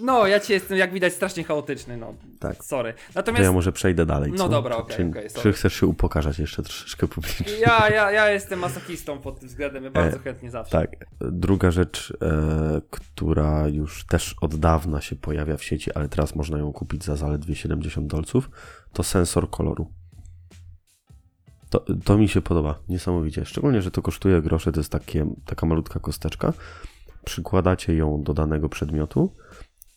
[0.00, 2.14] No, ja ci jestem, jak widać, strasznie chaotyczny, no.
[2.38, 2.64] Tak.
[2.64, 2.92] Sorry.
[2.92, 4.32] To Natomiast ja może przejdę dalej.
[4.32, 4.48] No co?
[4.48, 5.42] dobra, okej, czy, okej, sorry.
[5.42, 7.52] czy chcesz się upokarzać jeszcze troszeczkę publicznie?
[7.66, 10.78] ja, ja, ja jestem masochistą pod tym względem, ja bardzo chętnie zawsze.
[10.78, 10.90] Tak.
[11.20, 16.58] Druga rzecz, e, która już też od dawna się pojawia w sieci, ale teraz można
[16.58, 18.50] ją kupić za zaledwie 70 dolców,
[18.92, 19.86] to sensor koloru.
[21.70, 23.44] To, to mi się podoba niesamowicie.
[23.44, 26.52] Szczególnie, że to kosztuje grosze, to jest takie, taka malutka kosteczka.
[27.24, 29.34] Przykładacie ją do danego przedmiotu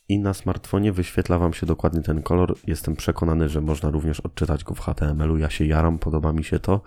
[0.10, 2.58] i na smartfonie wyświetla Wam się dokładnie ten kolor.
[2.68, 5.38] Jestem przekonany, że można również odczytać go w HTML-u.
[5.38, 6.82] Ja się jaram, podoba mi się to.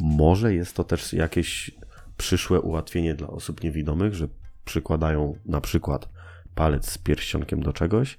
[0.00, 1.70] Może jest to też jakieś
[2.16, 4.28] przyszłe ułatwienie dla osób niewidomych, że
[4.64, 6.08] przykładają na przykład
[6.54, 8.18] palec z pierścionkiem do czegoś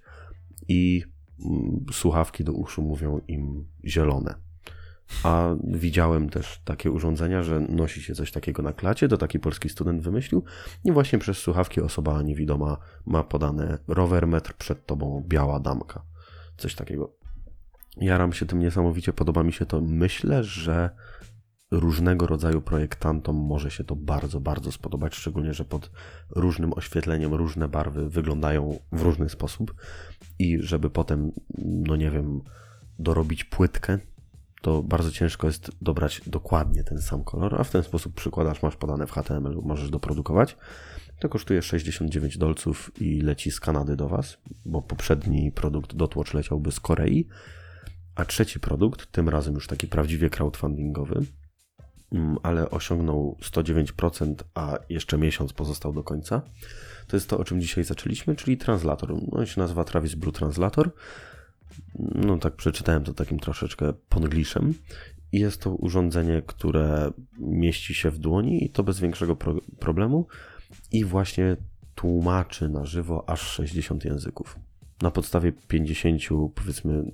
[0.67, 1.03] i
[1.45, 4.44] mm, słuchawki do uszu mówią im zielone.
[5.23, 9.69] A widziałem też takie urządzenia, że nosi się coś takiego na klacie, to taki polski
[9.69, 10.43] student wymyślił
[10.83, 16.01] i właśnie przez słuchawki osoba niewidoma ma podane rower metr przed tobą biała damka.
[16.57, 17.15] Coś takiego.
[17.97, 19.81] Jaram się tym niesamowicie, podoba mi się to.
[19.81, 20.89] Myślę, że
[21.71, 25.91] różnego rodzaju projektantom może się to bardzo, bardzo spodobać, szczególnie, że pod
[26.29, 29.75] różnym oświetleniem różne barwy wyglądają w różny sposób
[30.39, 32.41] i żeby potem, no nie wiem,
[32.99, 33.99] dorobić płytkę,
[34.61, 38.75] to bardzo ciężko jest dobrać dokładnie ten sam kolor, a w ten sposób przykładasz, masz
[38.75, 40.57] podane w HTML, możesz doprodukować.
[41.19, 46.71] To kosztuje 69 dolców i leci z Kanady do Was, bo poprzedni produkt Dotwatch leciałby
[46.71, 47.27] z Korei,
[48.15, 51.21] a trzeci produkt, tym razem już taki prawdziwie crowdfundingowy,
[52.11, 56.41] mm, ale osiągnął 109%, a jeszcze miesiąc pozostał do końca.
[57.07, 59.13] To jest to, o czym dzisiaj zaczęliśmy, czyli translator.
[59.31, 60.91] On się nazywa Travis Blue Translator.
[61.99, 64.73] No tak przeczytałem to takim troszeczkę pongliszem.
[65.31, 70.27] Jest to urządzenie, które mieści się w dłoni i to bez większego pro problemu
[70.91, 71.57] i właśnie
[71.95, 74.59] tłumaczy na żywo aż 60 języków.
[75.01, 76.21] Na podstawie 50
[76.55, 77.11] powiedzmy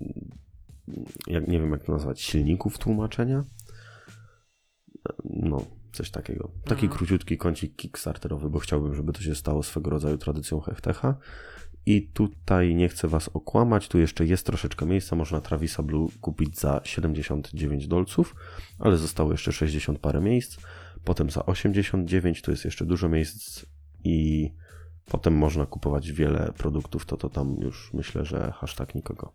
[1.27, 3.43] jak, nie wiem jak to nazwać, silników tłumaczenia.
[5.23, 6.51] No, coś takiego.
[6.63, 6.91] Taki Mhm.
[6.97, 11.15] króciutki kącik kickstarterowy, bo chciałbym, żeby to się stało swego rodzaju tradycją Hechtecha.
[11.85, 16.59] I tutaj nie chcę Was okłamać, tu jeszcze jest troszeczkę miejsca, można Travisa Blue kupić
[16.59, 18.35] za 79 dolców,
[18.79, 20.57] ale zostało jeszcze 60 parę miejsc,
[21.03, 23.65] potem za 89 tu jest jeszcze dużo miejsc
[24.03, 24.49] i
[25.05, 29.33] potem można kupować wiele produktów, to to tam już myślę, że hashtag nikogo.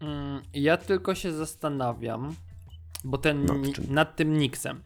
[0.00, 2.34] Mm, Ja tylko się zastanawiam,
[3.04, 4.82] bo ten Nad nad tym Nixem.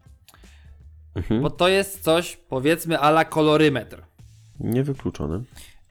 [1.14, 1.43] Mhm.
[1.43, 4.02] Bo to jest coś, powiedzmy, ala kolorymetr.
[4.60, 5.43] Niewykluczone.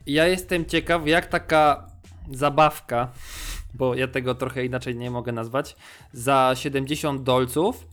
[0.08, 1.86] Ja jestem ciekaw, jak taka
[2.32, 3.12] zabawka,
[3.74, 5.76] bo ja tego trochę inaczej nie mogę nazwać,
[6.12, 7.86] za 70 dolców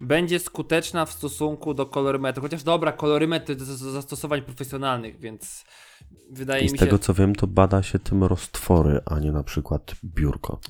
[0.00, 2.42] będzie skuteczna w stosunku do kolorymetru.
[2.42, 5.64] Chociaż dobra, kolorymetr to jest do zastosowań profesjonalnych, więc
[6.30, 6.84] wydaje I z mi się.
[6.84, 10.60] tego co wiem, to bada się tym roztwory, a nie na przykład biurko.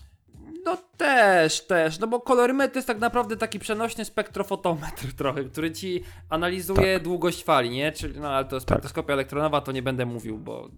[1.00, 5.72] No też, też, no bo kolorymetr to jest tak naprawdę taki przenośny spektrofotometr trochę, który
[5.72, 7.92] ci analizuje długość fali, nie?
[7.92, 10.68] Czyli, no ale to spektroskopia elektronowa, to nie będę mówił, bo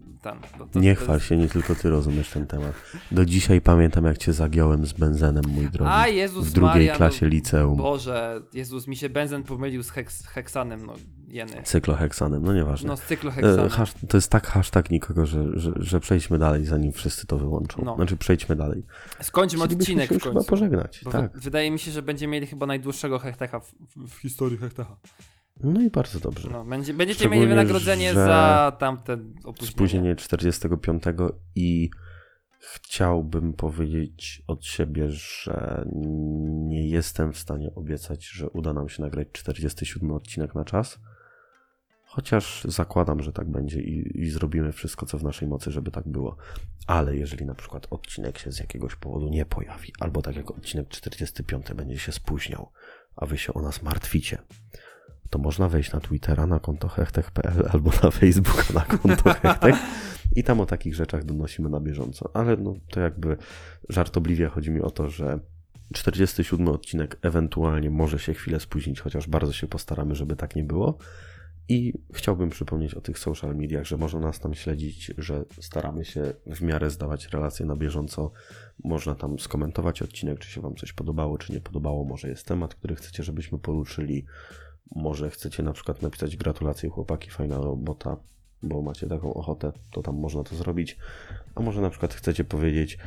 [0.59, 2.73] bo to, Nie to chwal jest- się, nie tylko ty rozumiesz ten temat.
[3.11, 5.91] Do dzisiaj pamiętam, jak cię zagiąłem z benzenem, mój drogi.
[5.93, 7.77] A Jezus w drugiej Maria, klasie no, liceum.
[7.77, 10.93] Boże, Jezus, mi się benzen pomylił z heks, heksanem, no
[11.29, 11.63] jeny.
[11.63, 12.87] Cykloheksanem, no nieważne.
[12.87, 13.69] No z E, cykloheksanem.
[13.69, 17.81] hasz, to jest tak hashtag nikogo, że, że, że przejdźmy dalej, zanim wszyscy to wyłączą.
[17.85, 17.95] No.
[17.95, 18.85] Znaczy, przejdźmy dalej.
[19.21, 20.49] Skończmy odcinek się w już chyba końcu.
[20.49, 21.01] pożegnać.
[21.03, 21.31] Bo tak.
[21.33, 23.73] wy- Wydaje mi się, że będziemy mieli chyba najdłuższego hektecha w,
[24.07, 24.97] w, historii hektecha.
[25.63, 26.49] No i bardzo dobrze.
[26.51, 29.71] No, będzie, będziecie mieli wynagrodzenie za tamte opóźnienie.
[29.71, 31.03] Spóźnienie 45
[31.55, 31.89] i
[32.59, 35.85] chciałbym powiedzieć od siebie, że
[36.67, 40.99] nie jestem w stanie obiecać, że uda nam się nagrać 47 odcinek na czas.
[42.19, 46.07] Chociaż zakładam, że tak będzie i, i zrobimy wszystko, co w naszej mocy, żeby tak
[46.07, 46.37] było.
[46.87, 50.87] Ale jeżeli na przykład odcinek się z jakiegoś powodu nie pojawi, albo tak jak odcinek
[50.87, 52.71] 45 będzie się spóźniał,
[53.15, 54.37] a wy się o nas martwicie,
[55.29, 59.75] to można wejść na Twittera na konto hechtech.pl albo na Facebooka na konto hechtech
[60.35, 62.29] i tam o takich rzeczach donosimy na bieżąco.
[62.33, 63.37] Ale no, to jakby
[63.89, 65.39] żartobliwie chodzi mi o to, że
[65.93, 70.97] 47 odcinek ewentualnie może się chwilę spóźnić, chociaż bardzo się postaramy, żeby tak nie było.
[71.69, 76.33] I chciałbym przypomnieć o tych social mediach, że można nas tam śledzić, że staramy się
[76.45, 78.31] w miarę zdawać relacje na bieżąco.
[78.83, 82.05] Można tam skomentować odcinek, czy się Wam coś podobało, czy nie podobało.
[82.05, 84.25] Może jest temat, który chcecie, żebyśmy poruszyli.
[84.95, 88.17] Może chcecie na przykład napisać gratulacje chłopaki, fajna robota,
[88.63, 90.97] bo macie taką ochotę, to tam można to zrobić.
[91.55, 92.97] A może na przykład chcecie powiedzieć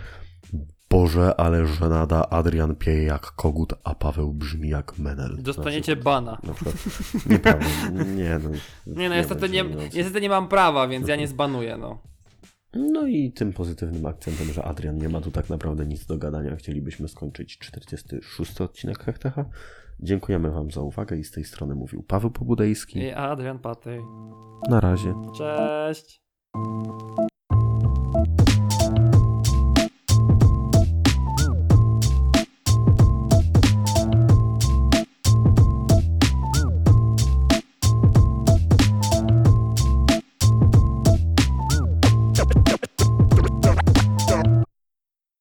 [0.92, 5.36] Boże, ale żenada, Adrian pieje jak kogut, a Paweł brzmi jak menel.
[5.42, 6.36] Dostaniecie na bana.
[6.42, 7.26] przykład, na przykład.
[7.26, 8.50] Nieprawda, nie no.
[9.00, 9.94] Nie no, niestety nie, będzie mówiąc.
[9.94, 11.98] niestety nie mam prawa, więc ja nie zbanuję, no.
[12.74, 16.56] No i tym pozytywnym akcentem, że Adrian nie ma tu tak naprawdę nic do gadania,
[16.56, 19.44] chcielibyśmy skończyć 46 odcinek Hechtecha.
[20.00, 22.98] Dziękujemy Wam za uwagę i z tej strony mówił Paweł Pobudejski.
[22.98, 24.00] I Adrian Patej.
[24.68, 25.14] Na razie.
[25.38, 26.22] Cześć!